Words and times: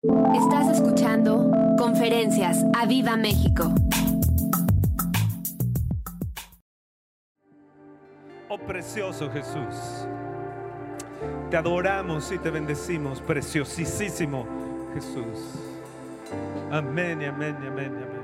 Estás 0.00 0.68
escuchando 0.78 1.50
Conferencias 1.76 2.64
a 2.72 2.86
Viva 2.86 3.16
México. 3.16 3.74
Oh 8.48 8.58
precioso 8.58 9.28
Jesús. 9.28 10.06
Te 11.50 11.56
adoramos 11.56 12.30
y 12.30 12.38
te 12.38 12.48
bendecimos, 12.48 13.20
preciosísimo 13.20 14.46
Jesús. 14.94 15.56
Amén 16.70 17.20
amén 17.24 17.56
amén 17.56 17.92
amén. 17.96 18.18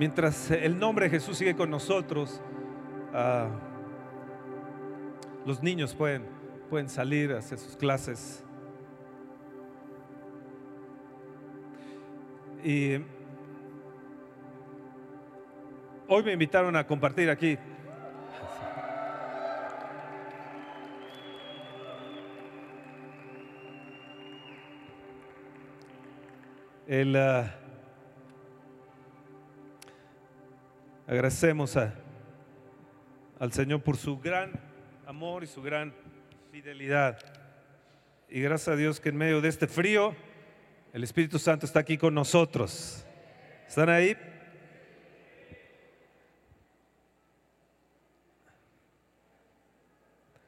Mientras 0.00 0.50
el 0.50 0.76
nombre 0.80 1.04
de 1.04 1.10
Jesús 1.10 1.38
sigue 1.38 1.54
con 1.54 1.70
nosotros, 1.70 2.40
los 5.46 5.62
niños 5.62 5.94
pueden, 5.94 6.24
pueden 6.68 6.88
salir 6.88 7.32
hacia 7.32 7.56
sus 7.56 7.76
clases. 7.76 8.44
Y 12.62 12.96
hoy 16.08 16.22
me 16.22 16.32
invitaron 16.32 16.76
a 16.76 16.86
compartir 16.86 17.30
aquí. 17.30 17.58
El, 26.86 27.14
ah, 27.14 27.54
agradecemos 31.06 31.76
a- 31.76 31.94
al 33.40 33.52
Señor 33.54 33.82
por 33.82 33.96
su 33.96 34.20
gran 34.20 34.52
amor 35.06 35.42
y 35.42 35.46
su 35.46 35.62
gran 35.62 35.94
fidelidad. 36.52 37.18
Y 38.28 38.42
gracias 38.42 38.68
a 38.68 38.76
Dios 38.76 39.00
que 39.00 39.08
en 39.08 39.16
medio 39.16 39.40
de 39.40 39.48
este 39.48 39.66
frío, 39.66 40.14
el 40.92 41.02
Espíritu 41.02 41.38
Santo 41.38 41.64
está 41.64 41.80
aquí 41.80 41.96
con 41.96 42.12
nosotros. 42.12 43.04
¿Están 43.66 43.88
ahí? 43.88 44.14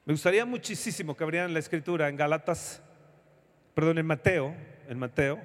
Me 0.05 0.12
gustaría 0.12 0.44
muchísimo 0.44 1.16
que 1.16 1.25
abrieran 1.25 1.55
la 1.55 1.61
escritura 1.61 2.11
en 2.11 2.16
Galatas, 2.16 2.83
perdón, 3.75 3.97
en 3.97 4.06
Mateo, 4.06 4.55
en 4.86 4.98
Mateo. 4.98 5.41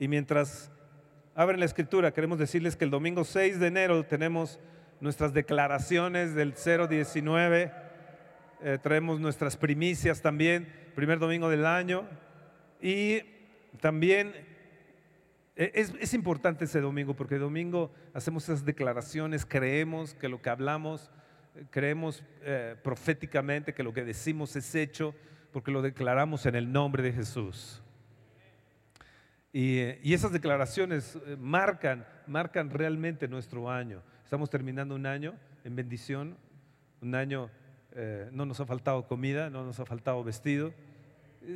Y 0.00 0.08
mientras 0.08 0.68
abren 1.36 1.60
la 1.60 1.66
escritura, 1.66 2.12
queremos 2.12 2.40
decirles 2.40 2.74
que 2.74 2.84
el 2.84 2.90
domingo 2.90 3.22
6 3.22 3.60
de 3.60 3.66
enero 3.68 4.04
tenemos 4.04 4.58
nuestras 5.02 5.34
declaraciones 5.34 6.34
del 6.34 6.54
019. 6.54 7.72
Eh, 8.62 8.78
traemos 8.82 9.20
nuestras 9.20 9.58
primicias 9.58 10.22
también, 10.22 10.72
primer 10.94 11.18
domingo 11.18 11.50
del 11.50 11.66
año. 11.66 12.08
Y 12.80 13.20
también 13.80 14.32
eh, 15.56 15.72
es, 15.74 15.92
es 16.00 16.14
importante 16.14 16.64
ese 16.64 16.80
domingo 16.80 17.14
porque 17.14 17.34
el 17.34 17.42
domingo 17.42 17.92
hacemos 18.14 18.44
esas 18.44 18.64
declaraciones, 18.64 19.44
creemos 19.44 20.14
que 20.14 20.28
lo 20.28 20.40
que 20.40 20.50
hablamos, 20.50 21.10
eh, 21.54 21.66
creemos 21.68 22.24
eh, 22.42 22.76
proféticamente 22.82 23.74
que 23.74 23.82
lo 23.82 23.92
que 23.92 24.04
decimos 24.04 24.56
es 24.56 24.74
hecho 24.74 25.14
porque 25.52 25.70
lo 25.70 25.82
declaramos 25.82 26.46
en 26.46 26.54
el 26.54 26.72
nombre 26.72 27.02
de 27.02 27.12
Jesús. 27.12 27.82
Y, 29.52 29.80
y 30.02 30.14
esas 30.14 30.32
declaraciones 30.32 31.18
marcan, 31.38 32.06
marcan 32.26 32.70
realmente 32.70 33.28
nuestro 33.28 33.70
año. 33.70 34.02
Estamos 34.32 34.48
terminando 34.48 34.94
un 34.94 35.04
año 35.04 35.34
en 35.62 35.76
bendición, 35.76 36.38
un 37.02 37.14
año, 37.14 37.50
eh, 37.94 38.30
no 38.32 38.46
nos 38.46 38.60
ha 38.60 38.64
faltado 38.64 39.06
comida, 39.06 39.50
no 39.50 39.62
nos 39.62 39.78
ha 39.78 39.84
faltado 39.84 40.24
vestido. 40.24 40.72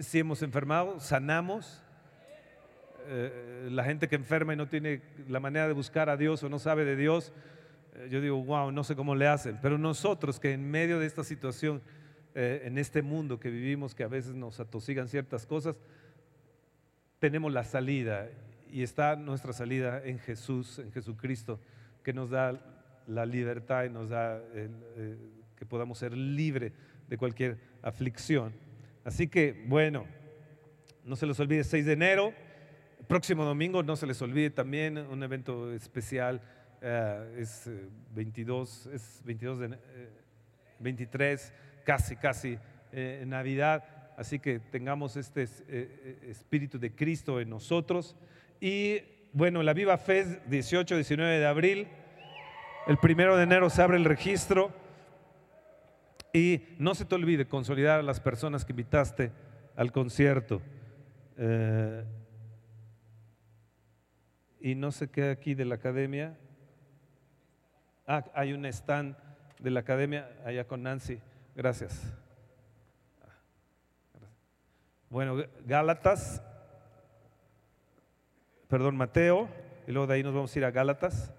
Si 0.00 0.18
hemos 0.18 0.42
enfermado, 0.42 1.00
sanamos. 1.00 1.82
Eh, 3.06 3.68
la 3.70 3.82
gente 3.82 4.08
que 4.08 4.16
enferma 4.16 4.52
y 4.52 4.56
no 4.56 4.68
tiene 4.68 5.00
la 5.26 5.40
manera 5.40 5.66
de 5.66 5.72
buscar 5.72 6.10
a 6.10 6.18
Dios 6.18 6.42
o 6.42 6.50
no 6.50 6.58
sabe 6.58 6.84
de 6.84 6.96
Dios, 6.96 7.32
eh, 7.94 8.08
yo 8.10 8.20
digo, 8.20 8.44
wow, 8.44 8.70
no 8.70 8.84
sé 8.84 8.94
cómo 8.94 9.14
le 9.14 9.26
hacen. 9.26 9.58
Pero 9.62 9.78
nosotros 9.78 10.38
que 10.38 10.52
en 10.52 10.70
medio 10.70 10.98
de 10.98 11.06
esta 11.06 11.24
situación, 11.24 11.80
eh, 12.34 12.60
en 12.66 12.76
este 12.76 13.00
mundo 13.00 13.40
que 13.40 13.48
vivimos, 13.48 13.94
que 13.94 14.04
a 14.04 14.08
veces 14.08 14.34
nos 14.34 14.60
atosigan 14.60 15.08
ciertas 15.08 15.46
cosas, 15.46 15.80
tenemos 17.20 17.50
la 17.54 17.64
salida 17.64 18.28
y 18.70 18.82
está 18.82 19.16
nuestra 19.16 19.54
salida 19.54 20.04
en 20.04 20.18
Jesús, 20.18 20.78
en 20.78 20.92
Jesucristo, 20.92 21.58
que 22.06 22.12
nos 22.12 22.30
da 22.30 22.56
la 23.08 23.26
libertad 23.26 23.82
y 23.82 23.90
nos 23.90 24.10
da 24.10 24.36
el, 24.54 24.70
eh, 24.96 25.16
que 25.56 25.66
podamos 25.66 25.98
ser 25.98 26.16
libres 26.16 26.72
de 27.08 27.18
cualquier 27.18 27.58
aflicción. 27.82 28.52
Así 29.04 29.26
que, 29.26 29.64
bueno, 29.66 30.06
no 31.04 31.16
se 31.16 31.26
les 31.26 31.40
olvide 31.40 31.64
6 31.64 31.84
de 31.84 31.92
enero, 31.94 32.32
próximo 33.08 33.44
domingo, 33.44 33.82
no 33.82 33.96
se 33.96 34.06
les 34.06 34.22
olvide 34.22 34.50
también 34.50 34.98
un 34.98 35.20
evento 35.24 35.72
especial, 35.72 36.40
eh, 36.80 37.38
es 37.38 37.66
eh, 37.66 37.88
22, 38.14 38.86
es 38.92 39.22
22 39.24 39.58
de, 39.58 39.66
eh, 39.66 40.08
23, 40.78 41.52
casi, 41.84 42.14
casi 42.14 42.56
eh, 42.92 43.24
Navidad. 43.26 43.82
Así 44.16 44.38
que 44.38 44.60
tengamos 44.60 45.16
este 45.16 45.42
eh, 45.42 45.48
eh, 45.68 46.18
espíritu 46.28 46.78
de 46.78 46.94
Cristo 46.94 47.40
en 47.40 47.50
nosotros. 47.50 48.14
Y 48.60 49.00
bueno, 49.36 49.62
la 49.62 49.74
Viva 49.74 49.98
Fe, 49.98 50.40
18, 50.46 50.94
19 50.94 51.38
de 51.38 51.46
abril. 51.46 51.88
El 52.86 52.96
primero 52.96 53.36
de 53.36 53.42
enero 53.42 53.68
se 53.68 53.82
abre 53.82 53.98
el 53.98 54.06
registro. 54.06 54.72
Y 56.32 56.62
no 56.78 56.94
se 56.94 57.04
te 57.04 57.16
olvide 57.16 57.46
consolidar 57.46 58.00
a 58.00 58.02
las 58.02 58.18
personas 58.18 58.64
que 58.64 58.72
invitaste 58.72 59.32
al 59.76 59.92
concierto. 59.92 60.62
Eh, 61.36 62.02
y 64.62 64.74
no 64.74 64.90
sé 64.90 65.08
qué 65.08 65.28
aquí 65.28 65.54
de 65.54 65.66
la 65.66 65.74
academia. 65.74 66.38
Ah, 68.06 68.24
hay 68.32 68.54
un 68.54 68.64
stand 68.64 69.18
de 69.58 69.70
la 69.70 69.80
academia 69.80 70.30
allá 70.46 70.66
con 70.66 70.82
Nancy. 70.82 71.20
Gracias. 71.54 72.10
Bueno, 75.10 75.44
Gálatas, 75.66 76.42
perdón, 78.68 78.96
Mateo, 78.96 79.48
y 79.86 79.92
luego 79.92 80.06
de 80.06 80.14
ahí 80.14 80.22
nos 80.22 80.34
vamos 80.34 80.54
a 80.54 80.58
ir 80.58 80.64
a 80.64 80.70
Gálatas. 80.70 81.32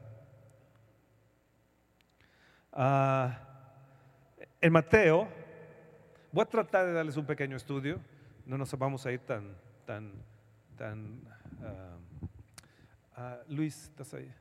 Ah, 2.71 3.39
en 4.61 4.71
Mateo, 4.71 5.27
voy 6.31 6.43
a 6.43 6.45
tratar 6.45 6.85
de 6.85 6.93
darles 6.93 7.17
un 7.17 7.25
pequeño 7.25 7.57
estudio, 7.57 7.99
no 8.45 8.57
nos 8.57 8.71
vamos 8.77 9.05
a 9.05 9.11
ir 9.11 9.19
tan, 9.19 9.55
tan, 9.85 10.11
tan... 10.77 11.21
ah, 11.63 11.97
ah, 13.15 13.37
Luis, 13.47 13.83
¿estás 13.85 14.13
ahí? 14.13 14.31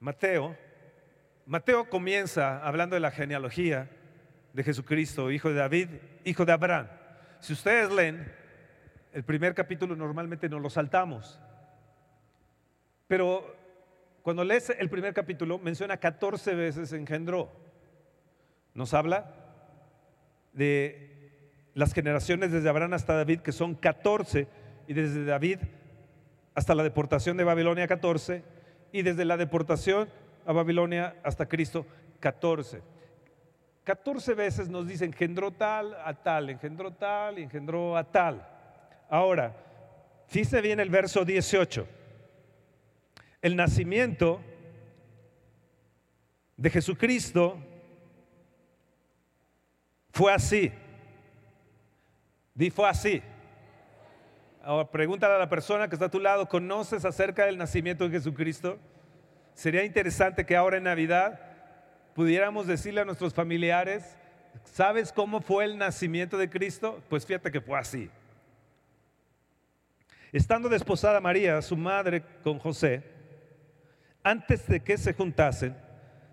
Mateo, 0.00 0.56
Mateo 1.46 1.88
comienza 1.88 2.64
hablando 2.64 2.94
de 2.94 3.00
la 3.00 3.10
genealogía 3.10 3.90
de 4.52 4.62
Jesucristo, 4.62 5.30
hijo 5.30 5.48
de 5.48 5.56
David, 5.56 5.88
hijo 6.24 6.44
de 6.44 6.52
Abraham. 6.52 6.88
Si 7.40 7.52
ustedes 7.52 7.90
leen 7.90 8.30
el 9.12 9.24
primer 9.24 9.54
capítulo 9.54 9.96
normalmente 9.96 10.48
nos 10.48 10.60
lo 10.60 10.70
saltamos, 10.70 11.40
pero 13.06 13.56
cuando 14.22 14.44
lees 14.44 14.70
el 14.70 14.90
primer 14.90 15.14
capítulo 15.14 15.58
menciona 15.58 15.96
14 15.96 16.54
veces 16.54 16.92
engendró. 16.92 17.50
Nos 18.74 18.92
habla 18.92 19.34
de 20.52 21.30
las 21.74 21.94
generaciones 21.94 22.52
desde 22.52 22.68
Abraham 22.68 22.92
hasta 22.92 23.14
David, 23.14 23.40
que 23.40 23.52
son 23.52 23.74
14, 23.74 24.46
y 24.86 24.92
desde 24.92 25.24
David 25.24 25.60
hasta 26.54 26.74
la 26.74 26.82
deportación 26.82 27.36
de 27.36 27.44
Babilonia 27.44 27.86
14, 27.86 28.42
y 28.92 29.02
desde 29.02 29.24
la 29.24 29.36
deportación 29.36 30.08
a 30.46 30.52
Babilonia 30.52 31.16
hasta 31.22 31.46
Cristo 31.46 31.86
14. 32.20 32.82
14 33.84 34.34
veces 34.34 34.68
nos 34.68 34.86
dice 34.86 35.04
engendró 35.04 35.50
tal 35.50 35.96
a 36.04 36.14
tal, 36.14 36.50
engendró 36.50 36.92
tal 36.92 37.38
y 37.38 37.42
engendró 37.42 37.96
a 37.96 38.04
tal. 38.04 38.46
Ahora, 39.08 39.56
fíjese 40.26 40.60
bien 40.60 40.80
el 40.80 40.90
verso 40.90 41.24
18. 41.24 41.86
El 43.40 43.56
nacimiento 43.56 44.40
de 46.56 46.70
Jesucristo 46.70 47.56
fue 50.10 50.32
así. 50.32 50.72
Di 52.54 52.70
fue 52.70 52.88
así. 52.88 53.22
Ahora 54.68 54.90
pregúntale 54.90 55.32
a 55.32 55.38
la 55.38 55.48
persona 55.48 55.88
que 55.88 55.94
está 55.94 56.04
a 56.04 56.10
tu 56.10 56.20
lado, 56.20 56.46
¿conoces 56.46 57.06
acerca 57.06 57.46
del 57.46 57.56
nacimiento 57.56 58.04
de 58.04 58.10
Jesucristo? 58.10 58.78
Sería 59.54 59.82
interesante 59.82 60.44
que 60.44 60.54
ahora 60.54 60.76
en 60.76 60.82
Navidad 60.82 61.40
pudiéramos 62.14 62.66
decirle 62.66 63.00
a 63.00 63.06
nuestros 63.06 63.32
familiares, 63.32 64.18
¿sabes 64.64 65.10
cómo 65.10 65.40
fue 65.40 65.64
el 65.64 65.78
nacimiento 65.78 66.36
de 66.36 66.50
Cristo? 66.50 67.02
Pues 67.08 67.24
fíjate 67.24 67.50
que 67.50 67.62
fue 67.62 67.78
así. 67.78 68.10
Estando 70.32 70.68
desposada 70.68 71.18
María, 71.18 71.62
su 71.62 71.74
madre, 71.74 72.22
con 72.44 72.58
José, 72.58 73.02
antes 74.22 74.66
de 74.66 74.80
que 74.80 74.98
se 74.98 75.14
juntasen, 75.14 75.74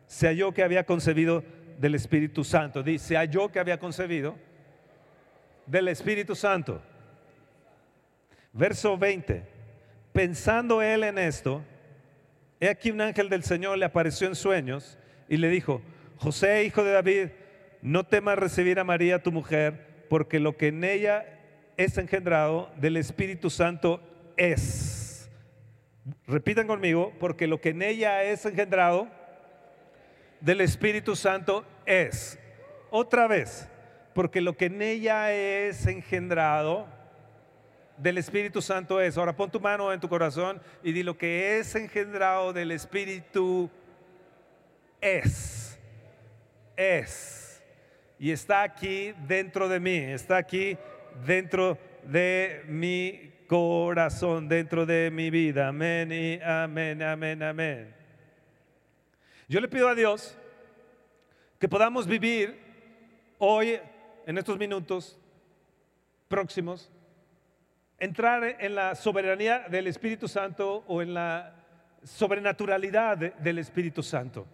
se 0.08 0.28
halló 0.28 0.54
que 0.54 0.62
había 0.62 0.86
concebido 0.86 1.42
del 1.80 1.96
Espíritu 1.96 2.44
Santo. 2.44 2.84
Dice, 2.84 3.08
se 3.08 3.16
halló 3.16 3.50
que 3.50 3.62
había 3.62 3.80
concebido 3.80 4.36
del 5.68 5.88
Espíritu 5.88 6.36
Santo. 6.36 6.82
Verso 8.56 8.98
20. 8.98 9.44
Pensando 10.14 10.82
él 10.82 11.04
en 11.04 11.18
esto, 11.18 11.62
he 12.62 12.70
aquí 12.70 12.90
un 12.90 13.02
ángel 13.02 13.28
del 13.28 13.44
Señor 13.44 13.78
le 13.78 13.84
apareció 13.84 14.28
en 14.28 14.36
sueños 14.36 14.98
y 15.28 15.36
le 15.36 15.50
dijo, 15.50 15.82
José, 16.18 16.64
hijo 16.64 16.82
de 16.86 16.94
David, 16.94 17.28
no 17.82 18.06
temas 18.06 18.40
recibir 18.40 18.80
a 18.80 18.86
María 18.86 19.22
tu 19.22 19.34
mujer, 19.34 20.06
porque 20.10 20.40
lo 20.40 20.56
que 20.56 20.68
en 20.68 20.86
ella 20.86 21.26
es 21.76 21.98
engendrado 21.98 22.72
del 22.78 22.96
Espíritu 22.96 23.50
Santo 23.50 24.02
es. 24.38 25.30
Repitan 26.26 26.66
conmigo, 26.66 27.12
porque 27.20 27.48
lo 27.48 27.60
que 27.60 27.70
en 27.70 27.82
ella 27.82 28.24
es 28.24 28.46
engendrado 28.46 29.10
del 30.40 30.62
Espíritu 30.62 31.18
Santo 31.18 31.66
es. 31.86 32.40
Otra 32.90 33.28
vez, 33.28 33.68
porque 34.14 34.40
lo 34.40 34.56
que 34.56 34.68
en 34.68 34.82
ella 34.82 35.34
es 35.34 35.86
engendrado 35.88 36.88
del 37.98 38.18
Espíritu 38.18 38.62
Santo 38.62 39.00
es. 39.00 39.18
Ahora 39.18 39.36
pon 39.36 39.50
tu 39.50 39.60
mano 39.60 39.92
en 39.92 40.00
tu 40.00 40.10
corazón 40.10 40.62
y 40.84 40.92
di 40.92 41.04
lo 41.04 41.18
que 41.18 41.60
es 41.60 41.76
engendrado 41.76 42.54
del 42.54 42.72
Espíritu 42.72 43.70
es. 45.02 45.80
Es. 46.76 47.64
Y 48.20 48.32
está 48.32 48.64
aquí 48.64 49.14
dentro 49.28 49.68
de 49.68 49.80
mí, 49.80 49.98
está 49.98 50.38
aquí 50.38 50.78
dentro 51.26 51.78
de 52.04 52.64
mi 52.68 53.34
corazón, 53.48 54.48
dentro 54.48 54.86
de 54.86 55.12
mi 55.12 55.30
vida. 55.30 55.68
Amén 55.68 56.12
y 56.12 56.40
amén, 56.42 57.02
amén, 57.02 57.44
amén. 57.44 57.96
Yo 59.48 59.60
le 59.60 59.68
pido 59.68 59.88
a 59.88 59.96
Dios 59.96 60.38
que 61.60 61.70
podamos 61.70 62.08
vivir 62.08 62.60
hoy, 63.38 63.80
en 64.26 64.38
estos 64.38 64.58
minutos 64.58 65.20
próximos, 66.28 66.92
entrar 68.00 68.58
en 68.60 68.76
la 68.76 68.96
soberanía 68.96 69.68
del 69.70 69.88
Espíritu 69.88 70.28
Santo 70.28 70.84
o 70.88 71.02
en 71.02 71.14
la 71.14 71.56
sobrenaturalidad 72.04 73.18
del 73.18 73.58
Espíritu 73.60 74.04
Santo. 74.04 74.46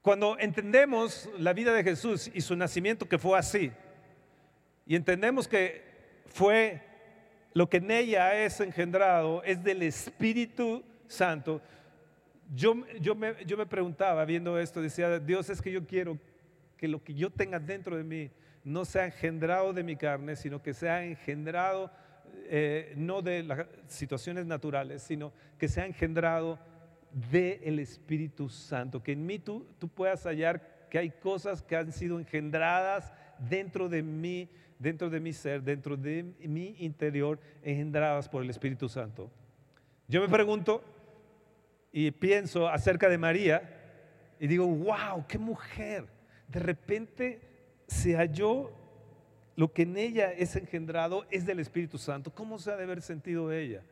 Cuando 0.00 0.38
entendemos 0.38 1.28
la 1.38 1.52
vida 1.52 1.72
de 1.72 1.82
Jesús 1.82 2.30
y 2.32 2.40
su 2.40 2.54
nacimiento 2.56 3.08
que 3.08 3.18
fue 3.18 3.38
así, 3.38 3.72
y 4.86 4.96
entendemos 4.96 5.48
que 5.48 5.82
fue 6.26 6.82
lo 7.54 7.68
que 7.68 7.78
en 7.78 7.90
ella 7.90 8.44
es 8.44 8.60
engendrado, 8.60 9.42
es 9.44 9.62
del 9.62 9.82
Espíritu 9.82 10.84
Santo, 11.06 11.62
yo, 12.54 12.74
yo, 13.00 13.14
me, 13.14 13.34
yo 13.46 13.56
me 13.56 13.64
preguntaba 13.64 14.24
viendo 14.24 14.58
esto, 14.58 14.82
decía, 14.82 15.18
Dios 15.18 15.48
es 15.48 15.62
que 15.62 15.72
yo 15.72 15.86
quiero 15.86 16.18
que 16.76 16.86
lo 16.86 17.02
que 17.02 17.14
yo 17.14 17.30
tenga 17.30 17.58
dentro 17.58 17.96
de 17.96 18.04
mí 18.04 18.30
no 18.64 18.84
sea 18.86 19.04
engendrado 19.04 19.72
de 19.72 19.82
mi 19.82 19.94
carne, 19.94 20.36
sino 20.36 20.62
que 20.62 20.72
sea 20.72 21.04
engendrado 21.04 21.90
eh, 22.46 22.94
no 22.96 23.22
de 23.22 23.42
las 23.42 23.66
situaciones 23.88 24.46
naturales, 24.46 25.02
sino 25.02 25.32
que 25.58 25.68
sea 25.68 25.86
engendrado 25.86 26.58
del 27.30 27.78
Espíritu 27.78 28.48
Santo, 28.48 29.02
que 29.02 29.12
en 29.12 29.24
mí 29.24 29.38
tú, 29.38 29.66
tú 29.78 29.88
puedas 29.88 30.24
hallar 30.24 30.88
que 30.90 30.98
hay 30.98 31.10
cosas 31.10 31.62
que 31.62 31.76
han 31.76 31.92
sido 31.92 32.18
engendradas 32.18 33.12
dentro 33.38 33.88
de 33.88 34.02
mí, 34.02 34.48
dentro 34.78 35.10
de 35.10 35.20
mi 35.20 35.32
ser, 35.32 35.62
dentro 35.62 35.96
de 35.96 36.34
mi 36.40 36.74
interior, 36.78 37.38
engendradas 37.62 38.28
por 38.28 38.42
el 38.42 38.50
Espíritu 38.50 38.88
Santo. 38.88 39.30
Yo 40.08 40.20
me 40.20 40.28
pregunto 40.28 40.82
y 41.92 42.10
pienso 42.10 42.68
acerca 42.68 43.08
de 43.08 43.18
María 43.18 43.80
y 44.40 44.46
digo, 44.46 44.66
wow, 44.66 45.24
qué 45.28 45.38
mujer. 45.38 46.06
De 46.48 46.60
repente 46.60 47.53
se 47.86 48.16
halló 48.16 48.70
lo 49.56 49.72
que 49.72 49.82
en 49.82 49.96
ella 49.96 50.32
es 50.32 50.56
engendrado 50.56 51.26
es 51.30 51.46
del 51.46 51.60
Espíritu 51.60 51.98
Santo. 51.98 52.34
¿Cómo 52.34 52.58
se 52.58 52.72
ha 52.72 52.76
de 52.76 52.84
haber 52.84 53.02
sentido 53.02 53.52
ella? 53.52 53.82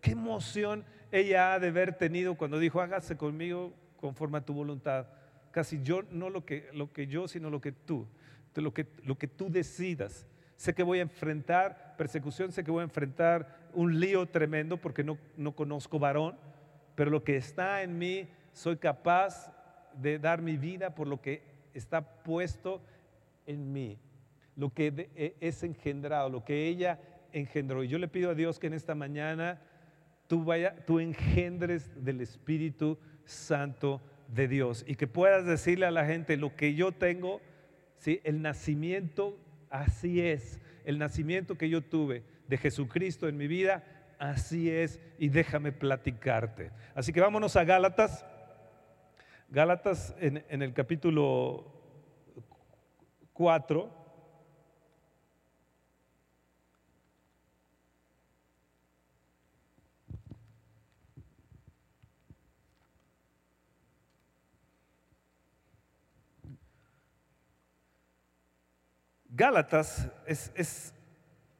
Qué 0.00 0.12
emoción 0.12 0.84
ella 1.12 1.54
ha 1.54 1.60
de 1.60 1.68
haber 1.68 1.96
tenido 1.96 2.34
cuando 2.34 2.58
dijo, 2.58 2.80
hágase 2.80 3.16
conmigo 3.16 3.72
conforme 4.00 4.38
a 4.38 4.44
tu 4.44 4.52
voluntad. 4.52 5.06
Casi 5.52 5.80
yo, 5.82 6.02
no 6.10 6.28
lo 6.28 6.44
que, 6.44 6.68
lo 6.72 6.92
que 6.92 7.06
yo, 7.06 7.28
sino 7.28 7.50
lo 7.50 7.60
que 7.60 7.72
tú, 7.72 8.06
lo 8.54 8.74
que, 8.74 8.86
lo 9.04 9.16
que 9.16 9.28
tú 9.28 9.48
decidas. 9.50 10.26
Sé 10.56 10.74
que 10.74 10.82
voy 10.82 10.98
a 10.98 11.02
enfrentar 11.02 11.94
persecución, 11.96 12.50
sé 12.50 12.64
que 12.64 12.70
voy 12.70 12.80
a 12.80 12.84
enfrentar 12.84 13.68
un 13.74 14.00
lío 14.00 14.26
tremendo 14.26 14.76
porque 14.76 15.04
no, 15.04 15.18
no 15.36 15.54
conozco 15.54 15.98
varón, 15.98 16.36
pero 16.94 17.10
lo 17.10 17.22
que 17.22 17.36
está 17.36 17.82
en 17.82 17.98
mí, 17.98 18.28
soy 18.52 18.76
capaz 18.76 19.52
de 19.94 20.18
dar 20.18 20.42
mi 20.42 20.56
vida 20.56 20.94
por 20.94 21.06
lo 21.06 21.20
que 21.20 21.42
está 21.74 22.22
puesto 22.22 22.82
en 23.46 23.72
mí, 23.72 23.98
lo 24.56 24.70
que 24.70 25.10
e, 25.16 25.36
es 25.40 25.62
engendrado, 25.62 26.28
lo 26.28 26.44
que 26.44 26.66
ella 26.66 27.00
engendró. 27.32 27.82
Y 27.84 27.88
yo 27.88 27.98
le 27.98 28.08
pido 28.08 28.30
a 28.30 28.34
Dios 28.34 28.58
que 28.58 28.66
en 28.66 28.74
esta 28.74 28.94
mañana 28.94 29.60
tú, 30.26 30.44
vaya, 30.44 30.76
tú 30.86 31.00
engendres 31.00 31.90
del 32.04 32.20
Espíritu 32.20 32.98
Santo 33.24 34.00
de 34.28 34.48
Dios 34.48 34.84
y 34.86 34.96
que 34.96 35.06
puedas 35.06 35.44
decirle 35.44 35.86
a 35.86 35.90
la 35.90 36.06
gente 36.06 36.36
lo 36.36 36.56
que 36.56 36.74
yo 36.74 36.92
tengo, 36.92 37.40
¿sí? 37.96 38.20
el 38.24 38.42
nacimiento 38.42 39.38
así 39.70 40.20
es, 40.20 40.60
el 40.84 40.98
nacimiento 40.98 41.56
que 41.56 41.68
yo 41.68 41.82
tuve 41.82 42.22
de 42.48 42.58
Jesucristo 42.58 43.28
en 43.28 43.36
mi 43.36 43.46
vida, 43.46 43.84
así 44.18 44.70
es 44.70 45.00
y 45.18 45.28
déjame 45.28 45.72
platicarte. 45.72 46.70
Así 46.94 47.12
que 47.12 47.20
vámonos 47.20 47.56
a 47.56 47.64
Gálatas, 47.64 48.24
Gálatas 49.48 50.14
en, 50.18 50.44
en 50.48 50.62
el 50.62 50.72
capítulo 50.72 51.71
4. 53.42 53.90
Gálatas 69.28 70.08
es, 70.24 70.52
es, 70.54 70.94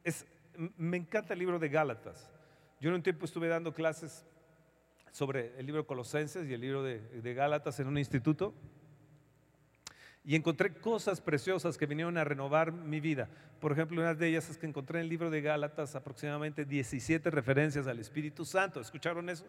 es, 0.04 0.24
me 0.76 0.96
encanta 0.98 1.32
el 1.32 1.40
libro 1.40 1.58
de 1.58 1.68
Gálatas. 1.68 2.30
Yo 2.78 2.90
en 2.90 2.94
un 2.94 3.02
tiempo 3.02 3.24
estuve 3.24 3.48
dando 3.48 3.74
clases 3.74 4.24
sobre 5.10 5.58
el 5.58 5.66
libro 5.66 5.84
Colosenses 5.84 6.48
y 6.48 6.54
el 6.54 6.60
libro 6.60 6.84
de, 6.84 7.00
de 7.00 7.34
Gálatas 7.34 7.80
en 7.80 7.88
un 7.88 7.98
instituto 7.98 8.54
y 10.24 10.36
encontré 10.36 10.72
cosas 10.72 11.20
preciosas 11.20 11.76
que 11.76 11.86
vinieron 11.86 12.16
a 12.16 12.24
renovar 12.24 12.72
mi 12.72 13.00
vida. 13.00 13.28
Por 13.60 13.72
ejemplo, 13.72 14.00
una 14.00 14.14
de 14.14 14.28
ellas 14.28 14.48
es 14.50 14.56
que 14.56 14.66
encontré 14.66 14.98
en 14.98 15.04
el 15.04 15.08
libro 15.08 15.30
de 15.30 15.40
Gálatas 15.40 15.94
aproximadamente 15.96 16.64
17 16.64 17.30
referencias 17.30 17.86
al 17.86 17.98
Espíritu 17.98 18.44
Santo. 18.44 18.80
¿Escucharon 18.80 19.28
eso? 19.28 19.46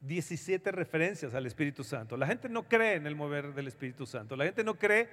17 0.00 0.72
referencias 0.72 1.34
al 1.34 1.44
Espíritu 1.44 1.84
Santo. 1.84 2.16
La 2.16 2.26
gente 2.26 2.48
no 2.48 2.62
cree 2.62 2.94
en 2.94 3.06
el 3.06 3.14
mover 3.14 3.52
del 3.52 3.68
Espíritu 3.68 4.06
Santo. 4.06 4.36
La 4.36 4.44
gente 4.44 4.64
no 4.64 4.78
cree 4.78 5.08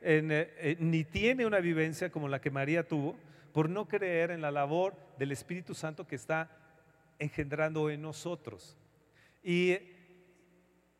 eh, 0.00 0.54
eh, 0.58 0.76
ni 0.80 1.04
tiene 1.04 1.46
una 1.46 1.60
vivencia 1.60 2.10
como 2.10 2.28
la 2.28 2.40
que 2.40 2.50
María 2.50 2.86
tuvo 2.88 3.16
por 3.52 3.68
no 3.68 3.86
creer 3.86 4.32
en 4.32 4.40
la 4.40 4.50
labor 4.50 4.96
del 5.18 5.30
Espíritu 5.30 5.74
Santo 5.74 6.06
que 6.08 6.16
está 6.16 6.50
engendrando 7.20 7.88
en 7.90 8.02
nosotros. 8.02 8.76
Y, 9.44 9.78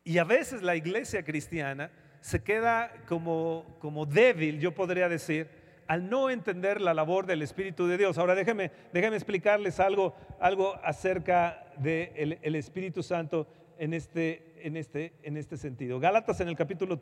y 0.05 0.17
a 0.17 0.23
veces 0.23 0.61
la 0.61 0.77
iglesia 0.77 1.25
cristiana 1.25 1.91
se 2.23 2.41
queda 2.41 2.89
como, 3.05 3.65
como 3.79 4.05
débil, 4.05 4.61
yo 4.61 4.73
podría 4.73 5.09
decir, 5.09 5.49
al 5.87 6.09
no 6.09 6.29
entender 6.29 6.79
la 6.79 6.93
labor 6.93 7.25
del 7.25 7.41
Espíritu 7.41 7.85
de 7.85 7.97
Dios. 7.97 8.17
Ahora 8.17 8.33
déjenme, 8.33 8.71
explicarles 8.93 9.81
algo, 9.81 10.15
algo 10.39 10.79
acerca 10.85 11.67
del 11.79 12.39
el 12.41 12.55
Espíritu 12.55 13.03
Santo 13.03 13.45
en 13.77 13.93
este, 13.93 14.53
en, 14.65 14.77
este, 14.77 15.11
en 15.21 15.35
este 15.35 15.57
sentido. 15.57 15.99
Gálatas 15.99 16.39
en 16.39 16.47
el 16.47 16.55
capítulo 16.55 17.01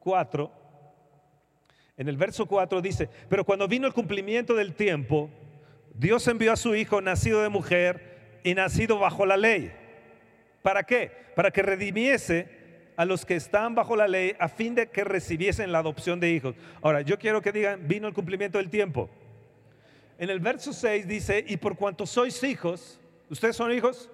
4, 0.00 0.50
en 1.98 2.08
el 2.08 2.16
verso 2.16 2.46
4 2.46 2.80
dice, 2.80 3.10
pero 3.28 3.44
cuando 3.44 3.68
vino 3.68 3.86
el 3.86 3.92
cumplimiento 3.92 4.54
del 4.54 4.72
tiempo, 4.72 5.28
Dios 5.92 6.26
envió 6.26 6.52
a 6.52 6.56
su 6.56 6.74
Hijo 6.74 7.02
nacido 7.02 7.42
de 7.42 7.50
mujer 7.50 8.40
y 8.42 8.54
nacido 8.54 8.98
bajo 8.98 9.26
la 9.26 9.36
ley. 9.36 9.72
¿Para 10.62 10.84
qué? 10.84 11.12
Para 11.36 11.50
que 11.50 11.60
redimiese 11.60 12.63
a 12.96 13.04
los 13.04 13.24
que 13.24 13.36
están 13.36 13.74
bajo 13.74 13.96
la 13.96 14.06
ley 14.06 14.34
a 14.38 14.48
fin 14.48 14.74
de 14.74 14.88
que 14.88 15.04
recibiesen 15.04 15.72
la 15.72 15.78
adopción 15.78 16.20
de 16.20 16.30
hijos. 16.30 16.54
Ahora, 16.82 17.00
yo 17.02 17.18
quiero 17.18 17.42
que 17.42 17.52
digan, 17.52 17.86
vino 17.86 18.06
el 18.06 18.14
cumplimiento 18.14 18.58
del 18.58 18.70
tiempo. 18.70 19.10
En 20.18 20.30
el 20.30 20.40
verso 20.40 20.72
6 20.72 21.08
dice, 21.08 21.44
y 21.46 21.56
por 21.56 21.76
cuanto 21.76 22.06
sois 22.06 22.42
hijos, 22.42 23.00
¿ustedes 23.28 23.56
son 23.56 23.72
hijos? 23.72 24.10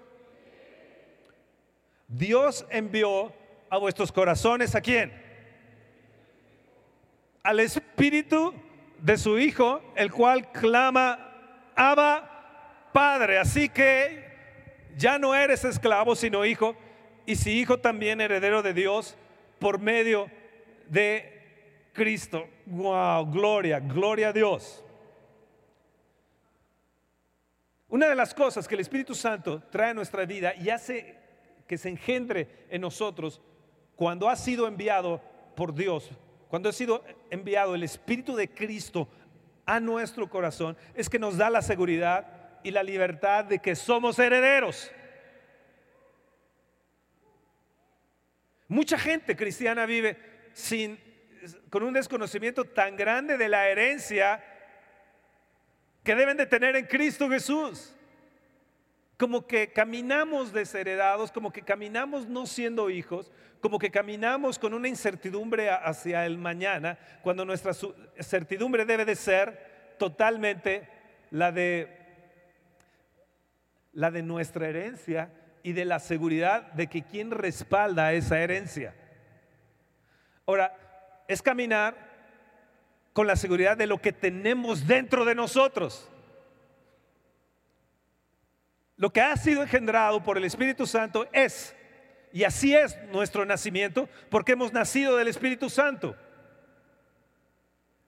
Dios 2.08 2.66
envió 2.70 3.32
a 3.68 3.78
vuestros 3.78 4.10
corazones 4.10 4.74
a 4.74 4.80
quién? 4.80 5.12
Al 7.42 7.60
Espíritu 7.60 8.52
de 8.98 9.16
su 9.16 9.38
Hijo, 9.38 9.80
el 9.94 10.10
cual 10.10 10.50
clama, 10.52 11.26
Abba, 11.74 12.88
Padre. 12.92 13.38
Así 13.38 13.68
que 13.68 14.24
ya 14.96 15.18
no 15.18 15.34
eres 15.34 15.64
esclavo, 15.64 16.16
sino 16.16 16.44
hijo, 16.44 16.76
y 17.26 17.36
si 17.36 17.60
hijo 17.60 17.78
también 17.78 18.20
heredero 18.20 18.62
de 18.62 18.74
Dios 18.74 19.16
por 19.58 19.78
medio 19.78 20.30
de 20.88 21.40
Cristo. 21.92 22.48
Wow, 22.66 23.26
gloria, 23.30 23.80
gloria 23.80 24.28
a 24.28 24.32
Dios. 24.32 24.84
Una 27.88 28.08
de 28.08 28.14
las 28.14 28.32
cosas 28.32 28.68
que 28.68 28.74
el 28.74 28.80
Espíritu 28.80 29.14
Santo 29.14 29.62
trae 29.70 29.90
a 29.90 29.94
nuestra 29.94 30.24
vida 30.24 30.54
y 30.54 30.70
hace 30.70 31.16
que 31.66 31.76
se 31.76 31.88
engendre 31.88 32.66
en 32.70 32.80
nosotros 32.80 33.40
cuando 33.96 34.28
ha 34.28 34.36
sido 34.36 34.66
enviado 34.66 35.20
por 35.56 35.74
Dios, 35.74 36.10
cuando 36.48 36.68
ha 36.68 36.72
sido 36.72 37.04
enviado 37.30 37.74
el 37.74 37.82
Espíritu 37.82 38.34
de 38.34 38.48
Cristo 38.48 39.08
a 39.66 39.78
nuestro 39.78 40.28
corazón, 40.30 40.76
es 40.94 41.08
que 41.08 41.18
nos 41.18 41.36
da 41.36 41.50
la 41.50 41.62
seguridad 41.62 42.26
y 42.62 42.70
la 42.70 42.82
libertad 42.82 43.44
de 43.44 43.58
que 43.58 43.74
somos 43.74 44.18
herederos. 44.18 44.90
Mucha 48.70 48.96
gente 48.96 49.34
cristiana 49.34 49.84
vive 49.84 50.16
sin, 50.52 50.96
con 51.70 51.82
un 51.82 51.92
desconocimiento 51.92 52.64
tan 52.64 52.96
grande 52.96 53.36
de 53.36 53.48
la 53.48 53.68
herencia 53.68 54.40
que 56.04 56.14
deben 56.14 56.36
de 56.36 56.46
tener 56.46 56.76
en 56.76 56.86
Cristo 56.86 57.28
Jesús. 57.28 57.92
Como 59.18 59.44
que 59.44 59.72
caminamos 59.72 60.52
desheredados, 60.52 61.32
como 61.32 61.52
que 61.52 61.62
caminamos 61.62 62.28
no 62.28 62.46
siendo 62.46 62.90
hijos, 62.90 63.32
como 63.60 63.76
que 63.76 63.90
caminamos 63.90 64.56
con 64.56 64.72
una 64.72 64.86
incertidumbre 64.86 65.68
hacia 65.68 66.24
el 66.24 66.38
mañana, 66.38 66.96
cuando 67.24 67.44
nuestra 67.44 67.72
certidumbre 68.20 68.84
debe 68.84 69.04
de 69.04 69.16
ser 69.16 69.96
totalmente 69.98 70.88
la 71.32 71.50
de 71.50 71.98
la 73.92 74.12
de 74.12 74.22
nuestra 74.22 74.68
herencia 74.68 75.28
y 75.62 75.72
de 75.72 75.84
la 75.84 75.98
seguridad 75.98 76.72
de 76.72 76.86
que 76.86 77.02
quien 77.02 77.30
respalda 77.30 78.12
esa 78.12 78.38
herencia. 78.40 78.94
Ahora, 80.46 80.76
es 81.28 81.42
caminar 81.42 81.94
con 83.12 83.26
la 83.26 83.36
seguridad 83.36 83.76
de 83.76 83.86
lo 83.86 84.00
que 84.00 84.12
tenemos 84.12 84.86
dentro 84.86 85.24
de 85.24 85.34
nosotros. 85.34 86.08
Lo 88.96 89.12
que 89.12 89.20
ha 89.20 89.36
sido 89.36 89.62
engendrado 89.62 90.22
por 90.22 90.36
el 90.36 90.44
Espíritu 90.44 90.86
Santo 90.86 91.26
es, 91.32 91.74
y 92.32 92.44
así 92.44 92.74
es 92.74 92.98
nuestro 93.12 93.44
nacimiento, 93.44 94.08
porque 94.28 94.52
hemos 94.52 94.72
nacido 94.72 95.16
del 95.16 95.28
Espíritu 95.28 95.70
Santo. 95.70 96.16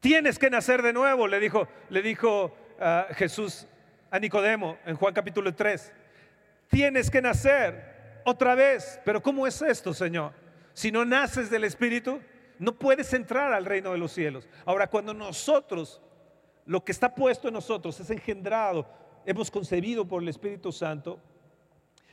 Tienes 0.01 0.39
que 0.39 0.51
nacer 0.51 0.83
de 0.83 0.93
nuevo, 0.93 1.29
le 1.29 1.39
dijo, 1.39 1.69
le 1.89 2.03
dijo 2.03 2.57
ah, 2.81 3.07
Jesús 3.15 3.67
a 4.11 4.19
Nicodemo 4.19 4.79
en 4.85 4.97
Juan 4.97 5.15
capítulo 5.15 5.55
3. 5.55 5.93
Tienes 6.73 7.11
que 7.11 7.21
nacer 7.21 8.23
otra 8.25 8.55
vez. 8.55 8.99
Pero 9.05 9.23
¿cómo 9.23 9.47
es 9.47 9.61
esto, 9.61 9.93
Señor? 9.93 10.33
Si 10.73 10.91
no 10.91 11.05
naces 11.05 11.51
del 11.51 11.65
Espíritu, 11.65 12.19
no 12.59 12.75
puedes 12.79 13.13
entrar 13.13 13.53
al 13.53 13.67
reino 13.67 13.93
de 13.93 13.99
los 13.99 14.11
cielos. 14.11 14.49
Ahora, 14.65 14.87
cuando 14.87 15.13
nosotros, 15.13 16.01
lo 16.65 16.83
que 16.83 16.93
está 16.93 17.15
puesto 17.15 17.49
en 17.49 17.55
nosotros 17.55 18.01
es 18.01 18.09
engendrado, 18.09 18.89
hemos 19.27 19.51
concebido 19.51 20.09
por 20.09 20.23
el 20.23 20.31
Espíritu 20.31 20.73
Santo, 20.73 21.21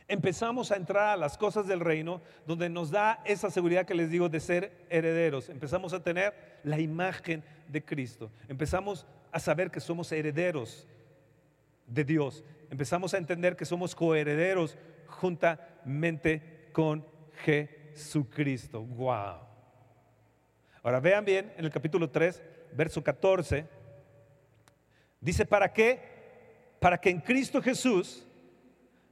empezamos 0.09 0.73
a 0.73 0.75
entrar 0.75 1.07
a 1.07 1.17
las 1.17 1.37
cosas 1.37 1.65
del 1.65 1.79
reino, 1.79 2.21
donde 2.45 2.67
nos 2.67 2.91
da 2.91 3.21
esa 3.23 3.49
seguridad 3.49 3.85
que 3.85 3.95
les 3.95 4.09
digo 4.09 4.27
de 4.27 4.41
ser 4.41 4.85
herederos. 4.89 5.47
Empezamos 5.47 5.93
a 5.93 6.03
tener 6.03 6.59
la 6.63 6.81
imagen 6.81 7.45
de 7.69 7.81
Cristo. 7.85 8.29
Empezamos 8.49 9.05
a 9.31 9.39
saber 9.39 9.71
que 9.71 9.79
somos 9.79 10.11
herederos 10.11 10.85
de 11.87 12.03
Dios. 12.03 12.43
Empezamos 12.69 13.13
a 13.13 13.17
entender 13.17 13.55
que 13.55 13.65
somos 13.65 13.95
coherederos 13.95 14.77
juntamente 15.07 16.69
con 16.71 17.05
Jesucristo. 17.43 18.81
Wow. 18.81 19.39
Ahora 20.83 20.99
vean 20.99 21.25
bien 21.25 21.53
en 21.57 21.65
el 21.65 21.71
capítulo 21.71 22.09
3, 22.09 22.41
verso 22.73 23.03
14. 23.03 23.65
Dice, 25.19 25.45
¿para 25.45 25.73
qué? 25.73 25.99
Para 26.79 26.99
que 26.99 27.09
en 27.09 27.19
Cristo 27.19 27.61
Jesús 27.61 28.25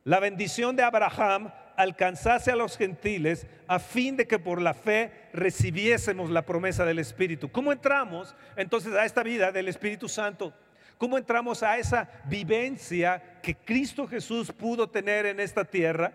la 0.04 0.20
bendición 0.20 0.76
de 0.76 0.84
Abraham 0.84 1.52
alcanzase 1.76 2.52
a 2.52 2.56
los 2.56 2.78
gentiles 2.78 3.46
a 3.68 3.80
fin 3.80 4.16
de 4.18 4.26
que 4.26 4.40
por 4.40 4.62
la 4.62 4.74
fe 4.74 5.12
recibiésemos 5.34 6.30
la 6.30 6.44
promesa 6.44 6.86
del 6.86 7.00
Espíritu. 7.00 7.52
¿Cómo 7.52 7.72
entramos 7.72 8.36
entonces 8.56 8.94
a 8.94 9.06
esta 9.06 9.22
vida 9.22 9.52
del 9.52 9.68
Espíritu 9.68 10.08
Santo? 10.08 10.54
¿Cómo 10.98 11.18
entramos 11.18 11.62
a 11.62 11.78
esa 11.78 12.10
vivencia 12.26 13.40
que 13.42 13.56
Cristo 13.56 14.08
Jesús 14.08 14.52
pudo 14.52 14.90
tener 14.90 15.26
en 15.28 15.40
esta 15.40 15.64
tierra? 15.64 16.12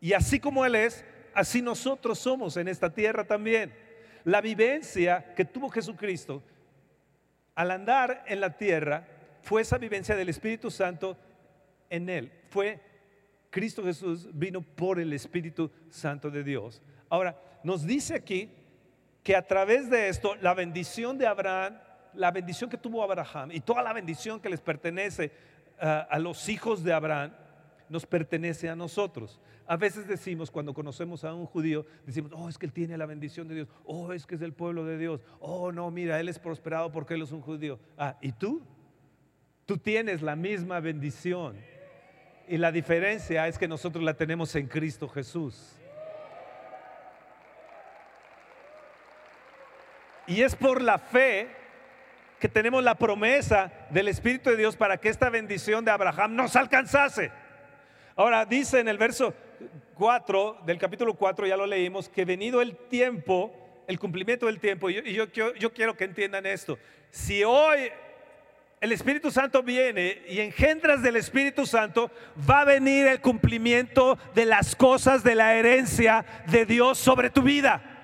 Y 0.00 0.12
así 0.12 0.38
como 0.38 0.64
Él 0.64 0.74
es, 0.74 1.04
así 1.34 1.62
nosotros 1.62 2.18
somos 2.18 2.56
en 2.56 2.68
esta 2.68 2.92
tierra 2.92 3.24
también. 3.24 3.72
La 4.24 4.40
vivencia 4.40 5.34
que 5.34 5.44
tuvo 5.44 5.70
Jesucristo 5.70 6.42
al 7.54 7.70
andar 7.70 8.24
en 8.26 8.40
la 8.40 8.56
tierra 8.56 9.06
fue 9.42 9.62
esa 9.62 9.78
vivencia 9.78 10.14
del 10.16 10.28
Espíritu 10.28 10.70
Santo 10.70 11.16
en 11.88 12.10
Él. 12.10 12.32
Fue 12.50 12.80
Cristo 13.50 13.82
Jesús 13.84 14.28
vino 14.32 14.60
por 14.60 15.00
el 15.00 15.12
Espíritu 15.14 15.70
Santo 15.88 16.30
de 16.30 16.44
Dios. 16.44 16.82
Ahora, 17.08 17.40
nos 17.64 17.86
dice 17.86 18.14
aquí 18.14 18.50
que 19.22 19.34
a 19.34 19.46
través 19.46 19.88
de 19.88 20.08
esto 20.08 20.34
la 20.36 20.52
bendición 20.52 21.16
de 21.16 21.26
Abraham 21.26 21.78
la 22.16 22.30
bendición 22.30 22.68
que 22.70 22.78
tuvo 22.78 23.02
Abraham 23.02 23.50
y 23.52 23.60
toda 23.60 23.82
la 23.82 23.92
bendición 23.92 24.40
que 24.40 24.48
les 24.48 24.60
pertenece 24.60 25.32
eh, 25.80 26.04
a 26.08 26.18
los 26.18 26.48
hijos 26.48 26.82
de 26.82 26.92
Abraham, 26.92 27.32
nos 27.88 28.06
pertenece 28.06 28.68
a 28.68 28.76
nosotros. 28.76 29.40
A 29.66 29.76
veces 29.76 30.06
decimos, 30.06 30.50
cuando 30.50 30.72
conocemos 30.74 31.24
a 31.24 31.34
un 31.34 31.46
judío, 31.46 31.86
decimos, 32.04 32.32
oh, 32.34 32.48
es 32.48 32.56
que 32.56 32.66
él 32.66 32.72
tiene 32.72 32.96
la 32.96 33.06
bendición 33.06 33.48
de 33.48 33.56
Dios, 33.56 33.68
oh, 33.84 34.12
es 34.12 34.26
que 34.26 34.36
es 34.36 34.40
del 34.40 34.52
pueblo 34.52 34.84
de 34.84 34.96
Dios, 34.96 35.20
oh, 35.40 35.72
no, 35.72 35.90
mira, 35.90 36.20
él 36.20 36.28
es 36.28 36.38
prosperado 36.38 36.90
porque 36.92 37.14
él 37.14 37.22
es 37.22 37.32
un 37.32 37.40
judío. 37.40 37.78
Ah, 37.98 38.16
¿y 38.20 38.32
tú? 38.32 38.62
Tú 39.64 39.78
tienes 39.78 40.22
la 40.22 40.36
misma 40.36 40.78
bendición. 40.80 41.56
Y 42.48 42.58
la 42.58 42.70
diferencia 42.70 43.48
es 43.48 43.58
que 43.58 43.66
nosotros 43.66 44.04
la 44.04 44.14
tenemos 44.14 44.54
en 44.54 44.68
Cristo 44.68 45.08
Jesús. 45.08 45.76
Y 50.28 50.42
es 50.42 50.54
por 50.54 50.80
la 50.80 50.98
fe 50.98 51.65
que 52.38 52.48
tenemos 52.48 52.82
la 52.84 52.96
promesa 52.96 53.72
del 53.90 54.08
Espíritu 54.08 54.50
de 54.50 54.56
Dios 54.56 54.76
para 54.76 54.98
que 54.98 55.08
esta 55.08 55.30
bendición 55.30 55.84
de 55.84 55.90
Abraham 55.90 56.34
nos 56.34 56.56
alcanzase. 56.56 57.30
Ahora 58.14 58.44
dice 58.44 58.80
en 58.80 58.88
el 58.88 58.98
verso 58.98 59.34
4 59.94 60.62
del 60.66 60.78
capítulo 60.78 61.14
4, 61.14 61.46
ya 61.46 61.56
lo 61.56 61.66
leímos, 61.66 62.08
que 62.08 62.24
venido 62.24 62.60
el 62.60 62.76
tiempo, 62.76 63.84
el 63.86 63.98
cumplimiento 63.98 64.46
del 64.46 64.60
tiempo, 64.60 64.90
y 64.90 65.12
yo, 65.12 65.26
yo 65.32 65.72
quiero 65.72 65.96
que 65.96 66.04
entiendan 66.04 66.46
esto, 66.46 66.78
si 67.10 67.44
hoy 67.44 67.90
el 68.80 68.92
Espíritu 68.92 69.30
Santo 69.30 69.62
viene 69.62 70.22
y 70.28 70.40
engendras 70.40 71.02
del 71.02 71.16
Espíritu 71.16 71.64
Santo, 71.64 72.10
va 72.48 72.60
a 72.60 72.64
venir 72.64 73.06
el 73.06 73.20
cumplimiento 73.20 74.18
de 74.34 74.44
las 74.44 74.76
cosas 74.76 75.24
de 75.24 75.34
la 75.34 75.54
herencia 75.54 76.24
de 76.46 76.66
Dios 76.66 76.98
sobre 76.98 77.30
tu 77.30 77.42
vida 77.42 77.95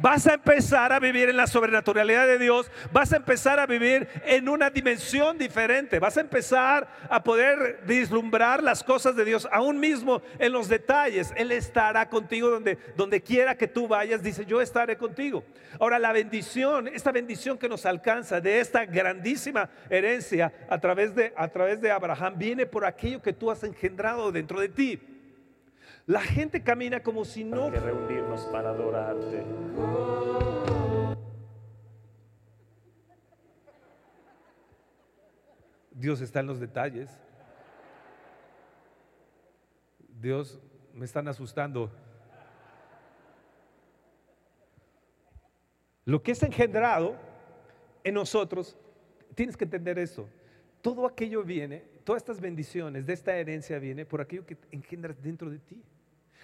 vas 0.00 0.26
a 0.26 0.34
empezar 0.34 0.92
a 0.92 0.98
vivir 0.98 1.28
en 1.28 1.36
la 1.36 1.46
sobrenaturalidad 1.46 2.26
de 2.26 2.38
Dios, 2.38 2.70
vas 2.92 3.12
a 3.12 3.16
empezar 3.16 3.58
a 3.58 3.66
vivir 3.66 4.08
en 4.24 4.48
una 4.48 4.70
dimensión 4.70 5.38
diferente, 5.38 5.98
vas 5.98 6.16
a 6.16 6.20
empezar 6.20 6.88
a 7.08 7.22
poder 7.22 7.80
vislumbrar 7.86 8.62
las 8.62 8.82
cosas 8.82 9.16
de 9.16 9.24
Dios, 9.24 9.48
aún 9.52 9.78
mismo 9.78 10.22
en 10.38 10.52
los 10.52 10.68
detalles. 10.68 11.32
Él 11.36 11.52
estará 11.52 12.08
contigo 12.08 12.48
donde, 12.48 12.78
donde 12.96 13.22
quiera 13.22 13.56
que 13.56 13.68
tú 13.68 13.88
vayas, 13.88 14.22
dice, 14.22 14.44
yo 14.46 14.60
estaré 14.60 14.96
contigo. 14.96 15.44
Ahora, 15.78 15.98
la 15.98 16.12
bendición, 16.12 16.88
esta 16.88 17.12
bendición 17.12 17.58
que 17.58 17.68
nos 17.68 17.86
alcanza 17.86 18.40
de 18.40 18.60
esta 18.60 18.84
grandísima 18.84 19.70
herencia 19.88 20.52
a 20.68 20.78
través 20.78 21.14
de, 21.14 21.32
a 21.36 21.48
través 21.48 21.80
de 21.80 21.90
Abraham, 21.90 22.34
viene 22.36 22.66
por 22.66 22.84
aquello 22.84 23.22
que 23.22 23.32
tú 23.32 23.50
has 23.50 23.62
engendrado 23.62 24.32
dentro 24.32 24.60
de 24.60 24.68
ti. 24.68 25.11
La 26.06 26.20
gente 26.20 26.62
camina 26.62 27.02
como 27.02 27.24
si 27.24 27.44
no... 27.44 27.70
que 27.70 27.78
reunirnos 27.78 28.42
para 28.46 28.70
adorarte. 28.70 29.44
Dios 35.92 36.20
está 36.20 36.40
en 36.40 36.46
los 36.48 36.58
detalles. 36.58 37.08
Dios 40.20 40.60
me 40.92 41.04
están 41.04 41.28
asustando. 41.28 41.90
Lo 46.04 46.22
que 46.22 46.32
es 46.32 46.42
engendrado 46.42 47.14
en 48.02 48.14
nosotros 48.14 48.76
tienes 49.36 49.56
que 49.56 49.64
entender 49.64 49.98
esto. 49.98 50.28
Todo 50.80 51.06
aquello 51.06 51.44
viene, 51.44 51.84
todas 52.04 52.22
estas 52.22 52.40
bendiciones 52.40 53.06
de 53.06 53.12
esta 53.12 53.36
herencia 53.36 53.78
viene 53.78 54.04
por 54.04 54.20
aquello 54.20 54.46
que 54.46 54.56
engendras 54.70 55.20
dentro 55.22 55.50
de 55.50 55.58
ti. 55.58 55.82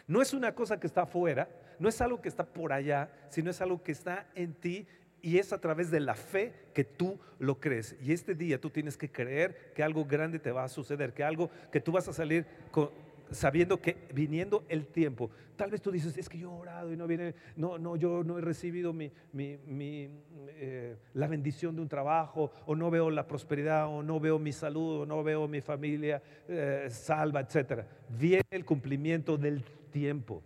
No 0.07 0.23
es 0.23 0.33
una 0.33 0.55
cosa 0.55 0.81
que 0.81 0.87
está 0.87 1.03
afuera, 1.03 1.49
no 1.79 1.89
es 1.89 2.01
algo 2.01 2.21
que 2.21 2.29
está 2.29 2.45
por 2.45 2.73
allá, 2.73 3.11
sino 3.29 3.51
es 3.51 3.61
algo 3.61 3.83
que 3.83 3.93
está 3.93 4.27
en 4.35 4.55
ti 4.55 4.87
y 5.21 5.39
es 5.39 5.53
a 5.53 5.61
través 5.61 5.91
de 5.91 6.01
la 6.01 6.15
fe 6.15 6.53
que 6.75 6.85
tú 6.85 7.19
lo 7.39 7.61
crees. 7.61 7.97
Y 8.01 8.13
este 8.13 8.35
día 8.35 8.61
tú 8.61 8.71
tienes 8.71 8.97
que 8.97 9.11
creer 9.11 9.73
que 9.75 9.83
algo 9.83 10.05
grande 10.05 10.39
te 10.39 10.51
va 10.51 10.65
a 10.65 10.69
suceder, 10.69 11.13
que 11.13 11.25
algo 11.25 11.51
que 11.71 11.81
tú 11.81 11.93
vas 11.93 12.09
a 12.09 12.13
salir 12.13 12.47
con, 12.71 12.91
sabiendo 13.31 13.81
que 13.81 13.97
viniendo 14.15 14.65
el 14.69 14.87
tiempo, 14.87 15.31
tal 15.57 15.71
vez 15.71 15.83
tú 15.83 15.91
dices, 15.91 16.17
es 16.17 16.29
que 16.29 16.39
yo 16.39 16.51
he 16.51 16.61
orado 16.61 16.93
y 16.93 16.97
no 16.97 17.07
viene, 17.07 17.35
no, 17.57 17.79
no, 17.79 17.97
yo 17.97 18.23
no 18.25 18.39
he 18.39 18.41
recibido 18.41 18.93
mi, 18.93 19.11
eh, 19.35 20.78
la 21.15 21.27
bendición 21.27 21.77
de 21.77 21.83
un 21.83 21.89
trabajo, 21.89 22.51
o 22.67 22.75
no 22.75 22.91
veo 22.91 23.11
la 23.11 23.27
prosperidad, 23.27 23.89
o 23.89 24.03
no 24.03 24.21
veo 24.21 24.39
mi 24.39 24.53
salud, 24.53 25.03
o 25.03 25.07
no 25.07 25.23
veo 25.23 25.49
mi 25.49 25.61
familia 25.61 26.23
eh, 26.49 26.89
salva, 26.91 27.41
etc. 27.41 27.85
Viene 28.09 28.45
el 28.51 28.65
cumplimiento 28.65 29.37
del 29.37 29.65
tiempo. 29.91 30.43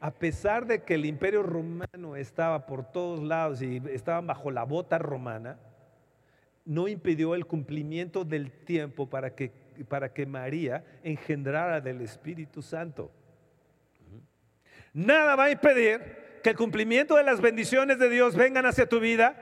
A 0.00 0.12
pesar 0.12 0.66
de 0.66 0.82
que 0.82 0.94
el 0.94 1.04
imperio 1.06 1.42
romano 1.42 2.16
estaba 2.16 2.66
por 2.66 2.84
todos 2.90 3.22
lados 3.22 3.62
y 3.62 3.82
estaban 3.90 4.26
bajo 4.26 4.50
la 4.50 4.64
bota 4.64 4.98
romana, 4.98 5.58
no 6.64 6.86
impidió 6.86 7.34
el 7.34 7.46
cumplimiento 7.46 8.24
del 8.24 8.52
tiempo 8.52 9.08
para 9.08 9.34
que 9.34 9.68
para 9.84 10.12
que 10.12 10.26
María 10.26 10.84
engendrara 11.02 11.80
del 11.80 12.00
Espíritu 12.00 12.62
Santo. 12.62 13.10
Nada 14.92 15.36
va 15.36 15.44
a 15.44 15.50
impedir 15.50 16.00
que 16.42 16.50
el 16.50 16.56
cumplimiento 16.56 17.16
de 17.16 17.24
las 17.24 17.40
bendiciones 17.40 17.98
de 17.98 18.08
Dios 18.08 18.34
vengan 18.34 18.66
hacia 18.66 18.88
tu 18.88 19.00
vida 19.00 19.36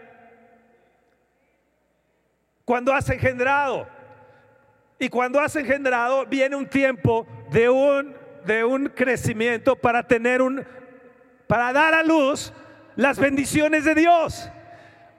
cuando 2.66 2.92
has 2.92 3.08
engendrado. 3.08 3.88
Y 4.99 5.08
cuando 5.08 5.40
has 5.40 5.56
engendrado 5.56 6.26
viene 6.26 6.56
un 6.56 6.66
tiempo 6.66 7.26
de 7.50 7.70
un, 7.70 8.14
de 8.44 8.64
un 8.64 8.88
crecimiento 8.88 9.76
para 9.76 10.06
tener 10.06 10.42
un, 10.42 10.66
para 11.46 11.73
dar 11.73 11.94
a 11.94 12.02
luz 12.02 12.52
las 12.96 13.18
bendiciones 13.18 13.85
de 13.85 13.94
Dios. 13.94 14.50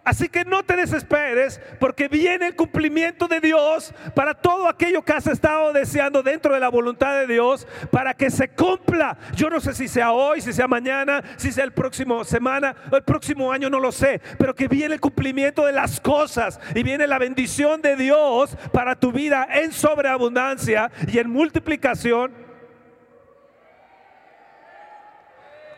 Así 0.08 0.30
que 0.30 0.46
no 0.46 0.64
te 0.64 0.78
desesperes 0.78 1.60
porque 1.82 2.08
viene 2.08 2.48
el 2.48 2.56
cumplimiento 2.56 3.28
de 3.28 3.42
Dios 3.42 3.94
para 4.16 4.34
todo 4.34 4.70
aquello 4.70 5.04
que 5.04 5.12
has 5.12 5.28
estado 5.28 5.74
deseando 5.74 6.24
dentro 6.24 6.54
de 6.54 6.62
la 6.62 6.70
voluntad 6.70 7.14
de 7.20 7.28
Dios 7.28 7.68
para 7.92 8.14
que 8.14 8.30
se 8.30 8.48
cumpla. 8.48 9.18
Yo 9.36 9.50
no 9.50 9.60
sé 9.60 9.74
si 9.74 9.90
sea 9.90 10.14
hoy, 10.14 10.40
si 10.40 10.54
sea 10.54 10.66
mañana, 10.66 11.22
si 11.36 11.52
sea 11.52 11.66
el 11.66 11.74
próximo 11.74 12.24
semana 12.24 12.74
o 12.90 12.96
el 12.96 13.04
próximo 13.04 13.52
año, 13.52 13.70
no 13.70 13.82
lo 13.82 13.92
sé, 13.92 14.22
pero 14.40 14.56
que 14.56 14.70
viene 14.70 14.94
el 14.94 15.02
cumplimiento 15.02 15.66
de 15.66 15.74
las 15.74 16.00
cosas 16.00 16.58
y 16.74 16.84
viene 16.84 17.06
la 17.06 17.20
bendición 17.20 17.82
de 17.82 17.98
Dios 17.98 18.56
para 18.72 18.96
tu 18.96 19.12
vida 19.12 19.46
en 19.56 19.74
sobreabundancia 19.74 20.90
y 21.06 21.18
en 21.18 21.30
multiplicación. 21.30 22.32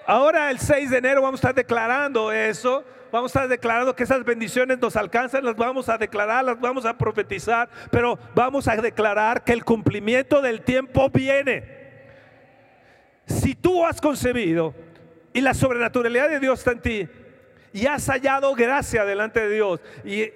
Ahora 0.05 0.51
el 0.51 0.59
6 0.59 0.91
de 0.91 0.97
enero 0.99 1.23
vamos 1.23 1.39
a 1.39 1.49
estar 1.49 1.55
declarando 1.55 2.31
eso 2.31 2.85
vamos 3.11 3.35
a 3.35 3.47
declarando 3.47 3.95
que 3.95 4.03
esas 4.03 4.23
bendiciones 4.23 4.79
nos 4.79 4.95
alcanzan, 4.95 5.43
las 5.43 5.55
vamos 5.55 5.89
a 5.89 5.97
declarar, 5.97 6.43
las 6.45 6.59
vamos 6.59 6.85
a 6.85 6.97
profetizar, 6.97 7.69
pero 7.91 8.17
vamos 8.35 8.67
a 8.67 8.75
declarar 8.75 9.43
que 9.43 9.53
el 9.53 9.63
cumplimiento 9.63 10.41
del 10.41 10.61
tiempo 10.61 11.09
viene. 11.09 11.63
Si 13.25 13.55
tú 13.55 13.85
has 13.85 14.01
concebido 14.01 14.73
y 15.33 15.41
la 15.41 15.53
sobrenaturalidad 15.53 16.29
de 16.29 16.39
Dios 16.39 16.59
está 16.59 16.71
en 16.71 16.81
ti 16.81 17.09
y 17.73 17.85
has 17.85 18.07
hallado 18.07 18.55
gracia 18.55 19.05
delante 19.05 19.41
de 19.41 19.55
Dios 19.55 19.79
y 20.03 20.31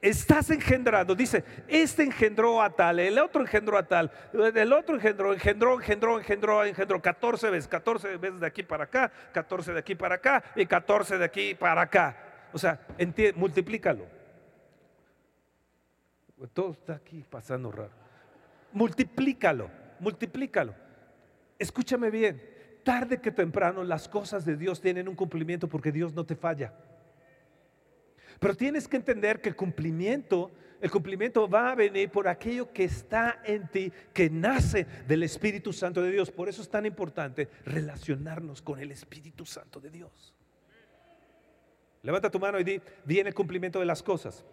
estás 0.00 0.50
engendrando, 0.50 1.14
dice, 1.14 1.44
este 1.66 2.02
engendró 2.02 2.62
a 2.62 2.70
tal, 2.70 3.00
el 3.00 3.18
otro 3.18 3.42
engendró 3.42 3.76
a 3.76 3.82
tal, 3.82 4.10
el 4.32 4.72
otro 4.72 4.94
engendró, 4.96 5.32
engendró, 5.32 5.74
engendró, 5.74 6.18
engendró, 6.18 6.64
engendró 6.64 7.02
14 7.02 7.50
veces, 7.50 7.68
14 7.68 8.16
veces 8.16 8.40
de 8.40 8.46
aquí 8.46 8.62
para 8.62 8.84
acá, 8.84 9.10
14 9.32 9.72
de 9.72 9.78
aquí 9.78 9.94
para 9.94 10.16
acá 10.16 10.42
y 10.54 10.66
14 10.66 11.18
de 11.18 11.24
aquí 11.24 11.54
para 11.54 11.82
acá. 11.82 12.16
O 12.52 12.58
sea, 12.58 12.80
multiplícalo. 13.34 14.06
Todo 16.52 16.72
está 16.72 16.94
aquí 16.94 17.24
pasando 17.28 17.72
raro. 17.72 17.90
Multiplícalo, 18.72 19.70
multiplícalo. 19.98 20.74
Escúchame 21.58 22.10
bien, 22.10 22.40
tarde 22.84 23.20
que 23.20 23.32
temprano 23.32 23.82
las 23.82 24.08
cosas 24.08 24.44
de 24.44 24.56
Dios 24.56 24.80
tienen 24.80 25.08
un 25.08 25.16
cumplimiento 25.16 25.68
porque 25.68 25.90
Dios 25.90 26.14
no 26.14 26.24
te 26.24 26.36
falla. 26.36 26.72
Pero 28.38 28.54
tienes 28.54 28.86
que 28.86 28.96
entender 28.96 29.40
que 29.40 29.48
el 29.48 29.56
cumplimiento, 29.56 30.52
el 30.80 30.90
cumplimiento 30.90 31.48
va 31.48 31.72
a 31.72 31.74
venir 31.74 32.10
por 32.10 32.28
aquello 32.28 32.72
que 32.72 32.84
está 32.84 33.40
en 33.44 33.68
ti, 33.68 33.92
que 34.12 34.30
nace 34.30 34.86
del 35.06 35.22
Espíritu 35.24 35.72
Santo 35.72 36.02
de 36.02 36.12
Dios. 36.12 36.30
Por 36.30 36.48
eso 36.48 36.62
es 36.62 36.68
tan 36.68 36.86
importante 36.86 37.48
relacionarnos 37.64 38.62
con 38.62 38.78
el 38.78 38.92
Espíritu 38.92 39.44
Santo 39.44 39.80
de 39.80 39.90
Dios. 39.90 40.37
Levanta 42.02 42.30
tu 42.30 42.38
mano 42.38 42.60
y 42.60 42.64
di, 42.64 42.80
viene 43.04 43.30
el 43.30 43.34
cumplimiento 43.34 43.80
de 43.80 43.86
las 43.86 44.02
cosas. 44.02 44.44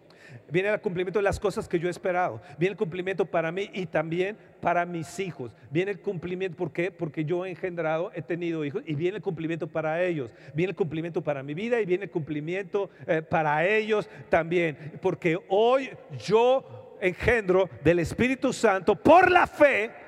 Viene 0.50 0.68
el 0.68 0.80
cumplimiento 0.80 1.18
de 1.18 1.22
las 1.22 1.38
cosas 1.38 1.68
que 1.68 1.78
yo 1.78 1.88
he 1.88 1.90
esperado. 1.90 2.40
Viene 2.58 2.72
el 2.72 2.76
cumplimiento 2.76 3.24
para 3.24 3.52
mí 3.52 3.70
y 3.72 3.86
también 3.86 4.36
para 4.60 4.84
mis 4.84 5.18
hijos. 5.20 5.54
Viene 5.70 5.92
el 5.92 6.00
cumplimiento, 6.00 6.56
¿por 6.56 6.72
qué? 6.72 6.90
Porque 6.90 7.24
yo 7.24 7.46
he 7.46 7.50
engendrado, 7.50 8.10
he 8.14 8.22
tenido 8.22 8.64
hijos 8.64 8.82
y 8.86 8.94
viene 8.94 9.18
el 9.18 9.22
cumplimiento 9.22 9.68
para 9.68 10.02
ellos. 10.02 10.32
Viene 10.54 10.70
el 10.70 10.76
cumplimiento 10.76 11.22
para 11.22 11.42
mi 11.42 11.54
vida 11.54 11.80
y 11.80 11.86
viene 11.86 12.04
el 12.04 12.10
cumplimiento 12.10 12.90
eh, 13.06 13.22
para 13.22 13.64
ellos 13.66 14.08
también. 14.28 14.98
Porque 15.00 15.38
hoy 15.48 15.90
yo 16.18 16.96
engendro 17.00 17.68
del 17.84 18.00
Espíritu 18.00 18.52
Santo 18.52 18.96
por 18.96 19.30
la 19.30 19.46
fe 19.46 20.05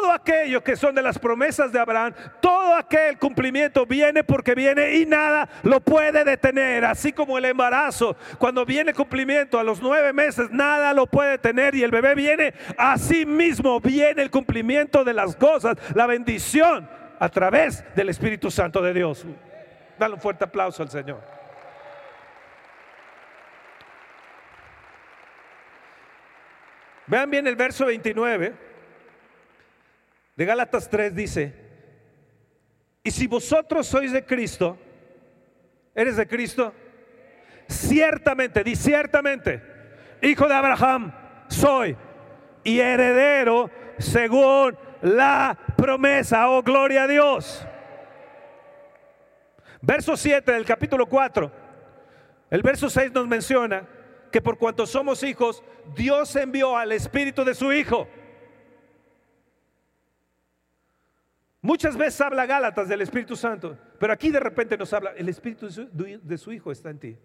todo 0.00 0.12
aquello 0.12 0.64
que 0.64 0.76
son 0.76 0.94
de 0.94 1.02
las 1.02 1.18
promesas 1.18 1.72
de 1.72 1.78
Abraham, 1.78 2.14
todo 2.40 2.74
aquel 2.74 3.18
cumplimiento 3.18 3.84
viene 3.84 4.24
porque 4.24 4.54
viene 4.54 4.96
y 4.96 5.04
nada 5.06 5.48
lo 5.62 5.80
puede 5.80 6.24
detener. 6.24 6.84
Así 6.84 7.12
como 7.12 7.36
el 7.36 7.44
embarazo, 7.44 8.16
cuando 8.38 8.64
viene 8.64 8.94
cumplimiento 8.94 9.58
a 9.58 9.64
los 9.64 9.82
nueve 9.82 10.12
meses, 10.12 10.50
nada 10.50 10.94
lo 10.94 11.06
puede 11.06 11.32
detener 11.32 11.74
y 11.74 11.82
el 11.82 11.90
bebé 11.90 12.14
viene, 12.14 12.54
así 12.78 13.26
mismo 13.26 13.80
viene 13.80 14.22
el 14.22 14.30
cumplimiento 14.30 15.04
de 15.04 15.12
las 15.12 15.36
cosas, 15.36 15.76
la 15.94 16.06
bendición 16.06 16.88
a 17.18 17.28
través 17.28 17.84
del 17.94 18.08
Espíritu 18.08 18.50
Santo 18.50 18.80
de 18.80 18.94
Dios. 18.94 19.26
Dale 19.98 20.14
un 20.14 20.20
fuerte 20.20 20.44
aplauso 20.44 20.82
al 20.82 20.90
Señor. 20.90 21.20
Vean 27.06 27.28
bien 27.28 27.46
el 27.46 27.56
verso 27.56 27.84
29 27.84 28.69
de 30.40 30.46
Gálatas 30.46 30.88
3 30.88 31.14
dice, 31.14 31.54
y 33.04 33.10
si 33.10 33.26
vosotros 33.26 33.86
sois 33.86 34.10
de 34.10 34.24
Cristo, 34.24 34.78
¿eres 35.94 36.16
de 36.16 36.26
Cristo? 36.26 36.72
Ciertamente, 37.68 38.64
di 38.64 38.74
ciertamente, 38.74 39.62
hijo 40.22 40.48
de 40.48 40.54
Abraham, 40.54 41.12
soy 41.48 41.94
y 42.64 42.80
heredero 42.80 43.70
según 43.98 44.78
la 45.02 45.58
promesa, 45.76 46.48
oh 46.48 46.62
gloria 46.62 47.02
a 47.02 47.06
Dios. 47.06 47.66
Verso 49.82 50.16
7 50.16 50.52
del 50.52 50.64
capítulo 50.64 51.04
4, 51.04 51.52
el 52.48 52.62
verso 52.62 52.88
6 52.88 53.12
nos 53.12 53.28
menciona 53.28 53.86
que 54.32 54.40
por 54.40 54.56
cuanto 54.56 54.86
somos 54.86 55.22
hijos, 55.22 55.62
Dios 55.94 56.34
envió 56.34 56.78
al 56.78 56.92
Espíritu 56.92 57.44
de 57.44 57.54
su 57.54 57.74
Hijo 57.74 58.08
Muchas 61.62 61.96
veces 61.96 62.20
habla 62.22 62.46
Gálatas 62.46 62.88
del 62.88 63.02
Espíritu 63.02 63.36
Santo, 63.36 63.76
pero 63.98 64.12
aquí 64.12 64.30
de 64.30 64.40
repente 64.40 64.78
nos 64.78 64.92
habla, 64.92 65.12
el 65.12 65.28
Espíritu 65.28 65.68
de 65.68 66.38
su, 66.38 66.52
Hijo 66.52 66.72
está 66.72 66.88
en 66.90 66.98
ti. 66.98 67.18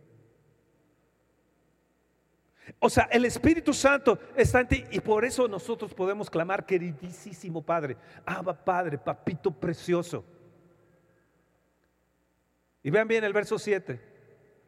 O 2.80 2.89
sea, 2.89 3.04
el 3.12 3.24
Espíritu 3.24 3.74
Santo 3.74 4.19
está 4.36 4.60
en 4.60 4.67
ti 4.67 4.84
y 4.91 5.00
por 5.00 5.24
eso 5.24 5.48
nosotros 5.48 5.93
podemos 5.93 6.30
clamar, 6.30 6.65
queridísimo 6.65 7.62
Padre, 7.62 7.95
Abba 8.26 8.54
Padre, 8.54 8.98
papito 8.98 9.52
precioso. 9.52 10.26
Y 12.84 12.89
vean 12.89 13.08
bien 13.08 13.24
el 13.24 13.34
verso 13.34 13.58
7. 13.58 14.00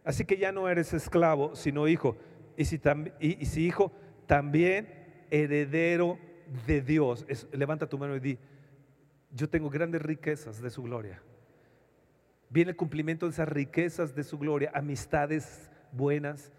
Así 0.05 0.23
que 0.23 0.37
ya 0.37 0.53
no 0.53 0.69
eres 0.69 0.93
esclavo, 0.93 1.55
sino 1.55 1.87
hijo. 1.87 2.17
Y 2.55 2.65
si, 2.65 2.79
y, 3.19 3.45
si 3.45 3.65
hijo, 3.67 3.91
también 4.25 5.25
heredero 5.29 6.17
de 6.65 6.81
Dios. 6.81 7.25
levanta 7.51 7.87
tu 7.87 7.97
mano 7.97 8.15
y 8.15 8.19
di, 8.21 8.39
yo 9.37 9.47
tengo 9.47 9.69
grandes 9.69 10.01
riquezas 10.01 10.61
de 10.61 10.69
su 10.69 10.83
gloria. 10.83 11.21
Viene 12.49 12.71
el 12.71 12.77
cumplimiento 12.77 13.25
de 13.25 13.31
esas 13.31 13.47
riquezas 13.47 14.15
de 14.15 14.23
su 14.23 14.37
gloria, 14.37 14.71
amistades 14.73 15.69
buenas, 15.91 16.51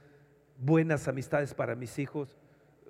buenas 0.59 1.09
amistades 1.09 1.55
para 1.55 1.75
mis 1.75 1.99
hijos, 1.99 2.38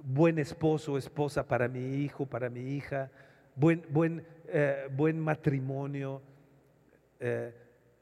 buen 0.02 0.38
esposo 0.38 0.92
o 0.92 0.98
esposa 0.98 1.46
para 1.46 1.68
mi 1.68 2.04
hijo, 2.04 2.26
para 2.26 2.50
mi 2.50 2.60
hija, 2.76 3.10
buen, 3.56 3.84
buen, 3.88 4.26
eh, 4.48 4.88
buen 4.94 5.18
matrimonio, 5.18 6.22
eh, 7.20 7.54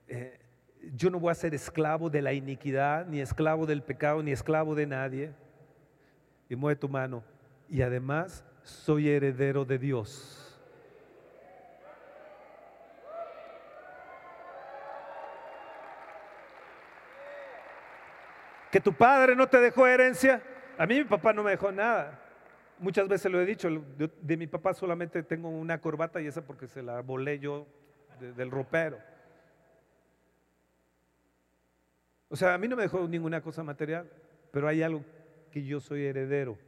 eh, 0.09 0.39
yo 0.95 1.11
no 1.11 1.19
voy 1.19 1.31
a 1.31 1.35
ser 1.35 1.55
esclavo 1.55 2.11
de 2.11 2.23
la 2.23 2.33
iniquidad, 2.33 3.07
ni 3.07 3.21
esclavo 3.21 3.67
del 3.67 3.83
pecado, 3.83 4.23
ni 4.23 4.33
esclavo 4.33 4.75
de 4.75 4.87
nadie. 4.87 5.33
Y 6.49 6.55
mueve 6.55 6.79
tu 6.79 6.89
mano. 6.89 7.25
Y 7.69 7.83
además 7.83 8.45
soy 8.63 9.09
heredero 9.09 9.65
de 9.65 9.79
Dios. 9.79 10.46
Que 18.71 18.81
tu 18.81 18.93
padre 18.93 19.35
no 19.37 19.49
te 19.49 19.59
dejó 19.59 19.87
herencia. 19.87 20.43
A 20.79 20.87
mí 20.87 20.97
mi 20.99 21.05
papá 21.05 21.33
no 21.33 21.43
me 21.43 21.51
dejó 21.53 21.73
nada. 21.73 22.21
Muchas 22.79 23.09
veces 23.09 23.33
lo 23.33 23.41
he 23.41 23.47
dicho, 23.47 23.69
de, 24.21 24.37
mi 24.37 24.47
papá 24.47 24.75
solamente 24.75 25.23
tengo 25.23 25.49
una 25.49 25.81
corbata 25.81 26.21
y 26.21 26.27
esa 26.27 26.43
porque 26.43 26.67
se 26.67 26.83
la 26.83 27.01
volé 27.01 27.39
yo 27.39 27.67
de- 28.21 28.33
del 28.35 28.51
ropero. 28.51 28.99
O 32.29 32.37
sea, 32.37 32.55
a 32.55 32.59
mí 32.59 32.69
no 32.69 32.77
me 32.77 32.83
dejó 32.83 33.07
ninguna 33.09 33.41
cosa 33.41 33.63
material, 33.63 34.11
pero 34.51 34.69
hay 34.69 34.83
algo 34.83 35.03
que 35.51 35.65
yo 35.65 35.81
soy 35.81 36.05
heredero. 36.05 36.59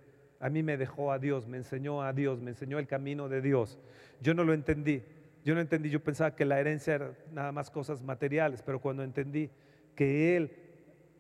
A 0.41 0.49
mí 0.49 0.63
me 0.63 0.77
dejó 0.77 1.11
a 1.13 1.19
Dios, 1.19 1.47
me 1.47 1.57
enseñó 1.57 2.03
a 2.03 2.13
Dios, 2.13 2.41
me 2.41 2.51
enseñó 2.51 2.79
el 2.79 2.87
camino 2.87 3.29
de 3.29 3.43
Dios. 3.43 3.79
Yo 4.21 4.35
no 4.35 4.45
lo 4.45 4.55
entendí. 4.55 5.03
Yo 5.45 5.55
no 5.55 5.61
entendí, 5.61 5.91
yo 5.91 6.01
pensaba 6.03 6.35
que 6.35 6.45
la 6.45 6.61
herencia 6.61 6.95
era 6.95 7.13
nada 7.33 7.53
más 7.53 7.71
cosas 7.71 8.03
materiales, 8.03 8.63
pero 8.63 8.81
cuando 8.81 9.03
entendí 9.03 9.51
que 9.95 10.37
Él, 10.37 10.53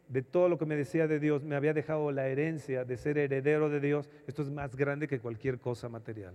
de 0.08 0.22
todo 0.22 0.48
lo 0.48 0.58
que 0.58 0.66
me 0.66 0.76
decía 0.76 1.06
de 1.06 1.20
Dios, 1.20 1.44
me 1.44 1.54
había 1.54 1.74
dejado 1.74 2.10
la 2.10 2.26
herencia 2.26 2.84
de 2.84 2.96
ser 2.96 3.18
heredero 3.18 3.68
de 3.68 3.80
Dios, 3.80 4.08
esto 4.26 4.42
es 4.42 4.50
más 4.50 4.74
grande 4.74 5.06
que 5.06 5.20
cualquier 5.20 5.58
cosa 5.58 5.88
material. 5.88 6.34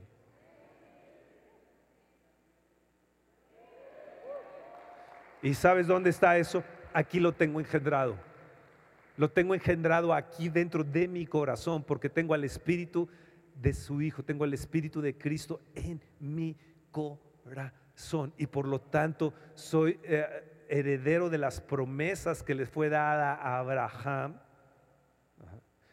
¿Y 5.41 5.53
sabes 5.55 5.88
dónde 5.88 6.09
está 6.09 6.38
eso? 6.38 6.63
Aquí 6.93 7.19
lo 7.19 7.33
tengo 7.33 7.59
engendrado. 7.59 8.15
Lo 9.17 9.29
tengo 9.29 9.53
engendrado 9.53 10.13
aquí 10.13 10.49
dentro 10.49 10.83
de 10.83 11.07
mi 11.07 11.25
corazón 11.25 11.83
porque 11.83 12.09
tengo 12.09 12.33
al 12.33 12.43
Espíritu 12.45 13.09
de 13.55 13.73
su 13.73 14.01
Hijo, 14.01 14.23
tengo 14.23 14.45
el 14.45 14.53
Espíritu 14.53 15.01
de 15.01 15.17
Cristo 15.17 15.59
en 15.75 16.01
mi 16.19 16.55
corazón 16.91 18.33
y 18.38 18.47
por 18.47 18.67
lo 18.67 18.79
tanto 18.79 19.33
soy 19.53 19.99
eh, 20.03 20.25
heredero 20.69 21.30
de 21.30 21.38
las 21.38 21.62
promesas 21.62 22.43
que 22.43 22.56
les 22.56 22.69
fue 22.69 22.89
dada 22.89 23.34
a 23.34 23.60
Abraham. 23.60 24.39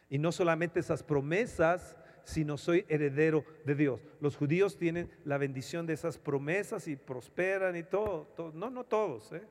Y 0.09 0.17
no 0.17 0.31
solamente 0.31 0.79
esas 0.79 1.03
promesas, 1.03 1.95
sino 2.23 2.57
soy 2.57 2.85
heredero 2.89 3.45
de 3.65 3.75
Dios. 3.75 4.01
Los 4.19 4.35
judíos 4.35 4.77
tienen 4.77 5.09
la 5.25 5.37
bendición 5.37 5.85
de 5.85 5.93
esas 5.93 6.17
promesas 6.17 6.87
y 6.87 6.95
prosperan 6.95 7.75
y 7.75 7.83
todo. 7.83 8.27
No, 8.53 8.69
no 8.69 8.83
todos, 8.83 9.31
¿eh? 9.31 9.43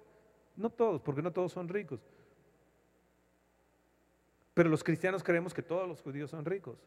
no 0.56 0.70
todos, 0.70 1.00
porque 1.00 1.22
no 1.22 1.32
todos 1.32 1.52
son 1.52 1.68
ricos. 1.68 2.00
Pero 4.54 4.68
los 4.68 4.84
cristianos 4.84 5.22
creemos 5.22 5.54
que 5.54 5.62
todos 5.62 5.88
los 5.88 6.02
judíos 6.02 6.30
son 6.30 6.44
ricos. 6.44 6.78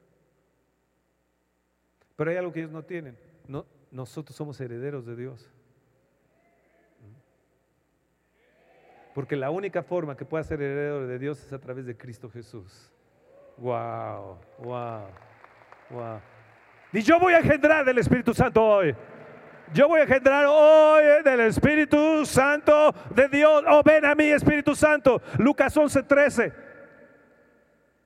Pero 2.16 2.30
hay 2.30 2.38
algo 2.38 2.54
que 2.54 2.60
ellos 2.60 2.72
no 2.72 2.84
tienen. 2.84 3.18
No, 3.48 3.66
nosotros 3.92 4.36
somos 4.36 4.60
herederos 4.62 5.06
de 5.06 5.16
Dios. 5.16 5.50
Porque 9.14 9.36
la 9.36 9.52
única 9.52 9.84
forma 9.84 10.18
que 10.18 10.26
pueda 10.26 10.44
ser 10.44 10.62
heredero 10.62 11.06
de 11.06 11.20
Dios 11.20 11.44
es 11.46 11.54
a 11.54 11.60
través 11.60 11.86
de 11.86 11.96
Cristo 11.96 12.30
Jesús. 12.30 12.92
Wow, 13.58 14.40
wow, 14.60 15.02
wow. 15.92 16.20
Y 16.92 17.02
yo 17.02 17.20
voy 17.20 17.34
a 17.34 17.40
engendrar 17.40 17.86
del 17.86 17.98
Espíritu 18.00 18.34
Santo 18.34 18.64
hoy. 18.64 18.96
Yo 19.74 19.88
voy 19.88 20.02
a 20.02 20.04
engendrar 20.04 20.46
hoy 20.48 21.24
del 21.24 21.42
Espíritu 21.42 22.26
Santo 22.26 22.94
de 23.14 23.28
Dios. 23.30 23.64
Oh, 23.68 23.82
ven 23.84 24.06
a 24.06 24.14
mí, 24.14 24.26
Espíritu 24.26 24.76
Santo. 24.76 25.22
Lucas 25.38 25.76
11, 25.76 26.04
13. 26.04 26.54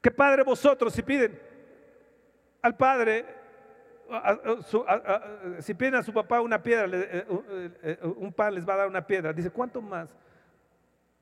Que 0.01 0.11
Padre 0.11 0.43
vosotros, 0.43 0.93
si 0.93 1.01
piden 1.01 1.39
al 2.61 2.75
Padre, 2.75 3.25
si 5.59 5.73
piden 5.73 5.95
a 5.95 6.03
su 6.03 6.13
papá 6.13 6.39
una 6.41 6.61
piedra, 6.61 6.85
eh, 6.85 7.25
eh, 7.27 7.71
eh, 7.83 7.99
un 8.03 8.31
pan 8.31 8.53
les 8.53 8.67
va 8.67 8.75
a 8.75 8.77
dar 8.77 8.87
una 8.87 9.05
piedra. 9.05 9.33
Dice, 9.33 9.49
¿cuánto 9.49 9.81
más? 9.81 10.09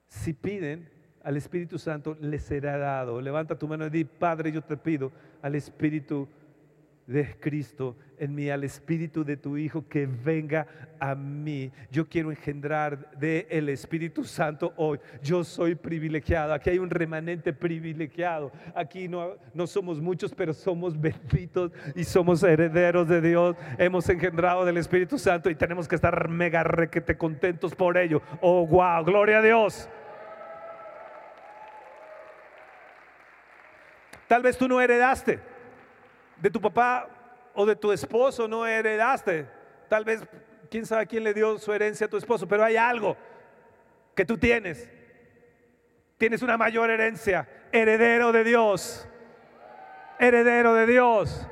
Si 0.07 0.33
piden 0.33 0.89
al 1.23 1.37
Espíritu 1.37 1.79
Santo, 1.79 2.17
les 2.21 2.43
será 2.43 2.77
dado. 2.77 3.19
Levanta 3.21 3.57
tu 3.57 3.67
mano 3.67 3.87
y 3.87 3.89
di, 3.89 4.05
Padre, 4.05 4.51
yo 4.51 4.61
te 4.61 4.77
pido 4.77 5.11
al 5.41 5.55
Espíritu 5.55 6.27
de 7.07 7.35
Cristo 7.39 7.95
en 8.17 8.33
mí, 8.33 8.49
al 8.49 8.63
Espíritu 8.63 9.23
de 9.23 9.37
tu 9.37 9.57
Hijo 9.57 9.87
que 9.87 10.07
venga 10.07 10.67
a 10.99 11.13
mí. 11.13 11.71
Yo 11.91 12.07
quiero 12.07 12.31
engendrar 12.31 13.11
de 13.11 13.45
el 13.49 13.69
Espíritu 13.69 14.23
Santo 14.23 14.73
hoy. 14.77 14.99
Yo 15.21 15.43
soy 15.43 15.75
privilegiado. 15.75 16.53
Aquí 16.53 16.69
hay 16.69 16.79
un 16.79 16.89
remanente 16.89 17.53
privilegiado. 17.53 18.51
Aquí 18.73 19.07
no, 19.07 19.35
no 19.53 19.67
somos 19.67 20.01
muchos, 20.01 20.33
pero 20.33 20.53
somos 20.53 20.99
benditos 20.99 21.71
y 21.95 22.03
somos 22.03 22.41
herederos 22.41 23.07
de 23.07 23.21
Dios. 23.21 23.55
Hemos 23.77 24.09
engendrado 24.09 24.65
del 24.65 24.77
Espíritu 24.77 25.19
Santo 25.19 25.49
y 25.49 25.55
tenemos 25.55 25.87
que 25.87 25.95
estar 25.95 26.29
mega 26.29 26.63
requete 26.63 27.17
contentos 27.17 27.75
por 27.75 27.97
ello. 27.97 28.21
Oh, 28.41 28.65
wow, 28.65 29.03
gloria 29.03 29.39
a 29.39 29.41
Dios. 29.41 29.89
Tal 34.27 34.41
vez 34.41 34.57
tú 34.57 34.67
no 34.67 34.81
heredaste 34.81 35.54
de 36.45 36.51
tu 36.51 36.61
papá 36.61 37.09
o 37.55 37.65
de 37.65 37.75
tu 37.75 37.91
esposo, 37.91 38.47
no 38.47 38.67
heredaste. 38.67 39.47
Tal 39.89 40.05
vez, 40.05 40.21
quién 40.69 40.85
sabe 40.85 41.07
quién 41.07 41.23
le 41.23 41.33
dio 41.33 41.57
su 41.57 41.73
herencia 41.73 42.05
a 42.05 42.09
tu 42.09 42.17
esposo, 42.17 42.47
pero 42.47 42.63
hay 42.63 42.77
algo 42.77 43.17
que 44.13 44.25
tú 44.25 44.37
tienes. 44.37 44.87
Tienes 46.19 46.43
una 46.43 46.55
mayor 46.55 46.91
herencia, 46.91 47.49
heredero 47.71 48.31
de 48.31 48.43
Dios. 48.43 49.07
Heredero 50.19 50.75
de 50.75 50.85
Dios. 50.85 51.47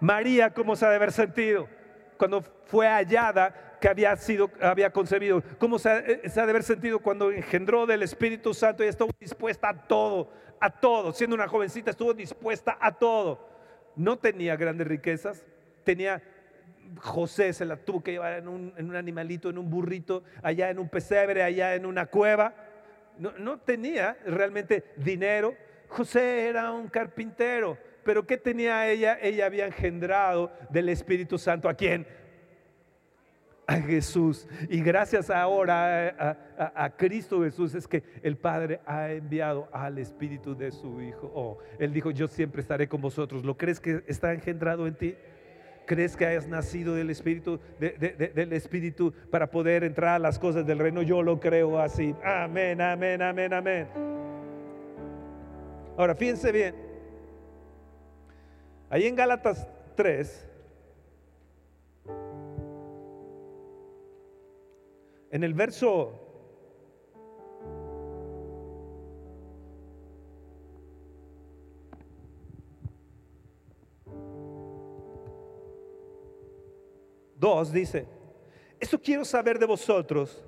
María, 0.00 0.54
¿cómo 0.54 0.76
se 0.76 0.86
ha 0.86 0.88
de 0.88 0.96
haber 0.96 1.12
sentido 1.12 1.68
cuando 2.16 2.40
fue 2.40 2.88
hallada 2.88 3.76
que 3.82 3.88
había 3.88 4.16
sido, 4.16 4.50
había 4.62 4.88
concebido? 4.88 5.42
¿Cómo 5.58 5.78
se 5.78 5.90
ha, 5.90 6.30
se 6.30 6.40
ha 6.40 6.46
de 6.46 6.50
haber 6.50 6.62
sentido 6.62 7.00
cuando 7.00 7.30
engendró 7.30 7.84
del 7.84 8.02
Espíritu 8.02 8.54
Santo 8.54 8.82
y 8.82 8.86
estuvo 8.86 9.10
dispuesta 9.20 9.68
a 9.68 9.74
todo, 9.74 10.30
a 10.58 10.70
todo? 10.70 11.12
Siendo 11.12 11.36
una 11.36 11.48
jovencita, 11.48 11.90
estuvo 11.90 12.14
dispuesta 12.14 12.78
a 12.80 12.90
todo. 12.90 13.52
No 13.96 14.18
tenía 14.18 14.56
grandes 14.56 14.86
riquezas, 14.86 15.44
tenía 15.84 16.22
José 16.98 17.52
se 17.52 17.64
la 17.64 17.76
tuvo 17.76 18.02
que 18.02 18.12
llevar 18.12 18.34
en 18.34 18.48
un, 18.48 18.96
animalito, 18.96 19.50
en 19.50 19.58
un 19.58 19.70
burrito, 19.70 20.22
allá 20.42 20.70
en 20.70 20.78
un 20.78 20.88
pesebre, 20.88 21.42
allá 21.42 21.74
en 21.74 21.86
una 21.86 22.06
cueva. 22.06 22.54
No, 23.18 23.32
no 23.38 23.58
tenía 23.58 24.16
realmente 24.26 24.84
dinero. 24.96 25.54
José 25.88 26.48
era 26.48 26.72
un 26.72 26.88
carpintero, 26.88 27.78
pero 28.04 28.26
¿qué 28.26 28.36
tenía 28.36 28.88
ella? 28.88 29.18
Ella 29.20 29.46
había 29.46 29.66
engendrado 29.66 30.52
del 30.70 30.88
Espíritu 30.88 31.38
Santo. 31.38 31.68
¿A 31.68 31.74
quién? 31.74 32.06
A 33.66 33.76
Jesús. 33.80 34.46
Y 34.68 34.80
gracias 34.82 35.30
ahora 35.30 36.36
a, 36.76 36.90
Cristo 36.96 37.42
Jesús 37.42 37.74
es 37.74 37.88
que 37.88 38.02
el 38.22 38.36
Padre 38.36 38.80
ha 38.84 39.10
enviado 39.10 39.68
al 39.72 39.98
Espíritu 39.98 40.54
de 40.54 40.70
su 40.70 41.00
Hijo. 41.00 41.30
Oh, 41.34 41.58
él 41.78 41.92
dijo, 41.92 42.10
yo 42.10 42.28
siempre 42.28 42.60
estaré 42.60 42.88
con 42.88 43.00
vosotros. 43.00 43.42
¿Lo 43.44 43.56
crees 43.56 43.80
que 43.80 44.02
está 44.06 44.34
engendrado 44.34 44.86
en 44.86 44.94
ti? 44.96 45.14
¿Crees 45.86 46.16
que 46.16 46.26
hayas 46.26 46.46
nacido 46.46 46.94
del 46.94 47.10
Espíritu, 47.10 47.58
de- 47.80 47.90
de- 47.92 48.12
de- 48.12 48.28
del 48.28 48.52
Espíritu 48.52 49.12
para 49.30 49.50
poder 49.50 49.84
entrar 49.84 50.14
a 50.14 50.18
las 50.18 50.38
cosas 50.38 50.66
del 50.66 50.78
reino? 50.78 51.02
Yo 51.02 51.22
lo 51.22 51.40
creo 51.40 51.78
así. 51.78 52.14
Amén, 52.22 52.80
amén, 52.82 53.20
amén, 53.22 53.52
amén. 53.52 53.86
Ahora, 55.96 56.14
fíjense 56.14 56.52
bien. 56.52 56.74
Ahí 58.90 59.06
en 59.06 59.16
Gálatas 59.16 59.66
3, 59.94 60.46
en 65.34 65.42
el 65.42 65.52
verso 65.52 66.12
dos 77.36 77.72
dice, 77.72 78.06
esto 78.78 79.00
quiero 79.00 79.24
saber 79.24 79.58
de 79.58 79.66
vosotros. 79.66 80.46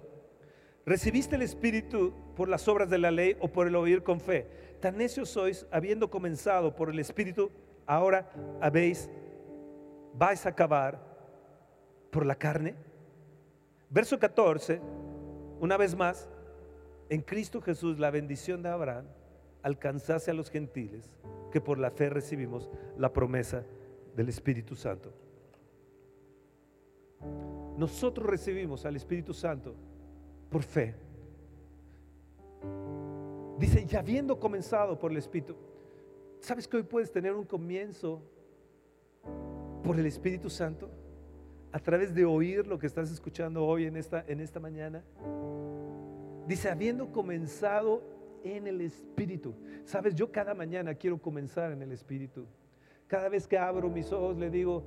¿Recibiste 0.85 1.35
el 1.35 1.43
Espíritu 1.43 2.15
por 2.37 2.49
las 2.49 2.69
obras 2.69 2.89
de 2.89 2.99
la 2.99 3.11
ley 3.11 3.37
o 3.41 3.49
por 3.49 3.67
el 3.67 3.75
oír 3.75 4.05
con 4.05 4.21
fe? 4.21 4.47
Tan 4.81 4.99
necios 4.99 5.31
sois, 5.31 5.67
habiendo 5.73 6.09
comenzado 6.09 6.77
por 6.77 6.91
el 6.91 7.01
Espíritu, 7.01 7.51
ahora 7.87 8.31
habéis, 8.61 9.11
vais 10.15 10.47
a 10.47 10.51
acabar 10.51 11.03
por 12.13 12.25
la 12.25 12.37
carne. 12.37 12.86
Verso 13.89 14.19
14, 14.19 14.81
una 15.61 15.77
vez 15.77 15.95
más, 15.95 16.29
en 17.09 17.23
Cristo 17.23 17.61
Jesús 17.61 17.99
la 17.99 18.11
bendición 18.11 18.63
de 18.63 18.69
Abraham 18.69 19.07
alcanzase 19.63 20.31
a 20.31 20.35
los 20.35 20.51
gentiles 20.51 21.09
que 21.53 21.61
por 21.61 21.79
la 21.79 21.91
fe 21.91 22.11
recibimos 22.11 22.69
la 22.99 23.13
promesa 23.13 23.65
del 24.17 24.29
Espíritu 24.29 24.75
Santo. 24.75 25.13
Nosotros 27.77 28.27
recibimos 28.27 28.85
al 28.87 28.97
Espíritu 28.97 29.33
Santo 29.33 29.75
por 30.51 30.63
fe. 30.63 30.95
Dice, 33.59 33.87
y 33.91 33.97
habiendo 33.97 34.39
comenzado 34.39 34.99
por 34.99 35.11
el 35.11 35.19
Espíritu, 35.19 35.57
¿sabes 36.41 36.67
que 36.67 36.79
hoy 36.79 36.83
puedes 36.83 37.11
tener 37.11 37.33
un 37.33 37.45
comienzo 37.45 38.21
por 39.83 39.99
el 39.99 40.07
Espíritu 40.07 40.51
Santo? 40.51 40.91
A 41.77 41.79
través 41.79 42.15
de 42.15 42.25
oír 42.25 42.67
lo 42.67 42.79
que 42.79 42.87
estás 42.87 43.11
escuchando 43.11 43.63
hoy 43.67 43.85
en 43.85 43.99
esta, 43.99 44.25
en 44.29 44.41
esta 44.41 44.59
mañana. 44.59 45.05
Dice, 46.49 46.71
habiendo 46.71 47.13
comenzado 47.13 48.03
en 48.43 48.67
el 48.67 48.81
Espíritu. 48.81 49.55
Sabes, 49.85 50.15
yo 50.15 50.33
cada 50.33 50.55
mañana 50.55 50.95
quiero 50.95 51.19
comenzar 51.19 51.73
en 51.73 51.83
el 51.83 51.93
Espíritu. 51.93 52.47
Cada 53.07 53.29
vez 53.29 53.47
que 53.47 53.59
abro 53.59 53.91
mis 53.91 54.11
ojos 54.11 54.39
le 54.39 54.49
digo, 54.49 54.85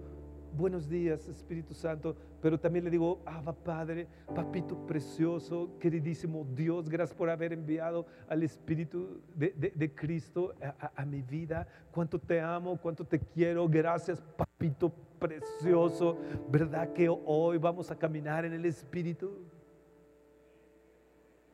buenos 0.57 0.89
días 0.89 1.27
Espíritu 1.29 1.75
Santo, 1.75 2.15
pero 2.41 2.59
también 2.59 2.85
le 2.85 2.89
digo, 2.89 3.21
Abba 3.23 3.53
Padre, 3.53 4.07
papito 4.33 4.75
precioso, 4.87 5.77
queridísimo 5.79 6.43
Dios, 6.55 6.89
gracias 6.89 7.15
por 7.15 7.29
haber 7.29 7.53
enviado 7.53 8.07
al 8.27 8.41
Espíritu 8.41 9.21
de, 9.35 9.93
Cristo 9.93 10.55
a, 10.59 10.91
a, 10.95 11.05
mi 11.05 11.21
vida. 11.21 11.67
Cuánto 11.91 12.17
te 12.17 12.41
amo, 12.41 12.79
cuánto 12.81 13.05
te 13.05 13.19
quiero, 13.19 13.69
gracias 13.69 14.19
papito 14.35 14.91
precioso. 15.19 16.17
¿Verdad 16.49 16.93
que 16.93 17.09
hoy 17.09 17.57
vamos 17.57 17.91
a 17.91 17.97
caminar 17.97 18.45
en 18.45 18.53
el 18.53 18.65
Espíritu? 18.65 19.37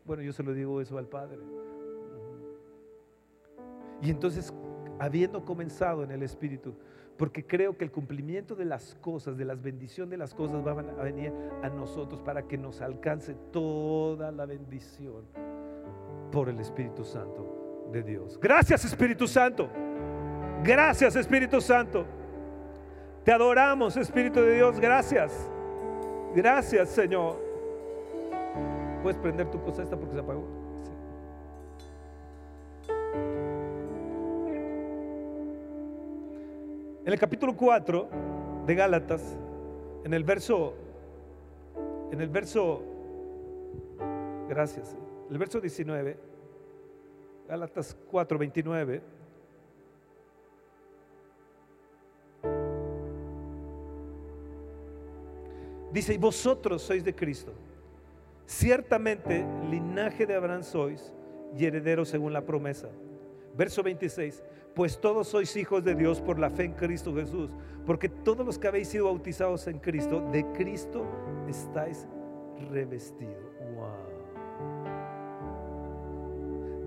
Bueno, 0.06 0.21
yo 0.21 0.32
se 0.32 0.43
lo 0.43 0.54
digo 0.54 0.80
eso 0.80 0.97
al 0.97 1.08
Padre. 1.08 1.39
Y 4.01 4.10
entonces, 4.12 4.54
habiendo 4.99 5.43
comenzado 5.43 6.04
en 6.04 6.12
el 6.12 6.21
Espíritu, 6.21 6.75
porque 7.17 7.45
creo 7.45 7.78
que 7.78 7.86
el 7.86 7.91
cumplimiento 7.91 8.56
de 8.56 8.65
las 8.65 8.95
cosas, 8.95 9.38
de 9.38 9.45
las 9.45 9.62
bendiciones 9.62 10.12
de 10.12 10.17
las 10.17 10.34
cosas 10.34 10.63
van 10.63 10.89
a 10.89 11.04
venir 11.04 11.34
a 11.63 11.69
nosotros 11.69 12.21
para 12.21 12.43
que 12.43 12.58
nos 12.58 12.82
alcance 12.82 13.36
toda 13.51 14.32
la 14.32 14.45
bendición 14.45 15.23
por 16.32 16.49
el 16.49 16.60
Espíritu 16.60 17.04
Santo 17.04 17.88
de 17.91 18.04
Dios. 18.04 18.38
Gracias 18.41 18.84
Espíritu 18.84 19.28
Santo. 19.28 19.69
Gracias 20.63 21.15
Espíritu 21.15 21.62
Santo. 21.62 22.06
Te 23.25 23.31
adoramos 23.31 23.97
Espíritu 23.97 24.39
de 24.39 24.53
Dios. 24.53 24.79
Gracias. 24.79 25.49
Gracias 26.35 26.89
Señor. 26.89 27.38
¿Puedes 29.01 29.19
prender 29.19 29.49
tu 29.49 29.59
cosa 29.63 29.81
esta 29.81 29.97
porque 29.97 30.13
se 30.13 30.19
apagó? 30.19 30.47
En 37.03 37.13
el 37.13 37.19
capítulo 37.19 37.55
4 37.55 38.09
de 38.67 38.75
Gálatas, 38.75 39.38
en 40.03 40.13
el 40.13 40.23
verso, 40.23 40.73
en 42.11 42.21
el 42.21 42.29
verso, 42.29 42.83
gracias, 44.47 44.95
el 45.31 45.38
verso 45.38 45.59
19, 45.59 46.17
Gálatas 47.47 47.97
4, 48.11 48.38
29. 48.38 49.14
Dice, 55.95 56.13
y 56.13 56.17
vosotros 56.17 56.81
sois 56.81 57.05
de 57.05 57.15
Cristo. 57.15 57.53
Ciertamente 58.45 59.45
linaje 59.71 60.25
de 60.25 60.36
Abraham 60.36 60.62
sois 60.62 61.13
y 61.58 61.65
herederos 61.65 62.10
según 62.10 62.34
la 62.34 62.45
promesa. 62.45 62.89
Verso 63.55 63.81
26 63.81 64.43
pues 64.75 64.99
todos 64.99 65.29
sois 65.29 65.55
hijos 65.55 65.86
de 65.86 65.95
Dios 65.95 66.19
por 66.19 66.38
la 66.38 66.49
fe 66.49 66.65
en 66.65 66.73
Cristo 66.73 67.15
Jesús, 67.15 67.49
porque 67.86 68.10
todos 68.10 68.45
los 68.45 68.60
que 68.60 68.67
habéis 68.67 68.89
sido 68.89 69.05
bautizados 69.05 69.67
en 69.67 69.79
Cristo, 69.79 70.19
de 70.34 70.45
Cristo 70.51 71.05
estáis 71.47 72.05
revestidos. 72.69 73.53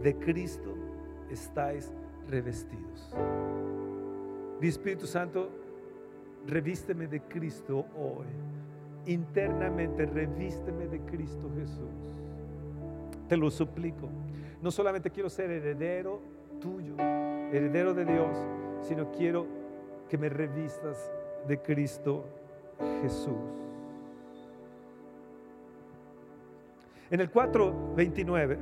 De 0.03 0.15
Cristo 0.19 0.75
estáis 1.31 1.91
revestidos. 2.29 3.11
Mi 4.61 4.69
Espíritu 4.69 5.07
Santo, 5.07 5.49
revísteme 6.47 7.07
de 7.07 7.23
Cristo 7.23 7.87
hoy. 7.97 8.27
Internamente, 9.09 10.05
revísteme 10.05 10.87
de 10.87 11.01
Cristo 11.01 11.51
Jesús. 11.57 12.13
Te 13.27 13.39
lo 13.39 13.51
suplico. 13.51 14.11
No 14.61 14.71
solamente 14.71 15.11
quiero 15.11 15.31
ser 15.31 15.51
heredero 15.51 16.21
tuyo, 16.61 16.95
heredero 16.99 17.95
de 17.95 18.05
Dios, 18.05 18.37
sino 18.83 19.11
quiero 19.11 19.47
que 20.11 20.19
me 20.19 20.29
revistas 20.29 21.11
de 21.47 21.59
Cristo 21.63 22.27
Jesús. 23.01 23.33
En 27.11 27.21
el 27.21 27.33
4.29 27.33 28.59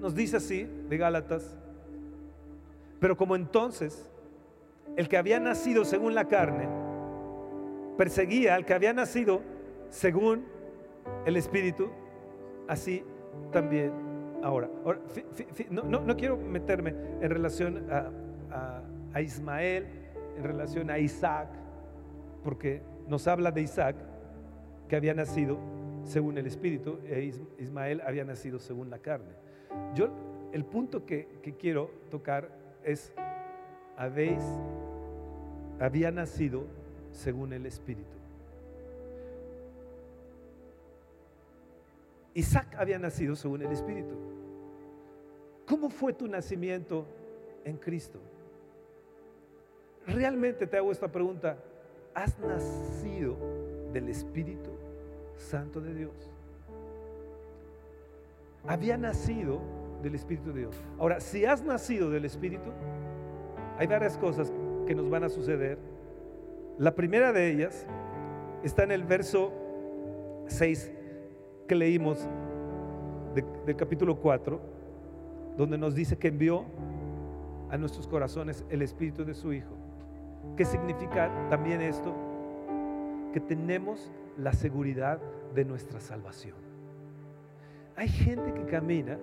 nos 0.00 0.16
dice 0.16 0.38
así 0.38 0.64
de 0.64 0.96
Gálatas, 0.96 1.56
pero 2.98 3.16
como 3.16 3.36
entonces 3.36 4.10
el 4.96 5.08
que 5.08 5.16
había 5.16 5.38
nacido 5.38 5.84
según 5.84 6.16
la 6.16 6.26
carne 6.26 6.85
perseguía 7.96 8.54
al 8.54 8.64
que 8.64 8.74
había 8.74 8.92
nacido 8.92 9.40
según 9.88 10.44
el 11.24 11.36
Espíritu, 11.36 11.90
así 12.68 13.04
también 13.52 13.92
ahora. 14.42 14.68
no, 15.70 16.16
quiero 16.16 16.36
meterme 16.36 16.94
en 17.20 17.30
relación 17.30 17.86
a, 17.90 19.20
Ismael, 19.20 19.86
en 20.36 20.44
relación 20.44 20.90
a 20.90 20.98
Isaac, 20.98 21.48
porque 22.44 22.82
nos 23.08 23.26
habla 23.26 23.50
de 23.50 23.62
Isaac 23.62 23.96
que 24.88 24.96
había 24.96 25.14
nacido 25.14 25.58
según 26.02 26.36
el 26.38 26.46
Espíritu 26.46 27.00
e 27.04 27.32
Ismael 27.58 28.02
había 28.06 28.24
nacido 28.24 28.58
según 28.58 28.90
la 28.90 28.98
carne. 28.98 29.32
Yo, 29.94 30.10
el 30.52 30.64
punto 30.64 31.06
que, 31.06 31.40
que 31.42 31.56
quiero 31.56 31.90
tocar 32.10 32.50
es, 32.84 33.12
habéis, 33.96 34.42
había 35.80 36.10
nacido 36.10 36.66
según 37.16 37.52
el 37.52 37.66
Espíritu. 37.66 38.16
Isaac 42.34 42.76
había 42.78 42.98
nacido 42.98 43.34
según 43.34 43.62
el 43.62 43.72
Espíritu. 43.72 44.14
¿Cómo 45.66 45.88
fue 45.88 46.12
tu 46.12 46.28
nacimiento 46.28 47.06
en 47.64 47.78
Cristo? 47.78 48.20
Realmente 50.06 50.66
te 50.66 50.76
hago 50.76 50.92
esta 50.92 51.08
pregunta. 51.08 51.56
¿Has 52.14 52.38
nacido 52.38 53.36
del 53.92 54.10
Espíritu 54.10 54.70
Santo 55.36 55.80
de 55.80 55.94
Dios? 55.94 56.14
Había 58.66 58.98
nacido 58.98 59.60
del 60.02 60.14
Espíritu 60.14 60.52
de 60.52 60.60
Dios. 60.60 60.76
Ahora, 60.98 61.20
si 61.20 61.46
has 61.46 61.62
nacido 61.62 62.10
del 62.10 62.26
Espíritu, 62.26 62.70
hay 63.78 63.86
varias 63.86 64.18
cosas 64.18 64.52
que 64.86 64.94
nos 64.94 65.08
van 65.08 65.24
a 65.24 65.28
suceder. 65.30 65.95
La 66.78 66.94
primera 66.94 67.32
de 67.32 67.50
ellas 67.50 67.86
está 68.62 68.82
en 68.82 68.92
el 68.92 69.02
verso 69.04 69.50
6 70.46 70.92
que 71.66 71.74
leímos 71.74 72.28
del 73.64 73.76
capítulo 73.76 74.20
4, 74.20 74.60
donde 75.56 75.78
nos 75.78 75.94
dice 75.94 76.18
que 76.18 76.28
envió 76.28 76.66
a 77.70 77.78
nuestros 77.78 78.06
corazones 78.06 78.62
el 78.68 78.82
Espíritu 78.82 79.24
de 79.24 79.32
su 79.32 79.54
Hijo. 79.54 79.74
¿Qué 80.54 80.66
significa 80.66 81.30
también 81.48 81.80
esto? 81.80 82.14
Que 83.32 83.40
tenemos 83.40 84.12
la 84.36 84.52
seguridad 84.52 85.18
de 85.54 85.64
nuestra 85.64 85.98
salvación. 85.98 86.56
Hay 87.96 88.08
gente 88.08 88.52
que 88.52 88.66
camina 88.66 89.16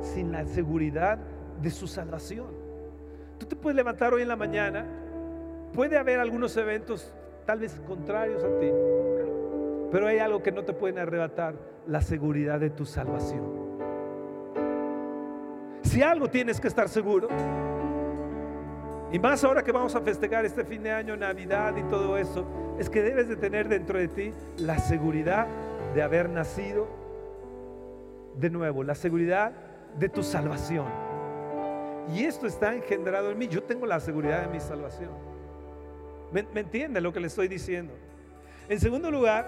sin 0.00 0.30
la 0.30 0.46
seguridad 0.46 1.18
de 1.60 1.70
su 1.70 1.88
salvación. 1.88 2.46
Tú 3.38 3.46
te 3.46 3.56
puedes 3.56 3.74
levantar 3.76 4.14
hoy 4.14 4.22
en 4.22 4.28
la 4.28 4.36
mañana, 4.36 4.86
puede 5.72 5.98
haber 5.98 6.20
algunos 6.20 6.56
eventos 6.56 7.12
tal 7.46 7.60
vez 7.60 7.80
contrarios 7.86 8.44
a 8.44 8.58
ti, 8.58 8.70
pero 9.90 10.06
hay 10.06 10.18
algo 10.18 10.42
que 10.42 10.52
no 10.52 10.64
te 10.64 10.72
pueden 10.72 10.98
arrebatar, 10.98 11.54
la 11.86 12.00
seguridad 12.00 12.60
de 12.60 12.70
tu 12.70 12.86
salvación. 12.86 13.62
Si 15.82 16.02
algo 16.02 16.28
tienes 16.28 16.60
que 16.60 16.68
estar 16.68 16.88
seguro, 16.88 17.28
y 19.10 19.18
más 19.18 19.44
ahora 19.44 19.62
que 19.62 19.72
vamos 19.72 19.94
a 19.94 20.00
festejar 20.00 20.44
este 20.44 20.64
fin 20.64 20.82
de 20.82 20.90
año, 20.90 21.16
Navidad 21.16 21.76
y 21.76 21.82
todo 21.84 22.16
eso, 22.16 22.46
es 22.78 22.88
que 22.88 23.02
debes 23.02 23.28
de 23.28 23.36
tener 23.36 23.68
dentro 23.68 23.98
de 23.98 24.08
ti 24.08 24.32
la 24.58 24.78
seguridad 24.78 25.46
de 25.94 26.02
haber 26.02 26.30
nacido 26.30 26.86
de 28.36 28.48
nuevo, 28.48 28.82
la 28.82 28.94
seguridad 28.94 29.52
de 29.98 30.08
tu 30.08 30.22
salvación. 30.22 30.86
Y 32.14 32.24
esto 32.24 32.46
está 32.46 32.74
engendrado 32.74 33.30
en 33.30 33.38
mí. 33.38 33.48
Yo 33.48 33.62
tengo 33.62 33.86
la 33.86 34.00
seguridad 34.00 34.42
de 34.42 34.48
mi 34.48 34.60
salvación. 34.60 35.31
¿Me, 36.32 36.60
entiende 36.60 37.00
lo 37.00 37.12
que 37.12 37.20
le 37.20 37.26
estoy 37.26 37.48
diciendo? 37.48 37.92
En 38.68 38.80
segundo 38.80 39.10
lugar, 39.10 39.46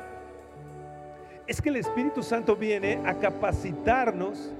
es 1.46 1.60
que 1.60 1.68
el 1.68 1.76
Espíritu 1.76 2.22
Santo 2.22 2.56
viene 2.56 3.00
a 3.04 3.14
capacitarnos 3.14 4.52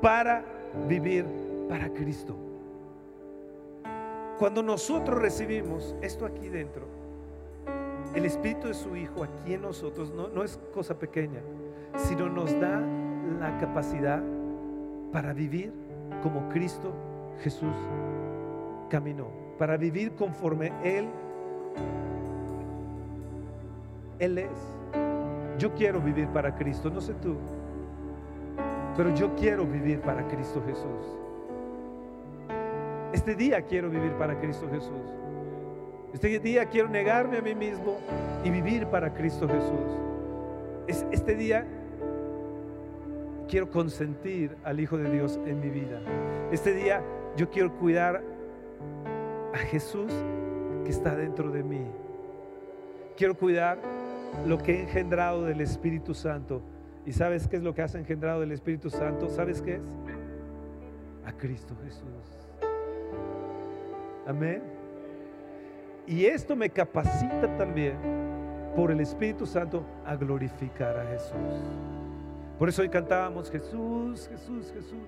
para 0.00 0.44
vivir 0.88 1.24
para 1.68 1.88
Cristo. 1.90 2.36
Cuando 4.38 4.62
nosotros 4.62 5.20
recibimos 5.20 5.96
esto 6.00 6.24
aquí 6.24 6.48
dentro, 6.48 6.86
el 8.14 8.24
Espíritu 8.24 8.68
de 8.68 8.74
su 8.74 8.94
Hijo 8.94 9.24
aquí 9.24 9.54
en 9.54 9.62
nosotros 9.62 10.12
no, 10.12 10.28
no 10.28 10.44
es 10.44 10.58
cosa 10.72 10.98
pequeña, 10.98 11.40
sino 11.96 12.28
nos 12.28 12.52
da 12.60 12.80
la 13.40 13.58
capacidad 13.58 14.22
para 15.12 15.32
vivir 15.32 15.72
como 16.22 16.48
Cristo 16.48 16.92
Jesús 17.42 17.74
caminó, 18.88 19.28
para 19.58 19.76
vivir 19.76 20.12
conforme 20.12 20.72
Él, 20.84 21.08
Él 24.18 24.38
es. 24.38 24.74
Yo 25.58 25.74
quiero 25.74 26.00
vivir 26.00 26.28
para 26.28 26.54
Cristo, 26.54 26.88
no 26.88 27.00
sé 27.00 27.14
tú, 27.14 27.36
pero 28.96 29.12
yo 29.14 29.34
quiero 29.34 29.66
vivir 29.66 30.00
para 30.00 30.26
Cristo 30.28 30.62
Jesús. 30.64 31.18
Este 33.12 33.34
día 33.34 33.62
quiero 33.62 33.90
vivir 33.90 34.12
para 34.12 34.38
Cristo 34.38 34.68
Jesús. 34.70 34.92
Este 36.12 36.38
día 36.38 36.66
quiero 36.66 36.88
negarme 36.88 37.38
a 37.38 37.42
mí 37.42 37.54
mismo 37.54 37.98
y 38.44 38.50
vivir 38.50 38.86
para 38.86 39.12
Cristo 39.12 39.48
Jesús. 39.48 41.04
Este 41.10 41.34
día 41.34 41.66
quiero 43.48 43.70
consentir 43.70 44.56
al 44.62 44.78
Hijo 44.80 44.96
de 44.96 45.10
Dios 45.10 45.38
en 45.44 45.60
mi 45.60 45.70
vida. 45.70 46.00
Este 46.52 46.72
día 46.72 47.02
yo 47.36 47.50
quiero 47.50 47.74
cuidar 47.76 48.22
a 49.58 49.66
Jesús 49.66 50.12
que 50.84 50.90
está 50.90 51.14
dentro 51.14 51.50
de 51.50 51.62
mí. 51.62 51.84
Quiero 53.16 53.36
cuidar 53.36 53.78
lo 54.46 54.58
que 54.58 54.74
he 54.76 54.82
engendrado 54.82 55.44
del 55.44 55.60
Espíritu 55.60 56.14
Santo. 56.14 56.62
¿Y 57.04 57.12
sabes 57.12 57.48
qué 57.48 57.56
es 57.56 57.62
lo 57.62 57.74
que 57.74 57.82
has 57.82 57.94
engendrado 57.94 58.40
del 58.40 58.52
Espíritu 58.52 58.90
Santo? 58.90 59.28
¿Sabes 59.28 59.60
qué 59.60 59.76
es? 59.76 59.96
A 61.24 61.32
Cristo 61.32 61.74
Jesús. 61.84 62.48
Amén. 64.26 64.62
Y 66.06 66.24
esto 66.26 66.54
me 66.54 66.70
capacita 66.70 67.56
también 67.56 67.96
por 68.76 68.90
el 68.90 69.00
Espíritu 69.00 69.46
Santo 69.46 69.84
a 70.06 70.14
glorificar 70.16 70.96
a 70.96 71.06
Jesús. 71.06 71.62
Por 72.58 72.68
eso 72.68 72.82
hoy 72.82 72.88
cantábamos 72.88 73.50
Jesús, 73.50 74.28
Jesús, 74.28 74.72
Jesús. 74.72 74.98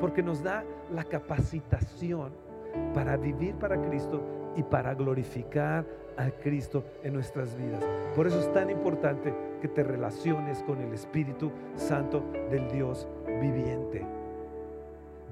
Porque 0.00 0.22
nos 0.22 0.42
da 0.42 0.64
la 0.92 1.04
capacitación 1.04 2.49
para 2.94 3.16
vivir 3.16 3.54
para 3.54 3.80
Cristo 3.80 4.22
y 4.56 4.62
para 4.62 4.94
glorificar 4.94 5.84
a 6.16 6.30
Cristo 6.30 6.84
en 7.02 7.14
nuestras 7.14 7.56
vidas. 7.56 7.84
Por 8.14 8.26
eso 8.26 8.40
es 8.40 8.52
tan 8.52 8.70
importante 8.70 9.32
que 9.60 9.68
te 9.68 9.82
relaciones 9.82 10.62
con 10.62 10.80
el 10.80 10.92
Espíritu 10.92 11.50
Santo 11.76 12.22
del 12.50 12.68
Dios 12.70 13.08
viviente. 13.40 14.04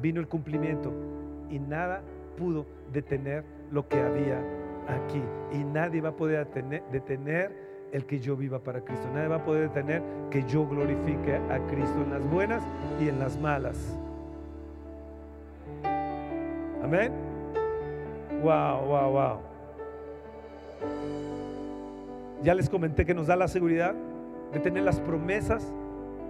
Vino 0.01 0.21
el 0.21 0.29
cumplimiento 0.29 0.93
y 1.51 1.59
nada 1.59 2.03
pudo 2.37 2.67
detener 2.93 3.45
lo 3.71 3.89
que 3.89 4.01
había 4.01 4.39
aquí. 4.89 5.23
Y 5.53 5.65
nadie 5.65 6.01
va 6.01 6.11
a 6.11 6.17
poder 6.17 6.47
detener, 6.91 7.69
el 7.91 8.05
que 8.05 8.21
yo 8.21 8.37
viva 8.37 8.59
para 8.59 8.83
Cristo. 8.83 9.09
Nadie 9.15 9.29
va 9.29 9.37
a 9.37 9.45
poder 9.45 9.71
detener 9.71 10.03
que 10.31 10.45
yo 10.45 10.67
glorifique 10.69 11.37
a 11.37 11.59
Cristo 11.69 12.03
en 12.03 12.11
las 12.11 12.31
buenas 12.31 12.63
y 13.01 13.09
en 13.09 13.19
las 13.19 13.39
malas. 13.41 13.99
Amén. 16.83 17.28
Wow, 18.43 18.87
wow, 18.87 19.11
wow. 19.11 19.41
Ya 22.43 22.55
les 22.55 22.69
comenté 22.71 23.05
que 23.05 23.15
nos 23.15 23.27
da 23.27 23.37
la 23.37 23.49
seguridad 23.49 23.95
de 24.53 24.61
tener 24.61 24.85
las 24.85 25.01
promesas 25.01 25.73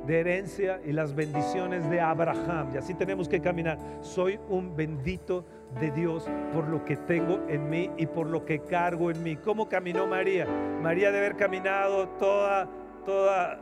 de 0.06 0.20
herencia 0.20 0.80
y 0.86 0.92
las 0.92 1.14
bendiciones 1.14 1.88
de 1.90 2.00
Abraham. 2.00 2.70
Y 2.74 2.78
así 2.78 2.94
tenemos 2.94 3.28
que 3.28 3.40
caminar. 3.40 3.78
Soy 4.00 4.40
un 4.48 4.74
bendito 4.74 5.44
de 5.78 5.90
Dios 5.90 6.26
por 6.54 6.66
lo 6.68 6.82
que 6.84 6.96
tengo 6.96 7.40
en 7.48 7.68
mí 7.68 7.90
y 7.98 8.06
por 8.06 8.26
lo 8.26 8.46
que 8.46 8.60
cargo 8.60 9.10
en 9.10 9.22
mí. 9.22 9.36
¿Cómo 9.36 9.68
caminó 9.68 10.06
María? 10.06 10.46
María 10.82 11.12
de 11.12 11.18
haber 11.18 11.36
caminado 11.36 12.08
toda, 12.18 12.68
toda, 13.04 13.60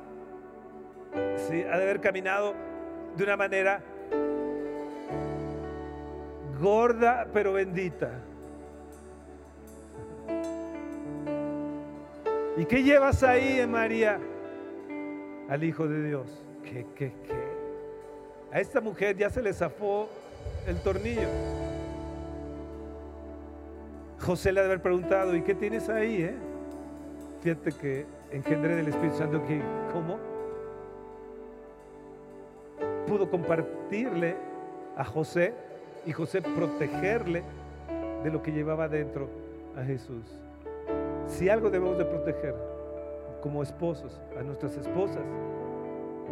sí, 1.34 1.64
ha 1.64 1.76
de 1.76 1.82
haber 1.82 2.00
caminado 2.00 2.54
de 3.16 3.24
una 3.24 3.36
manera 3.36 3.82
gorda 6.60 7.26
pero 7.32 7.54
bendita. 7.54 8.22
¿Y 12.56 12.64
qué 12.64 12.82
llevas 12.82 13.22
ahí, 13.22 13.66
María? 13.66 14.18
Al 15.48 15.62
Hijo 15.62 15.86
de 15.86 16.02
Dios. 16.02 16.26
¿Qué, 16.64 16.86
qué, 16.94 17.12
qué? 17.22 17.56
A 18.50 18.60
esta 18.60 18.80
mujer 18.80 19.16
ya 19.16 19.28
se 19.28 19.42
le 19.42 19.52
zafó 19.52 20.08
el 20.66 20.80
tornillo. 20.80 21.28
José 24.20 24.52
le 24.52 24.60
ha 24.60 24.62
de 24.62 24.68
haber 24.70 24.82
preguntado, 24.82 25.36
¿y 25.36 25.42
qué 25.42 25.54
tienes 25.54 25.88
ahí? 25.90 26.22
Eh? 26.22 26.34
Fíjate 27.42 27.72
que 27.72 28.06
engendré 28.32 28.76
del 28.76 28.88
Espíritu 28.88 29.18
Santo 29.18 29.46
que, 29.46 29.60
¿cómo? 29.92 30.18
Pudo 33.06 33.30
compartirle 33.30 34.34
a 34.96 35.04
José 35.04 35.52
y 36.06 36.12
José 36.12 36.40
protegerle 36.40 37.42
de 38.24 38.30
lo 38.30 38.42
que 38.42 38.50
llevaba 38.50 38.88
dentro 38.88 39.28
a 39.76 39.84
Jesús. 39.84 40.24
Si 41.26 41.48
algo 41.48 41.70
debemos 41.70 41.98
de 41.98 42.04
proteger 42.04 42.54
como 43.40 43.62
esposos 43.62 44.20
a 44.38 44.42
nuestras 44.42 44.76
esposas, 44.76 45.24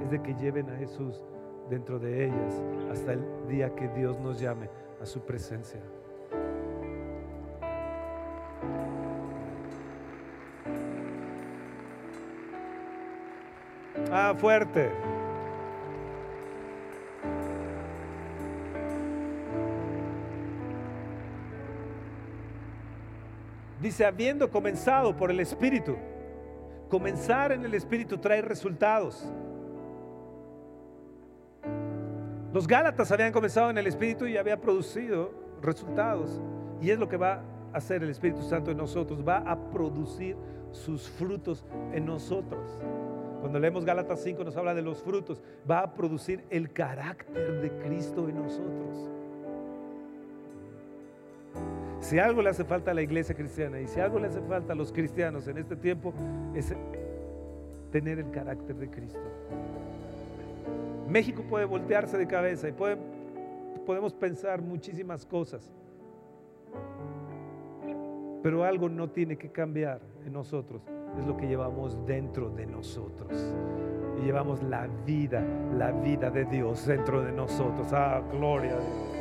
es 0.02 0.11
de 0.11 0.22
que 0.22 0.35
lleven 0.35 0.70
a 0.70 0.76
Jesús 0.76 1.22
dentro 1.68 1.98
de 1.98 2.26
ellas 2.26 2.62
hasta 2.90 3.12
el 3.12 3.24
día 3.48 3.74
que 3.74 3.88
Dios 3.88 4.18
nos 4.20 4.40
llame 4.40 4.68
a 5.00 5.07
su 5.07 5.20
presencia. 5.20 5.80
Ah, 14.11 14.35
fuerte. 14.37 14.90
Dice, 23.84 24.06
habiendo 24.06 24.50
comenzado 24.50 25.14
por 25.14 25.30
el 25.30 25.40
Espíritu, 25.40 25.94
comenzar 26.88 27.52
en 27.52 27.66
el 27.66 27.74
Espíritu 27.74 28.16
trae 28.16 28.40
resultados. 28.40 29.30
Los 32.54 32.66
Gálatas 32.66 33.12
habían 33.12 33.30
comenzado 33.30 33.68
en 33.68 33.76
el 33.76 33.86
Espíritu 33.86 34.24
y 34.24 34.38
había 34.38 34.58
producido 34.58 35.34
resultados. 35.60 36.40
Y 36.80 36.88
es 36.88 36.98
lo 36.98 37.10
que 37.10 37.18
va 37.18 37.42
a 37.74 37.76
hacer 37.76 38.02
el 38.02 38.08
Espíritu 38.08 38.40
Santo 38.40 38.70
en 38.70 38.78
nosotros. 38.78 39.22
Va 39.22 39.40
a 39.40 39.70
producir 39.70 40.34
sus 40.72 41.06
frutos 41.06 41.66
en 41.92 42.06
nosotros. 42.06 42.80
Cuando 43.42 43.58
leemos 43.58 43.84
Gálatas 43.84 44.22
5 44.22 44.44
nos 44.44 44.56
habla 44.56 44.72
de 44.72 44.80
los 44.80 45.02
frutos. 45.02 45.42
Va 45.70 45.80
a 45.80 45.94
producir 45.94 46.42
el 46.48 46.72
carácter 46.72 47.60
de 47.60 47.70
Cristo 47.84 48.30
en 48.30 48.36
nosotros. 48.36 49.10
Si 52.04 52.18
algo 52.18 52.42
le 52.42 52.50
hace 52.50 52.64
falta 52.64 52.90
a 52.90 52.94
la 52.94 53.00
iglesia 53.00 53.34
cristiana 53.34 53.80
y 53.80 53.86
si 53.86 53.98
algo 53.98 54.18
le 54.18 54.26
hace 54.26 54.42
falta 54.42 54.74
a 54.74 54.76
los 54.76 54.92
cristianos 54.92 55.48
en 55.48 55.56
este 55.56 55.74
tiempo 55.74 56.12
es 56.54 56.74
tener 57.90 58.18
el 58.18 58.30
carácter 58.30 58.76
de 58.76 58.90
Cristo. 58.90 59.22
México 61.08 61.42
puede 61.48 61.64
voltearse 61.64 62.18
de 62.18 62.26
cabeza 62.26 62.68
y 62.68 62.74
podemos 63.86 64.12
pensar 64.12 64.60
muchísimas 64.60 65.24
cosas, 65.24 65.72
pero 68.42 68.64
algo 68.64 68.90
no 68.90 69.08
tiene 69.08 69.38
que 69.38 69.48
cambiar 69.50 70.02
en 70.26 70.34
nosotros, 70.34 70.82
es 71.18 71.26
lo 71.26 71.38
que 71.38 71.46
llevamos 71.46 72.04
dentro 72.04 72.50
de 72.50 72.66
nosotros. 72.66 73.32
Y 74.20 74.26
llevamos 74.26 74.62
la 74.62 74.88
vida, 75.06 75.42
la 75.78 75.90
vida 75.90 76.30
de 76.30 76.44
Dios 76.44 76.86
dentro 76.86 77.22
de 77.22 77.32
nosotros. 77.32 77.90
Ah, 77.94 78.22
gloria 78.30 78.72
a 78.72 78.78
Dios. 78.78 79.14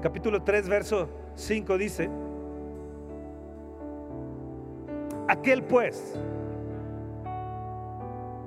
Capítulo 0.00 0.42
3, 0.42 0.68
verso 0.68 1.08
5 1.34 1.78
dice, 1.78 2.10
aquel 5.28 5.62
pues 5.62 6.18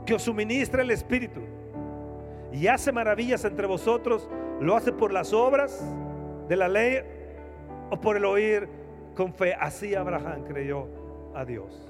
que 0.06 0.16
os 0.16 0.22
suministra 0.22 0.82
el 0.82 0.91
Espíritu 0.91 1.41
y 2.52 2.68
hace 2.68 2.91
maravillas 2.91 3.45
entre 3.45 3.68
vosotros, 3.68 4.30
lo 4.60 4.76
hace 4.76 4.91
por 4.91 5.14
las 5.14 5.34
obras 5.34 5.84
de 6.47 6.56
la 6.56 6.68
ley 6.68 6.99
o 7.89 7.99
por 7.99 8.18
el 8.18 8.26
oír 8.26 8.68
con 9.16 9.34
fe. 9.34 9.54
Así 9.54 9.95
Abraham 9.95 10.43
creyó 10.43 10.88
a 11.34 11.45
Dios. 11.45 11.88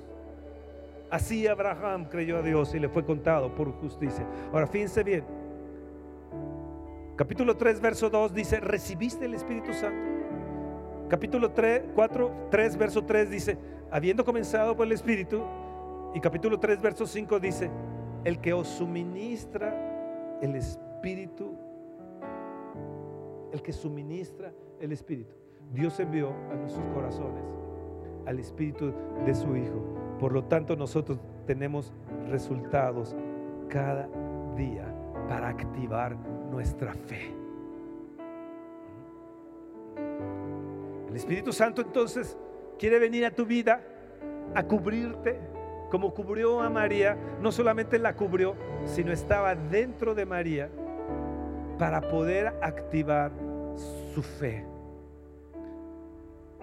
Así 1.09 1.47
Abraham 1.47 2.05
creyó 2.05 2.38
a 2.38 2.41
Dios 2.41 2.74
y 2.74 2.80
le 2.80 2.88
fue 2.88 3.03
contado 3.03 3.53
por 3.53 3.72
justicia. 3.80 4.26
Ahora, 4.53 4.68
fíjense 4.68 5.03
bien, 5.03 5.26
Capítulo 7.16 7.57
3, 7.57 7.82
verso 7.82 8.09
2 8.09 8.34
dice, 8.34 8.59
recibiste 8.59 9.26
el 9.26 9.34
Espíritu 9.34 9.74
Santo. 9.74 10.09
Capítulo 11.09 11.51
3, 11.51 11.84
4, 11.93 12.32
3, 12.49 12.78
verso 12.78 13.03
3 13.03 13.30
dice, 13.30 13.57
habiendo 13.91 14.24
comenzado 14.24 14.76
por 14.76 14.86
el 14.86 14.93
Espíritu. 14.93 15.43
Y 16.14 16.20
capítulo 16.20 16.59
3, 16.59 16.82
verso 16.82 17.05
5 17.05 17.39
dice, 17.39 17.70
el 18.24 18.39
que 18.39 18.53
os 18.53 18.68
suministra 18.68 20.39
el 20.41 20.55
Espíritu, 20.55 21.57
el 23.51 23.62
que 23.62 23.74
suministra 23.74 24.53
el 24.80 24.91
Espíritu. 24.91 25.36
Dios 25.74 25.99
envió 25.99 26.34
a 26.51 26.55
nuestros 26.55 26.86
corazones 26.93 27.43
al 28.26 28.39
Espíritu 28.39 28.93
de 29.26 29.36
su 29.36 29.55
Hijo. 29.55 30.18
Por 30.20 30.32
lo 30.32 30.45
tanto, 30.45 30.76
nosotros 30.76 31.20
tenemos 31.45 31.93
resultados 32.30 33.16
cada 33.70 34.07
día 34.55 34.86
para 35.28 35.49
activar 35.49 36.18
nuestra 36.51 36.93
fe. 36.93 37.33
El 41.09 41.15
Espíritu 41.15 41.51
Santo 41.51 41.81
entonces 41.81 42.37
quiere 42.77 42.99
venir 42.99 43.25
a 43.25 43.31
tu 43.31 43.45
vida 43.45 43.81
a 44.53 44.63
cubrirte 44.63 45.39
como 45.89 46.13
cubrió 46.13 46.61
a 46.61 46.69
María. 46.69 47.17
No 47.41 47.51
solamente 47.51 47.97
la 47.97 48.15
cubrió, 48.15 48.55
sino 48.85 49.11
estaba 49.11 49.55
dentro 49.55 50.13
de 50.13 50.25
María 50.25 50.69
para 51.77 52.01
poder 52.01 52.53
activar 52.61 53.31
su 54.13 54.21
fe. 54.21 54.65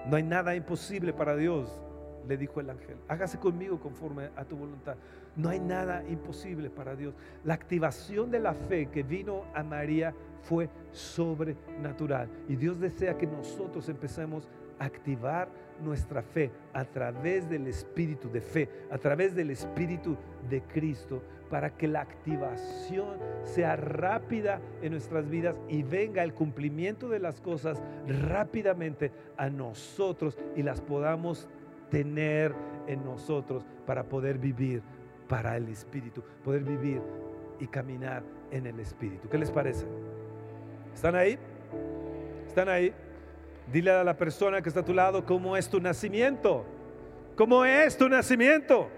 No 0.06 0.16
hay 0.16 0.22
nada 0.22 0.54
imposible 0.54 1.12
para 1.12 1.36
Dios, 1.36 1.78
le 2.26 2.36
dijo 2.36 2.60
el 2.60 2.70
ángel. 2.70 2.96
Hágase 3.08 3.38
conmigo 3.38 3.78
conforme 3.78 4.30
a 4.36 4.44
tu 4.44 4.56
voluntad. 4.56 4.96
No 5.38 5.50
hay 5.50 5.60
nada 5.60 6.02
imposible 6.08 6.68
para 6.68 6.96
Dios. 6.96 7.14
La 7.44 7.54
activación 7.54 8.28
de 8.30 8.40
la 8.40 8.54
fe 8.54 8.88
que 8.90 9.04
vino 9.04 9.44
a 9.54 9.62
María 9.62 10.12
fue 10.42 10.68
sobrenatural. 10.90 12.28
Y 12.48 12.56
Dios 12.56 12.80
desea 12.80 13.16
que 13.16 13.28
nosotros 13.28 13.88
empecemos 13.88 14.48
a 14.80 14.84
activar 14.84 15.48
nuestra 15.80 16.22
fe 16.22 16.50
a 16.72 16.84
través 16.84 17.48
del 17.48 17.68
espíritu 17.68 18.28
de 18.28 18.40
fe, 18.40 18.68
a 18.90 18.98
través 18.98 19.36
del 19.36 19.50
espíritu 19.50 20.16
de 20.50 20.60
Cristo, 20.62 21.22
para 21.48 21.70
que 21.70 21.86
la 21.86 22.00
activación 22.00 23.18
sea 23.44 23.76
rápida 23.76 24.60
en 24.82 24.90
nuestras 24.90 25.30
vidas 25.30 25.54
y 25.68 25.84
venga 25.84 26.24
el 26.24 26.34
cumplimiento 26.34 27.08
de 27.08 27.20
las 27.20 27.40
cosas 27.40 27.80
rápidamente 28.08 29.12
a 29.36 29.48
nosotros 29.50 30.36
y 30.56 30.64
las 30.64 30.80
podamos 30.80 31.48
tener 31.90 32.54
en 32.88 33.04
nosotros 33.04 33.64
para 33.86 34.04
poder 34.04 34.38
vivir 34.38 34.82
para 35.28 35.56
el 35.56 35.68
Espíritu, 35.68 36.22
poder 36.42 36.64
vivir 36.64 37.02
y 37.60 37.66
caminar 37.66 38.22
en 38.50 38.66
el 38.66 38.80
Espíritu. 38.80 39.28
¿Qué 39.28 39.38
les 39.38 39.50
parece? 39.50 39.86
¿Están 40.94 41.14
ahí? 41.14 41.38
¿Están 42.46 42.68
ahí? 42.68 42.92
Dile 43.72 43.90
a 43.90 44.02
la 44.02 44.16
persona 44.16 44.62
que 44.62 44.68
está 44.68 44.80
a 44.80 44.84
tu 44.84 44.94
lado 44.94 45.24
cómo 45.24 45.56
es 45.56 45.68
tu 45.68 45.80
nacimiento. 45.80 46.64
¿Cómo 47.36 47.64
es 47.64 47.96
tu 47.96 48.08
nacimiento? 48.08 48.88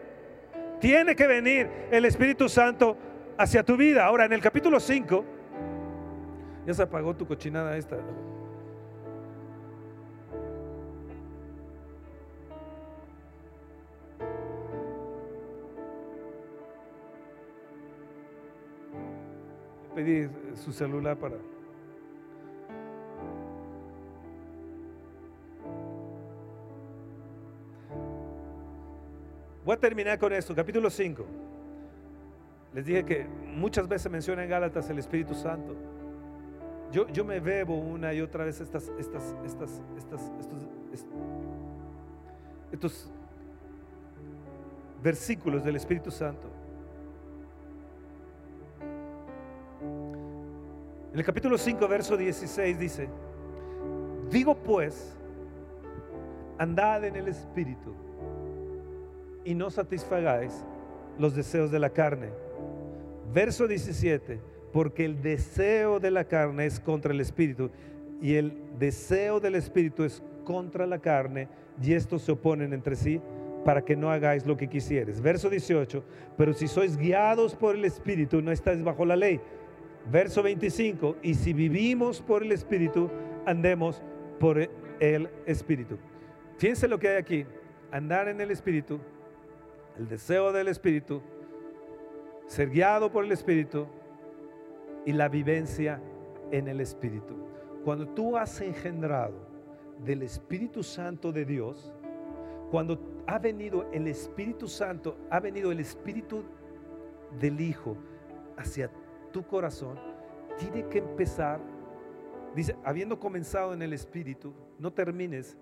Tiene 0.80 1.14
que 1.14 1.26
venir 1.26 1.68
el 1.90 2.04
Espíritu 2.04 2.48
Santo 2.48 2.96
hacia 3.36 3.62
tu 3.62 3.76
vida. 3.76 4.06
Ahora, 4.06 4.24
en 4.24 4.32
el 4.32 4.40
capítulo 4.40 4.80
5, 4.80 5.24
ya 6.66 6.74
se 6.74 6.82
apagó 6.82 7.14
tu 7.14 7.26
cochinada 7.26 7.76
esta. 7.76 7.98
Pedí 20.00 20.30
su 20.54 20.72
celular 20.72 21.18
para... 21.18 21.36
Voy 29.62 29.74
a 29.74 29.78
terminar 29.78 30.18
con 30.18 30.32
esto, 30.32 30.54
capítulo 30.54 30.88
5. 30.88 31.26
Les 32.72 32.86
dije 32.86 33.04
que 33.04 33.26
muchas 33.54 33.86
veces 33.86 34.10
menciona 34.10 34.42
en 34.42 34.48
Gálatas 34.48 34.88
el 34.88 34.98
Espíritu 34.98 35.34
Santo. 35.34 35.76
Yo, 36.90 37.06
yo 37.08 37.22
me 37.22 37.38
bebo 37.38 37.78
una 37.78 38.14
y 38.14 38.22
otra 38.22 38.46
vez 38.46 38.58
estas, 38.58 38.90
estas, 38.98 39.36
estas, 39.44 39.82
estas, 39.98 40.32
estos 42.72 43.10
versículos 45.02 45.62
del 45.62 45.76
Espíritu 45.76 46.10
Santo. 46.10 46.59
En 51.12 51.18
el 51.18 51.24
capítulo 51.24 51.58
5, 51.58 51.88
verso 51.88 52.16
16 52.16 52.78
dice, 52.78 53.08
digo 54.30 54.54
pues, 54.54 55.16
andad 56.56 57.04
en 57.04 57.16
el 57.16 57.26
Espíritu 57.26 57.92
y 59.44 59.54
no 59.54 59.70
satisfagáis 59.70 60.64
los 61.18 61.34
deseos 61.34 61.72
de 61.72 61.80
la 61.80 61.90
carne. 61.90 62.28
Verso 63.34 63.66
17, 63.66 64.40
porque 64.72 65.04
el 65.04 65.20
deseo 65.20 65.98
de 65.98 66.12
la 66.12 66.24
carne 66.24 66.66
es 66.66 66.78
contra 66.78 67.12
el 67.12 67.20
espíritu 67.20 67.70
y 68.22 68.34
el 68.34 68.56
deseo 68.78 69.40
del 69.40 69.56
espíritu 69.56 70.04
es 70.04 70.22
contra 70.44 70.86
la 70.86 71.00
carne 71.00 71.48
y 71.82 71.92
estos 71.92 72.22
se 72.22 72.32
oponen 72.32 72.72
entre 72.72 72.94
sí 72.94 73.20
para 73.64 73.84
que 73.84 73.96
no 73.96 74.10
hagáis 74.10 74.46
lo 74.46 74.56
que 74.56 74.68
quisieres. 74.68 75.20
Verso 75.20 75.50
18, 75.50 76.04
pero 76.36 76.54
si 76.54 76.68
sois 76.68 76.96
guiados 76.96 77.54
por 77.54 77.74
el 77.74 77.84
espíritu 77.84 78.40
no 78.40 78.52
estáis 78.52 78.82
bajo 78.82 79.04
la 79.04 79.16
ley. 79.16 79.40
Verso 80.10 80.42
25, 80.42 81.16
y 81.22 81.34
si 81.34 81.52
vivimos 81.52 82.20
por 82.20 82.42
el 82.42 82.52
espíritu, 82.52 83.10
andemos 83.46 84.02
por 84.38 84.58
el 85.00 85.28
espíritu. 85.46 85.98
Fíjense 86.58 86.88
lo 86.88 86.98
que 86.98 87.08
hay 87.08 87.16
aquí, 87.16 87.46
andar 87.90 88.28
en 88.28 88.40
el 88.40 88.50
espíritu 88.50 89.00
el 90.00 90.08
deseo 90.08 90.50
del 90.50 90.68
Espíritu, 90.68 91.20
ser 92.46 92.70
guiado 92.70 93.12
por 93.12 93.22
el 93.22 93.32
Espíritu 93.32 93.86
y 95.04 95.12
la 95.12 95.28
vivencia 95.28 96.00
en 96.50 96.68
el 96.68 96.80
Espíritu. 96.80 97.36
Cuando 97.84 98.08
tú 98.08 98.34
has 98.36 98.62
engendrado 98.62 99.34
del 100.02 100.22
Espíritu 100.22 100.82
Santo 100.82 101.32
de 101.32 101.44
Dios, 101.44 101.92
cuando 102.70 103.22
ha 103.26 103.38
venido 103.38 103.90
el 103.92 104.06
Espíritu 104.06 104.68
Santo, 104.68 105.18
ha 105.28 105.38
venido 105.38 105.70
el 105.70 105.80
Espíritu 105.80 106.44
del 107.38 107.60
Hijo 107.60 107.96
hacia 108.56 108.90
tu 109.32 109.46
corazón, 109.46 109.98
tiene 110.58 110.86
que 110.88 110.98
empezar, 110.98 111.60
dice, 112.54 112.76
habiendo 112.84 113.18
comenzado 113.18 113.72
en 113.72 113.82
el 113.82 113.92
Espíritu, 113.92 114.52
no 114.78 114.92
termines 114.92 115.56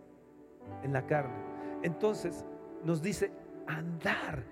en 0.83 0.93
la 0.93 1.07
carne. 1.07 1.37
Entonces 1.83 2.45
nos 2.85 3.03
dice, 3.03 3.33
andar 3.67 4.43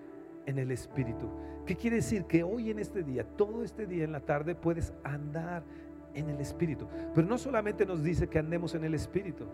en 0.47 0.59
el 0.59 0.71
Espíritu. 0.71 1.29
¿Qué 1.65 1.77
quiere 1.77 1.97
decir? 1.97 2.25
Que 2.25 2.45
hoy 2.45 2.71
en 2.71 2.79
este 2.79 3.03
día, 3.03 3.25
todo 3.25 3.65
este 3.65 3.87
día 3.87 4.05
en 4.05 4.13
la 4.13 4.21
tarde, 4.21 4.55
puedes 4.55 4.93
andar 5.03 5.65
en 6.15 6.31
el 6.31 6.41
Espíritu. 6.41 6.87
Pero 7.15 7.27
no 7.27 7.39
solamente 7.39 7.85
nos 7.85 8.03
dice 8.03 8.29
que 8.29 8.39
andemos 8.39 8.75
en 8.75 8.85
el 8.85 8.95
Espíritu, 8.95 9.45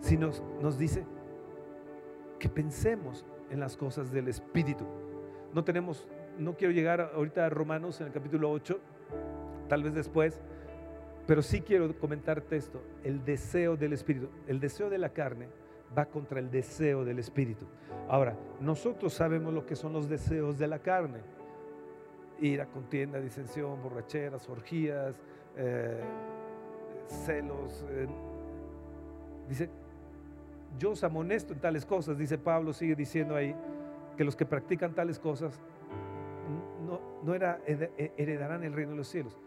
sino 0.00 0.30
nos 0.60 0.78
dice 0.78 1.04
que 2.38 2.48
pensemos 2.48 3.24
en 3.50 3.60
las 3.60 3.76
cosas 3.76 4.12
del 4.12 4.28
Espíritu. 4.28 4.84
No 5.54 5.64
tenemos, 5.64 6.06
no 6.38 6.56
quiero 6.56 6.72
llegar 6.72 7.12
ahorita 7.14 7.46
a 7.46 7.50
Romanos 7.50 8.00
en 8.00 8.06
el 8.06 8.12
capítulo 8.12 8.50
8, 8.50 8.78
tal 9.68 9.82
vez 9.82 9.94
después, 9.94 10.40
pero 11.26 11.42
sí 11.42 11.60
quiero 11.60 11.94
comentarte 11.98 12.56
esto, 12.56 12.82
el 13.04 13.24
deseo 13.24 13.76
del 13.76 13.92
Espíritu, 13.92 14.28
el 14.46 14.60
deseo 14.60 14.88
de 14.88 14.98
la 14.98 15.10
carne 15.10 15.48
va 15.96 16.06
contra 16.06 16.38
el 16.38 16.50
deseo 16.50 17.04
del 17.04 17.18
Espíritu. 17.18 17.66
Ahora, 18.08 18.36
nosotros 18.60 19.12
sabemos 19.12 19.52
lo 19.52 19.66
que 19.66 19.76
son 19.76 19.92
los 19.92 20.08
deseos 20.08 20.58
de 20.58 20.66
la 20.66 20.78
carne. 20.78 21.20
Ir 22.40 22.60
a 22.60 22.66
contienda, 22.66 23.20
disensión, 23.20 23.82
borracheras, 23.82 24.48
orgías, 24.48 25.14
eh, 25.56 26.00
celos. 27.08 27.84
Eh, 27.90 28.06
dice, 29.48 29.68
yo 30.78 30.92
os 30.92 31.02
amonesto 31.04 31.52
en 31.52 31.60
tales 31.60 31.84
cosas, 31.84 32.16
dice 32.16 32.38
Pablo, 32.38 32.72
sigue 32.72 32.94
diciendo 32.94 33.34
ahí, 33.34 33.54
que 34.16 34.24
los 34.24 34.36
que 34.36 34.46
practican 34.46 34.94
tales 34.94 35.18
cosas 35.18 35.60
no, 37.22 37.34
era, 37.34 37.60
heredarán 37.66 38.64
el 38.64 38.72
reino 38.72 38.92
de 38.92 38.98
los 38.98 39.08
cielos. 39.08 39.38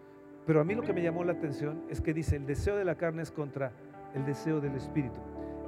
Pero 0.46 0.62
a 0.62 0.64
mí 0.64 0.74
lo 0.74 0.82
que 0.82 0.94
me 0.94 1.02
llamó 1.02 1.24
la 1.24 1.34
atención 1.34 1.84
es 1.90 2.02
que 2.02 2.14
dice, 2.14 2.36
el 2.36 2.46
deseo 2.46 2.76
de 2.76 2.86
la 2.86 2.96
carne 2.96 3.22
es 3.22 3.32
contra 3.32 3.72
el 4.16 4.26
deseo 4.26 4.60
del 4.60 4.76
Espíritu. 4.76 5.20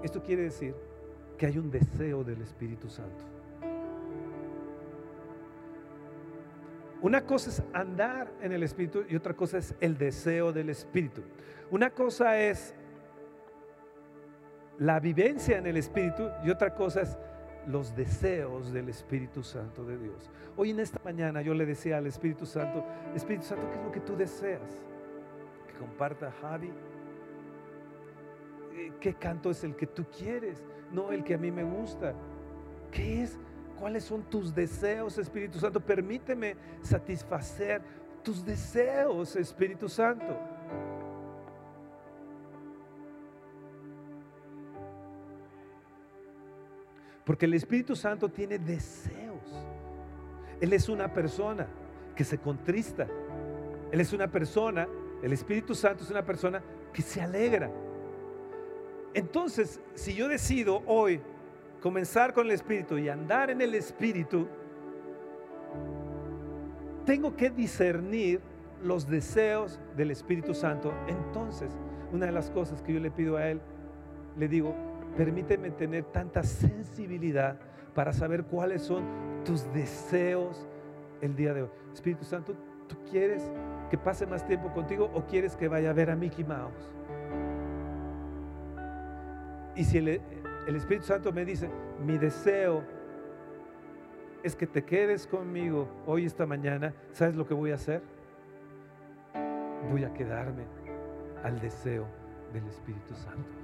Esto 0.04 0.22
quiere 0.22 0.44
decir 0.44 0.76
que 1.38 1.46
hay 1.46 1.58
un 1.58 1.70
deseo 1.70 2.24
del 2.24 2.42
Espíritu 2.42 2.90
Santo. 2.90 3.24
Una 7.02 7.26
cosa 7.26 7.50
es 7.50 7.64
andar 7.74 8.32
en 8.42 8.54
el 8.54 8.64
Espíritu 8.64 9.04
y 9.10 9.16
otra 9.16 9.34
cosa 9.34 9.58
es 9.58 9.76
el 9.82 9.98
deseo 9.98 10.54
del 10.54 10.70
Espíritu. 10.70 11.22
Una 11.70 11.90
cosa 11.90 12.40
es 12.40 12.74
la 14.78 15.00
vivencia 15.00 15.58
en 15.58 15.68
el 15.68 15.78
Espíritu 15.78 16.30
y 16.46 16.50
otra 16.50 16.74
cosa 16.74 17.02
es 17.02 17.18
los 17.68 17.96
deseos 17.96 18.72
del 18.74 18.90
Espíritu 18.90 19.44
Santo 19.44 19.86
de 19.86 19.98
Dios. 19.98 20.30
Hoy 20.58 20.72
en 20.72 20.80
esta 20.80 21.00
mañana 21.04 21.42
yo 21.42 21.54
le 21.54 21.66
decía 21.66 21.98
al 21.98 22.08
Espíritu 22.08 22.46
Santo, 22.46 22.86
Espíritu 23.16 23.46
Santo, 23.46 23.70
¿qué 23.70 23.78
es 23.78 23.86
lo 23.86 23.92
que 23.92 24.00
tú 24.02 24.16
deseas? 24.16 24.86
Que 25.68 25.74
comparta 25.74 26.32
Javi 26.42 26.72
eh, 28.76 28.92
¿Qué 29.00 29.14
canto 29.14 29.52
es 29.52 29.64
el 29.64 29.76
que 29.76 29.88
tú 29.88 30.06
quieres? 30.18 30.64
No 30.92 31.12
el 31.12 31.24
que 31.24 31.36
a 31.36 31.38
mí 31.38 31.52
me 31.52 31.64
gusta. 31.64 32.14
¿Qué 32.92 33.24
es? 33.24 33.38
¿Cuáles 33.80 34.04
son 34.04 34.24
tus 34.24 34.54
deseos, 34.54 35.18
Espíritu 35.18 35.60
Santo? 35.60 35.80
Permíteme 35.80 36.56
satisfacer 36.82 37.82
tus 38.24 38.44
deseos, 38.46 39.36
Espíritu 39.36 39.90
Santo. 39.90 40.53
Porque 47.26 47.46
el 47.46 47.54
Espíritu 47.54 47.96
Santo 47.96 48.30
tiene 48.30 48.60
deseos. 48.60 49.42
Él 50.60 50.74
es 50.74 50.90
una 50.90 51.14
persona 51.14 51.68
que 52.16 52.24
se 52.24 52.38
contrista. 52.38 53.08
Él 53.92 54.02
es 54.02 54.14
una 54.14 54.30
persona, 54.30 54.88
el 55.22 55.34
Espíritu 55.34 55.76
Santo 55.76 56.04
es 56.04 56.10
una 56.10 56.26
persona 56.26 56.62
que 56.92 57.02
se 57.02 57.22
alegra. 57.22 57.70
Entonces, 59.14 59.80
si 59.94 60.16
yo 60.16 60.28
decido 60.28 60.82
hoy 60.86 61.22
comenzar 61.82 62.34
con 62.34 62.48
el 62.48 62.54
Espíritu 62.54 62.98
y 62.98 63.10
andar 63.10 63.50
en 63.50 63.62
el 63.62 63.76
Espíritu, 63.76 64.48
tengo 67.06 67.36
que 67.36 67.50
discernir 67.50 68.42
los 68.82 69.08
deseos 69.08 69.80
del 69.96 70.12
Espíritu 70.12 70.54
Santo. 70.54 70.94
Entonces, 71.08 71.72
una 72.12 72.26
de 72.26 72.32
las 72.32 72.50
cosas 72.50 72.82
que 72.82 72.94
yo 72.94 73.00
le 73.00 73.12
pido 73.12 73.38
a 73.38 73.50
Él, 73.50 73.62
le 74.38 74.48
digo, 74.48 74.74
permíteme 75.18 75.72
tener 75.72 76.04
tanta 76.06 76.44
sensibilidad 76.44 77.58
para 77.94 78.14
saber 78.14 78.44
cuáles 78.46 78.82
son 78.82 79.04
tus 79.46 79.72
deseos 79.74 80.68
el 81.22 81.36
día 81.36 81.54
de 81.54 81.64
hoy. 81.64 81.70
Espíritu 81.94 82.26
Santo, 82.26 82.56
¿tú 82.88 82.96
quieres 83.10 83.52
que 83.90 83.98
pase 83.98 84.26
más 84.26 84.46
tiempo 84.46 84.72
contigo 84.74 85.10
o 85.14 85.26
quieres 85.26 85.56
que 85.56 85.68
vaya 85.68 85.92
a 85.92 85.94
ver 85.94 86.10
a 86.10 86.16
Mickey 86.16 86.44
Mouse? 86.44 86.92
Y 89.76 89.84
si 89.84 89.98
el, 89.98 90.22
el 90.68 90.76
Espíritu 90.76 91.06
Santo 91.06 91.32
me 91.32 91.46
dice, 91.46 91.70
mi 92.06 92.18
deseo 92.18 92.84
es 94.44 94.56
que 94.56 94.68
te 94.68 94.84
quedes 94.84 95.26
conmigo 95.26 95.88
hoy, 96.06 96.26
esta 96.26 96.46
mañana, 96.46 96.94
¿sabes 97.14 97.36
lo 97.36 97.48
que 97.48 97.54
voy 97.54 97.72
a 97.72 97.76
hacer? 97.76 98.02
Voy 99.90 100.04
a 100.04 100.14
quedarme 100.14 100.66
al 101.44 101.60
deseo 101.60 102.06
del 102.54 102.68
Espíritu 102.68 103.14
Santo. 103.16 103.63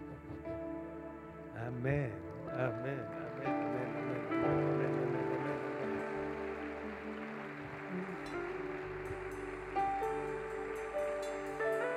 Amén, 1.67 2.11
amén, 2.53 2.99
amén, 3.37 3.47
amén, 3.47 4.69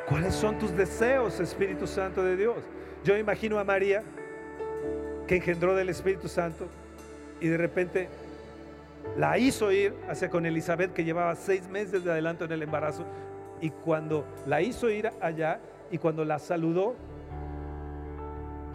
¿Cuáles 0.08 0.34
son 0.34 0.58
tus 0.58 0.76
deseos, 0.76 1.38
Espíritu 1.40 1.86
Santo 1.86 2.22
de 2.22 2.36
Dios? 2.36 2.56
Yo 3.04 3.16
imagino 3.16 3.58
a 3.58 3.64
María, 3.64 4.02
que 5.26 5.36
engendró 5.36 5.74
del 5.74 5.88
Espíritu 5.88 6.28
Santo, 6.28 6.66
y 7.40 7.48
de 7.48 7.56
repente 7.56 8.08
la 9.16 9.38
hizo 9.38 9.72
ir 9.72 9.94
hacia 10.08 10.28
con 10.28 10.44
Elizabeth, 10.44 10.92
que 10.92 11.04
llevaba 11.04 11.34
seis 11.36 11.68
meses 11.68 12.04
de 12.04 12.10
adelanto 12.10 12.44
en 12.44 12.52
el 12.52 12.62
embarazo, 12.62 13.04
y 13.60 13.70
cuando 13.70 14.26
la 14.46 14.60
hizo 14.60 14.90
ir 14.90 15.10
allá, 15.20 15.60
y 15.90 15.98
cuando 15.98 16.24
la 16.24 16.38
saludó, 16.38 16.94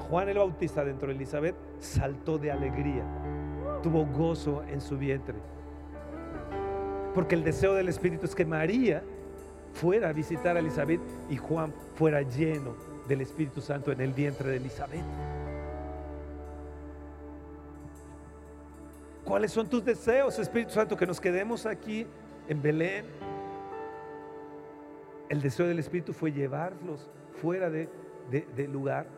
Juan 0.10 0.30
el 0.30 0.38
Bautista 0.38 0.86
dentro 0.86 1.10
de 1.10 1.16
Elizabeth 1.16 1.56
saltó 1.80 2.38
de 2.38 2.52
alegría, 2.52 3.04
tuvo 3.84 4.06
gozo 4.06 4.64
en 4.64 4.80
su 4.80 4.98
vientre. 4.98 5.36
Porque 7.14 7.36
el 7.36 7.44
deseo 7.44 7.74
del 7.74 7.90
Espíritu 7.90 8.26
es 8.26 8.34
que 8.34 8.46
María 8.46 9.04
fuera 9.74 10.10
a 10.10 10.14
visitar 10.14 10.56
a 10.56 10.60
Elizabeth 10.60 11.02
y 11.30 11.36
Juan 11.36 11.74
fuera 11.96 12.22
lleno 12.22 12.76
del 13.08 13.22
Espíritu 13.22 13.60
Santo 13.60 13.92
en 13.92 14.00
el 14.00 14.14
vientre 14.14 14.50
de 14.50 14.58
Elizabeth. 14.58 15.04
¿Cuáles 19.26 19.52
son 19.52 19.68
tus 19.68 19.84
deseos, 19.84 20.40
Espíritu 20.40 20.72
Santo? 20.72 20.96
Que 20.96 21.06
nos 21.06 21.20
quedemos 21.20 21.66
aquí 21.66 22.08
en 22.48 22.62
Belén. 22.62 23.06
El 25.28 25.42
deseo 25.42 25.68
del 25.68 25.80
Espíritu 25.80 26.14
fue 26.14 26.32
llevarlos 26.32 27.10
fuera 27.42 27.70
de, 27.70 27.90
del 28.30 28.72
lugar 28.72 29.17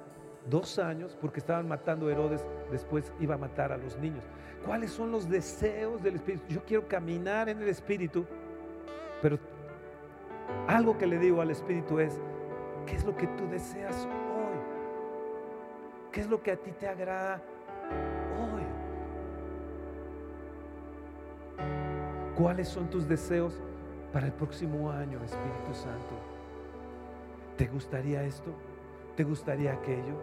dos 0.49 0.79
años 0.79 1.17
porque 1.19 1.39
estaban 1.39 1.67
matando 1.67 2.07
a 2.07 2.11
Herodes, 2.11 2.45
después 2.71 3.13
iba 3.19 3.35
a 3.35 3.37
matar 3.37 3.71
a 3.71 3.77
los 3.77 3.97
niños. 3.97 4.23
¿Cuáles 4.65 4.91
son 4.91 5.11
los 5.11 5.29
deseos 5.29 6.01
del 6.03 6.15
Espíritu? 6.15 6.43
Yo 6.49 6.63
quiero 6.65 6.87
caminar 6.87 7.49
en 7.49 7.61
el 7.61 7.69
Espíritu, 7.69 8.25
pero 9.21 9.39
algo 10.67 10.97
que 10.97 11.07
le 11.07 11.17
digo 11.17 11.41
al 11.41 11.51
Espíritu 11.51 11.99
es, 11.99 12.19
¿qué 12.85 12.95
es 12.95 13.05
lo 13.05 13.15
que 13.15 13.27
tú 13.27 13.47
deseas 13.49 14.05
hoy? 14.05 14.59
¿Qué 16.11 16.21
es 16.21 16.29
lo 16.29 16.41
que 16.41 16.51
a 16.51 16.57
ti 16.57 16.71
te 16.71 16.87
agrada 16.87 17.41
hoy? 18.37 18.63
¿Cuáles 22.35 22.67
son 22.67 22.89
tus 22.89 23.07
deseos 23.07 23.61
para 24.11 24.25
el 24.25 24.33
próximo 24.33 24.91
año, 24.91 25.23
Espíritu 25.23 25.73
Santo? 25.73 26.15
¿Te 27.57 27.67
gustaría 27.67 28.23
esto? 28.23 28.53
¿Te 29.20 29.26
gustaría 29.26 29.74
aquello? 29.74 30.15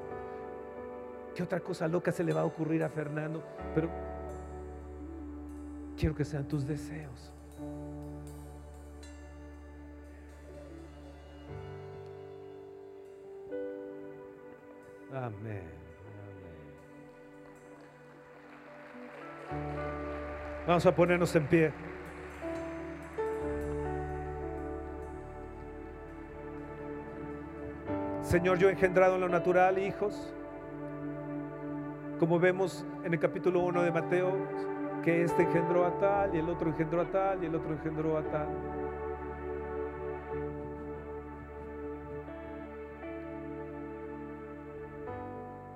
¿Qué 1.34 1.42
otra 1.42 1.61
cosa 1.61 1.86
loca 1.86 2.11
se 2.11 2.24
le 2.24 2.32
va 2.32 2.40
a 2.40 2.44
ocurrir 2.47 2.82
a 2.82 2.88
Fernando? 2.88 3.44
Pero 3.74 3.90
quiero 5.99 6.14
que 6.14 6.24
sean 6.24 6.49
tus 6.49 6.66
deseos. 6.66 7.30
Amén. 15.12 15.68
Vamos 20.66 20.86
a 20.86 20.94
ponernos 20.94 21.36
en 21.36 21.47
pie. 21.47 21.86
Señor, 28.27 28.59
yo 28.59 28.68
he 28.68 28.72
engendrado 28.72 29.14
en 29.14 29.20
lo 29.20 29.29
natural 29.29 29.79
hijos, 29.79 30.35
como 32.18 32.41
vemos 32.41 32.85
en 33.05 33.12
el 33.12 33.20
capítulo 33.20 33.61
1 33.61 33.85
de 33.85 33.93
Mateo, 33.93 34.33
que 35.05 35.22
este 35.22 35.45
engendró 35.45 35.87
a 35.87 35.97
tal 36.01 36.35
y 36.35 36.39
el 36.39 36.49
otro 36.49 36.70
engendró 36.70 37.03
a 37.03 37.05
tal 37.05 37.45
y 37.45 37.47
el 37.47 37.55
otro 37.55 37.72
engendró 37.72 38.18
a 38.18 38.22
tal. 38.24 38.49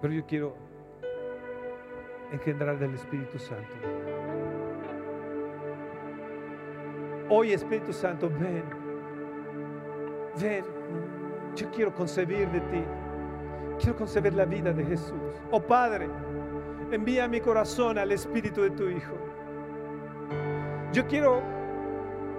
Pero 0.01 0.13
yo 0.13 0.27
quiero 0.27 0.57
engendrar 2.33 2.81
del 2.81 2.95
Espíritu 2.95 3.39
Santo. 3.39 3.77
Hoy 7.29 7.53
Espíritu 7.53 7.93
Santo, 7.93 8.29
ven, 8.29 8.65
ven, 10.41 10.65
yo 11.55 11.71
quiero 11.71 11.95
concebir 11.95 12.49
de 12.51 12.61
ti, 12.61 12.85
quiero 13.79 13.97
concebir 13.97 14.35
la 14.35 14.45
vida 14.45 14.73
de 14.73 14.85
Jesús. 14.85 15.43
Oh 15.51 15.61
Padre, 15.61 16.09
envía 16.91 17.29
mi 17.29 17.41
corazón 17.41 17.99
al 17.99 18.13
Espíritu 18.13 18.63
de 18.63 18.71
tu 18.71 18.89
Hijo. 18.89 19.15
Yo 20.93 21.07
quiero, 21.07 21.43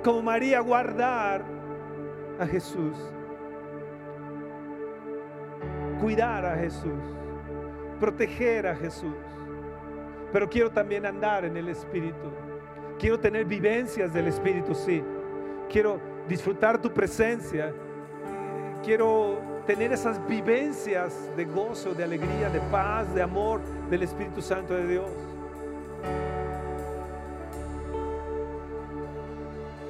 como 0.04 0.22
María, 0.22 0.60
guardar 0.60 1.44
a 2.40 2.46
Jesús, 2.46 2.98
cuidar 6.02 6.46
a 6.46 6.56
Jesús, 6.58 7.04
proteger 8.00 8.68
a 8.68 8.76
Jesús, 8.76 9.16
pero 10.34 10.50
quiero 10.50 10.72
también 10.72 11.06
andar 11.06 11.46
en 11.46 11.56
el 11.58 11.70
Espíritu. 11.70 12.32
Quiero 12.98 13.20
tener 13.20 13.46
vivencias 13.46 14.14
del 14.14 14.28
Espíritu, 14.28 14.74
sí. 14.76 15.04
Quiero 15.70 16.00
disfrutar 16.28 16.82
tu 16.82 16.94
presencia. 16.94 17.74
Quiero 18.84 19.38
tener 19.68 19.94
esas 19.94 20.26
vivencias 20.28 21.14
de 21.38 21.46
gozo, 21.46 21.94
de 21.94 22.04
alegría, 22.04 22.50
de 22.50 22.60
paz, 22.72 23.14
de 23.14 23.22
amor 23.22 23.62
del 23.90 24.02
Espíritu 24.02 24.42
Santo 24.42 24.74
de 24.74 24.88
Dios. 24.88 25.10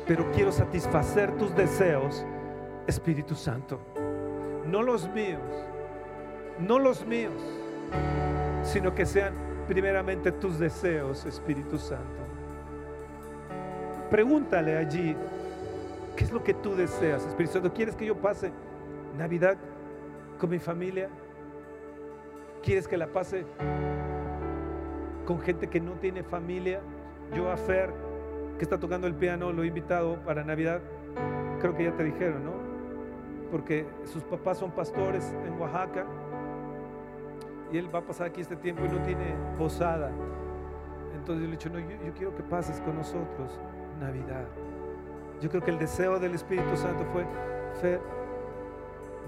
Pero 0.05 0.29
quiero 0.33 0.51
satisfacer 0.51 1.31
tus 1.37 1.55
deseos, 1.55 2.25
Espíritu 2.85 3.33
Santo. 3.33 3.79
No 4.67 4.81
los 4.83 5.07
míos, 5.09 5.39
no 6.59 6.77
los 6.77 7.05
míos, 7.05 7.41
sino 8.63 8.93
que 8.93 9.05
sean 9.05 9.33
primeramente 9.67 10.33
tus 10.33 10.59
deseos, 10.59 11.25
Espíritu 11.25 11.77
Santo. 11.77 12.21
Pregúntale 14.09 14.77
allí, 14.77 15.15
¿qué 16.17 16.25
es 16.25 16.31
lo 16.33 16.43
que 16.43 16.53
tú 16.53 16.75
deseas, 16.75 17.25
Espíritu 17.25 17.53
Santo? 17.53 17.73
¿Quieres 17.73 17.95
que 17.95 18.05
yo 18.05 18.17
pase 18.17 18.51
Navidad 19.17 19.57
con 20.39 20.49
mi 20.49 20.59
familia? 20.59 21.09
¿Quieres 22.63 22.87
que 22.87 22.97
la 22.97 23.07
pase 23.07 23.45
con 25.25 25.39
gente 25.41 25.67
que 25.67 25.79
no 25.79 25.93
tiene 25.93 26.23
familia? 26.23 26.81
Yo 27.33 27.49
a 27.49 27.57
Fer, 27.57 27.91
que 28.57 28.63
está 28.63 28.79
tocando 28.79 29.07
el 29.07 29.15
piano, 29.15 29.51
lo 29.51 29.63
he 29.63 29.67
invitado 29.67 30.17
para 30.23 30.43
Navidad. 30.43 30.81
Creo 31.59 31.75
que 31.75 31.85
ya 31.85 31.95
te 31.95 32.03
dijeron, 32.03 32.45
¿no? 32.45 32.53
Porque 33.51 33.85
sus 34.05 34.23
papás 34.23 34.57
son 34.57 34.71
pastores 34.71 35.33
en 35.45 35.59
Oaxaca 35.59 36.05
y 37.71 37.77
él 37.77 37.93
va 37.93 37.99
a 37.99 38.03
pasar 38.03 38.27
aquí 38.27 38.41
este 38.41 38.55
tiempo 38.55 38.83
y 38.85 38.89
no 38.89 39.01
tiene 39.03 39.35
posada. 39.57 40.11
Entonces 41.13 41.43
yo 41.43 41.47
le 41.49 41.53
he 41.53 41.57
dicho, 41.57 41.69
no, 41.69 41.79
yo, 41.79 42.05
yo 42.05 42.13
quiero 42.13 42.35
que 42.35 42.43
pases 42.43 42.79
con 42.81 42.95
nosotros. 42.95 43.59
Navidad. 43.99 44.45
Yo 45.39 45.49
creo 45.49 45.61
que 45.63 45.71
el 45.71 45.77
deseo 45.77 46.19
del 46.19 46.33
Espíritu 46.33 46.75
Santo 46.75 47.05
fue, 47.13 47.25
Fer, 47.81 48.01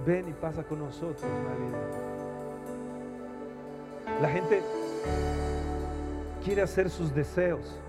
ven 0.05 0.29
y 0.29 0.33
pasa 0.33 0.63
con 0.63 0.79
nosotros 0.79 1.21
Navidad. 1.21 2.13
La 4.21 4.29
gente 4.29 4.61
quiere 6.43 6.61
hacer 6.61 6.89
sus 6.89 7.13
deseos, 7.13 7.79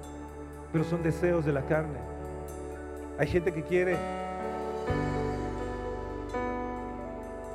pero 0.72 0.84
son 0.84 1.02
deseos 1.02 1.44
de 1.44 1.52
la 1.52 1.62
carne. 1.62 1.98
Hay 3.18 3.26
gente 3.26 3.52
que 3.52 3.62
quiere 3.62 3.96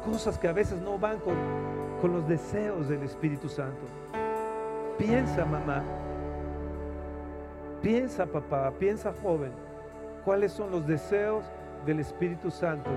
cosas 0.06 0.38
que 0.38 0.48
a 0.48 0.54
veces 0.54 0.82
no 0.82 0.98
van 0.98 1.20
con, 1.20 1.36
con 2.02 2.14
los 2.14 2.28
deseos 2.28 2.88
del 2.88 3.04
Espíritu 3.04 3.50
Santo. 3.50 3.86
Piensa, 4.98 5.46
mamá. 5.46 5.84
Piensa, 7.82 8.26
papá. 8.26 8.72
Piensa, 8.78 9.14
joven. 9.22 9.52
¿Cuáles 10.26 10.52
son 10.52 10.72
los 10.72 10.86
deseos 10.86 11.46
del 11.86 12.00
Espíritu 12.00 12.52
Santo? 12.52 12.90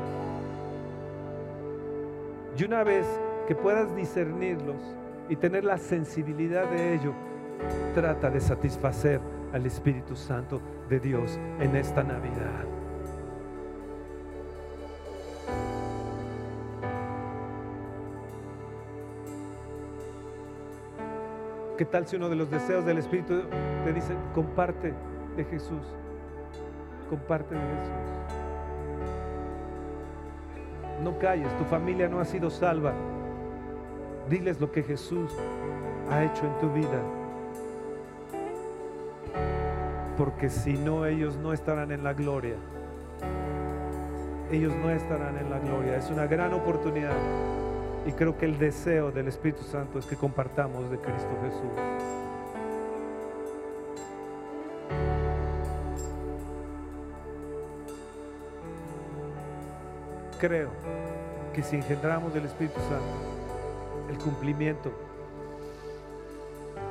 Y 2.57 2.65
una 2.65 2.85
vez 2.85 3.07
que 3.49 3.55
puedas 3.55 3.95
discernirlos 3.97 4.95
y 5.29 5.37
tener 5.37 5.65
la 5.65 5.79
sensibilidad 5.79 6.69
de 6.71 6.95
ello, 6.95 7.15
trata 7.95 8.31
de 8.31 8.41
satisfacer 8.41 9.21
al 9.53 9.65
Espíritu 9.67 10.17
Santo 10.17 10.61
de 10.89 11.01
Dios 11.01 11.39
en 11.61 11.77
esta 11.77 12.03
Navidad. 12.03 12.65
¿Qué 21.79 21.87
tal 21.87 22.07
si 22.07 22.17
uno 22.17 22.29
de 22.29 22.37
los 22.37 22.51
deseos 22.51 22.85
del 22.85 22.99
Espíritu 22.99 23.43
te 23.85 23.93
dice, 23.93 24.15
comparte 24.35 24.93
de 25.37 25.45
Jesús? 25.47 25.83
Comparte 27.09 27.55
de 27.55 27.61
Jesús. 27.61 28.42
No 31.03 31.19
calles, 31.19 31.49
tu 31.59 31.65
familia 31.65 32.09
no 32.09 32.21
ha 32.21 32.25
sido 32.25 32.49
salva. 32.49 32.93
Diles 34.31 34.61
lo 34.61 34.71
que 34.71 34.85
Jesús 34.85 35.33
ha 36.11 36.23
hecho 36.23 36.47
en 36.47 36.59
tu 36.59 36.73
vida. 36.73 37.03
Porque 40.17 40.49
si 40.49 40.75
no, 40.75 41.05
ellos 41.07 41.37
no 41.37 41.53
estarán 41.53 41.91
en 41.91 42.05
la 42.05 42.13
gloria. 42.13 42.55
Ellos 44.53 44.73
no 44.77 44.91
estarán 44.91 45.39
en 45.39 45.51
la 45.51 45.59
gloria. 45.59 45.97
Es 45.97 46.09
una 46.11 46.27
gran 46.27 46.53
oportunidad. 46.53 47.17
Y 48.07 48.13
creo 48.13 48.39
que 48.39 48.45
el 48.45 48.59
deseo 48.59 49.11
del 49.11 49.27
Espíritu 49.27 49.63
Santo 49.63 49.99
es 49.99 50.07
que 50.07 50.17
compartamos 50.17 50.89
de 50.91 50.99
Cristo 50.99 51.31
Jesús. 51.43 52.22
Creo 60.43 60.71
que 61.55 61.63
si 61.63 61.77
engendramos 61.77 62.35
del 62.35 62.47
Espíritu 62.47 62.81
Santo, 62.81 64.11
el 64.11 64.19
cumplimiento 64.19 64.91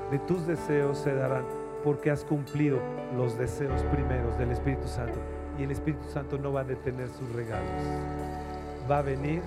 de 0.10 0.20
tus 0.20 0.48
deseos 0.48 0.98
se 1.00 1.14
darán 1.14 1.44
porque 1.84 2.12
has 2.12 2.24
cumplido 2.24 2.80
los 3.18 3.38
deseos 3.38 3.82
primeros 3.92 4.38
del 4.38 4.52
Espíritu 4.52 4.88
Santo. 4.88 5.20
Y 5.60 5.64
el 5.64 5.72
Espíritu 5.72 6.08
Santo 6.14 6.38
no 6.38 6.54
va 6.54 6.62
a 6.62 6.64
detener 6.64 7.10
sus 7.10 7.30
regalos. 7.34 7.68
Va 8.90 9.00
a 9.00 9.02
venir 9.02 9.42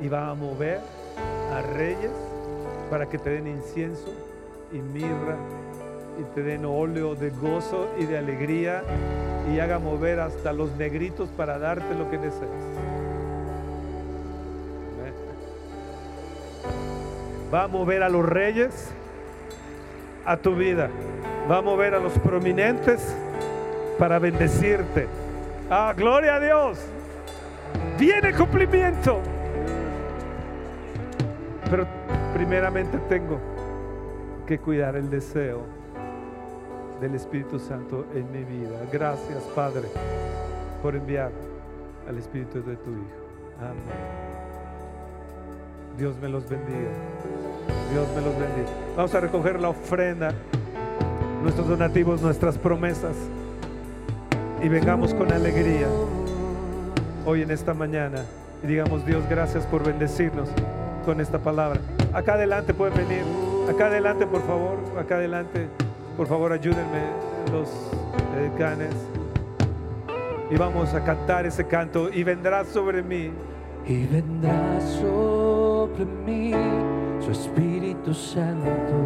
y 0.00 0.08
va 0.08 0.30
a 0.30 0.34
mover 0.34 0.80
a 1.52 1.60
reyes 1.60 2.12
para 2.88 3.06
que 3.06 3.18
te 3.18 3.28
den 3.28 3.48
incienso 3.48 4.14
y 4.72 4.78
mirra 4.78 5.36
y 6.18 6.24
te 6.34 6.42
den 6.42 6.64
óleo 6.64 7.14
de 7.14 7.28
gozo 7.28 7.86
y 7.98 8.06
de 8.06 8.16
alegría 8.16 8.82
y 9.52 9.58
haga 9.58 9.78
mover 9.78 10.20
hasta 10.20 10.54
los 10.54 10.74
negritos 10.76 11.28
para 11.36 11.58
darte 11.58 11.94
lo 11.94 12.10
que 12.10 12.16
deseas. 12.16 12.95
Va 17.52 17.64
a 17.64 17.68
mover 17.68 18.02
a 18.02 18.08
los 18.08 18.24
reyes 18.24 18.92
a 20.24 20.36
tu 20.36 20.54
vida. 20.54 20.90
Va 21.50 21.58
a 21.58 21.62
mover 21.62 21.94
a 21.94 21.98
los 21.98 22.12
prominentes 22.18 23.14
para 23.98 24.18
bendecirte. 24.18 25.06
Ah, 25.70 25.94
gloria 25.96 26.36
a 26.36 26.40
Dios. 26.40 26.78
Viene 27.98 28.32
cumplimiento. 28.34 29.20
Pero 31.70 31.86
primeramente 32.34 32.98
tengo 33.08 33.38
que 34.46 34.58
cuidar 34.58 34.96
el 34.96 35.10
deseo 35.10 35.62
del 37.00 37.14
Espíritu 37.14 37.58
Santo 37.58 38.06
en 38.14 38.30
mi 38.30 38.44
vida. 38.44 38.78
Gracias, 38.92 39.42
Padre, 39.54 39.88
por 40.82 40.94
enviar 40.94 41.30
al 42.08 42.18
Espíritu 42.18 42.62
de 42.62 42.76
tu 42.76 42.90
Hijo. 42.90 43.26
Amén. 43.60 44.25
Dios 45.98 46.16
me 46.20 46.28
los 46.28 46.48
bendiga. 46.48 46.90
Dios 47.90 48.06
me 48.14 48.20
los 48.20 48.38
bendiga. 48.38 48.68
Vamos 48.96 49.14
a 49.14 49.20
recoger 49.20 49.60
la 49.60 49.70
ofrenda, 49.70 50.32
nuestros 51.42 51.68
donativos, 51.68 52.20
nuestras 52.20 52.58
promesas. 52.58 53.16
Y 54.62 54.68
vengamos 54.68 55.14
con 55.14 55.32
alegría 55.32 55.86
hoy 57.24 57.42
en 57.42 57.50
esta 57.50 57.72
mañana. 57.72 58.24
Y 58.62 58.66
digamos, 58.66 59.06
Dios, 59.06 59.24
gracias 59.28 59.64
por 59.66 59.84
bendecirnos 59.84 60.48
con 61.04 61.20
esta 61.20 61.38
palabra. 61.38 61.80
Acá 62.12 62.34
adelante 62.34 62.74
pueden 62.74 62.96
venir. 62.96 63.22
Acá 63.68 63.86
adelante, 63.86 64.26
por 64.26 64.42
favor. 64.42 64.78
Acá 64.98 65.16
adelante. 65.16 65.66
Por 66.16 66.26
favor, 66.26 66.52
ayúdenme 66.52 67.04
los 67.52 67.70
canes. 68.58 68.94
Y 70.50 70.56
vamos 70.56 70.92
a 70.94 71.02
cantar 71.04 71.46
ese 71.46 71.66
canto. 71.66 72.12
Y 72.12 72.22
vendrá 72.22 72.64
sobre 72.64 73.02
mí. 73.02 73.30
Y 73.86 74.06
vendrá 74.06 74.80
sobre 74.80 75.55
mí 76.26 76.52
su 77.20 77.30
Espíritu 77.30 78.12
Santo. 78.12 78.96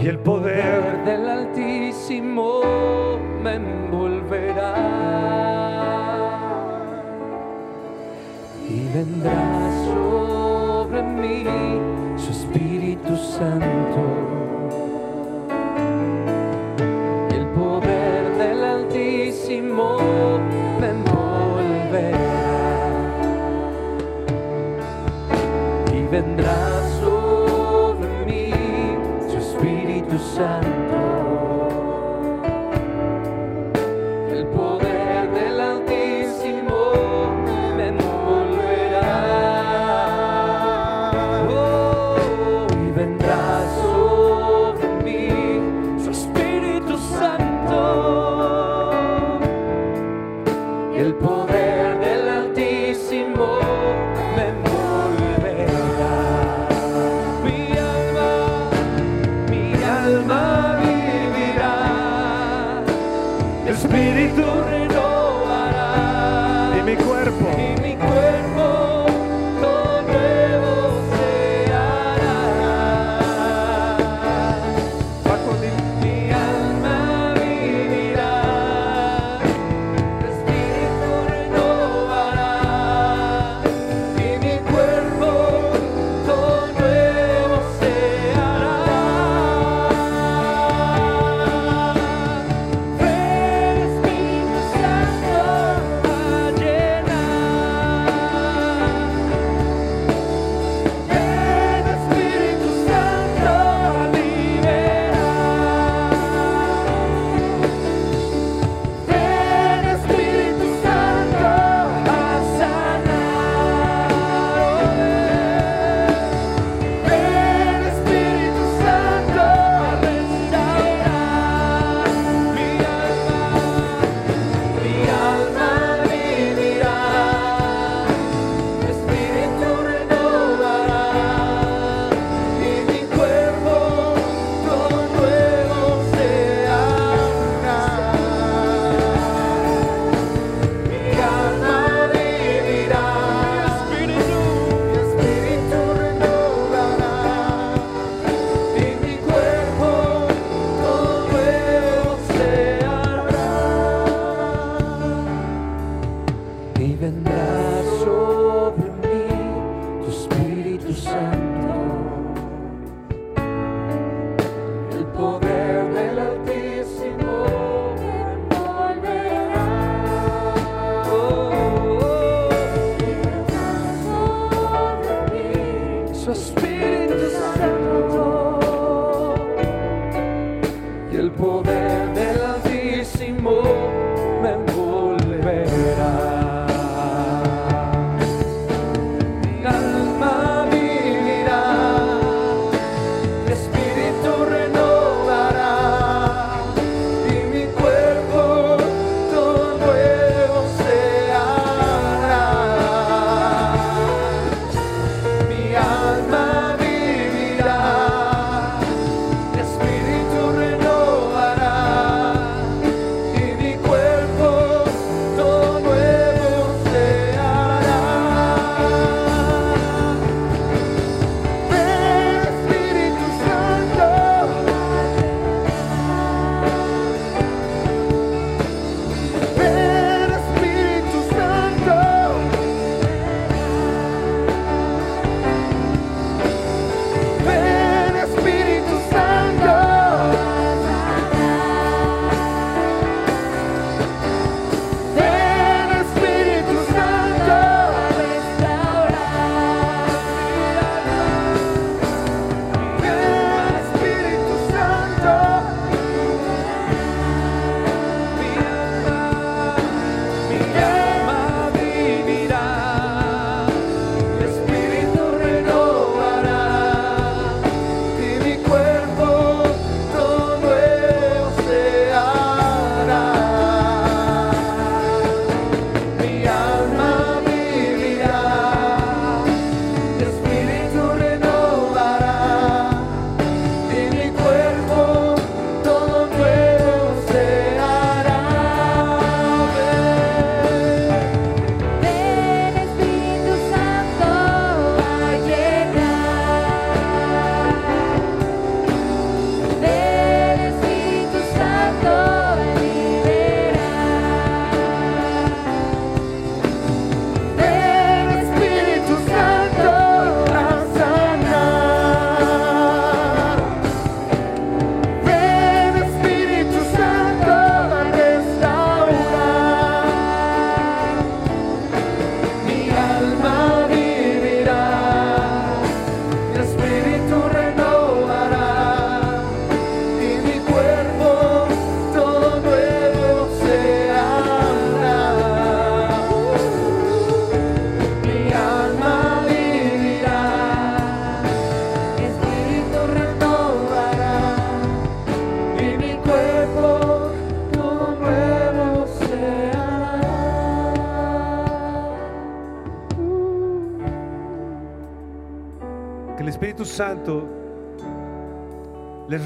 Y 0.00 0.08
el 0.08 0.18
poder 0.18 1.04
del 1.04 1.28
Altísimo 1.28 2.60
me 3.42 3.54
envolverá. 3.54 4.74
Y 8.68 8.88
vendrá 8.92 9.70
sobre 9.86 11.02
mí 11.02 11.44
su 12.16 12.30
Espíritu 12.30 13.16
Santo. 13.16 13.65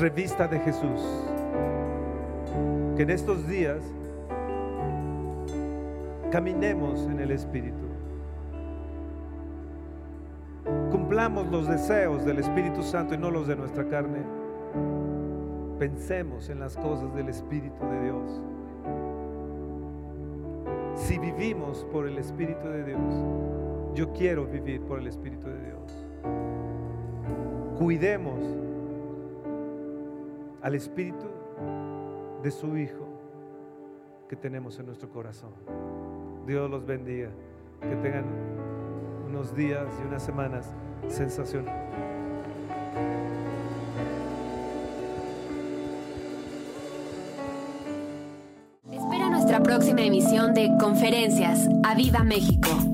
Revista 0.00 0.48
de 0.48 0.58
Jesús. 0.60 1.00
Que 2.96 3.02
en 3.02 3.10
estos 3.10 3.46
días 3.46 3.82
caminemos 6.30 7.02
en 7.06 7.20
el 7.20 7.30
Espíritu. 7.30 7.76
Cumplamos 10.90 11.46
los 11.48 11.68
deseos 11.68 12.24
del 12.24 12.38
Espíritu 12.38 12.82
Santo 12.82 13.14
y 13.14 13.18
no 13.18 13.30
los 13.30 13.46
de 13.46 13.56
nuestra 13.56 13.86
carne. 13.88 14.20
Pensemos 15.78 16.48
en 16.48 16.60
las 16.60 16.76
cosas 16.76 17.14
del 17.14 17.28
Espíritu 17.28 17.84
de 17.86 18.02
Dios. 18.04 18.42
Si 20.94 21.18
vivimos 21.18 21.86
por 21.92 22.06
el 22.06 22.18
Espíritu 22.18 22.68
de 22.68 22.84
Dios, 22.84 23.14
yo 23.94 24.12
quiero 24.12 24.46
vivir 24.46 24.82
por 24.82 24.98
el 24.98 25.06
Espíritu 25.06 25.46
de 25.48 25.64
Dios 25.64 25.80
cuidemos 27.80 28.38
al 30.62 30.74
Espíritu 30.74 31.26
de 32.42 32.50
su 32.50 32.76
Hijo 32.76 33.08
que 34.28 34.36
tenemos 34.36 34.78
en 34.78 34.86
nuestro 34.86 35.08
corazón. 35.10 35.50
Dios 36.46 36.70
los 36.70 36.86
bendiga. 36.86 37.30
Que 37.80 37.96
tengan 37.96 38.26
unos 39.26 39.56
días 39.56 39.86
y 40.02 40.06
unas 40.06 40.22
semanas 40.22 40.74
sensacionales. 41.08 41.82
Espera 48.90 49.30
nuestra 49.30 49.62
próxima 49.62 50.02
emisión 50.02 50.52
de 50.52 50.76
Conferencias. 50.78 51.66
¡A 51.84 51.94
Viva 51.94 52.22
México! 52.22 52.89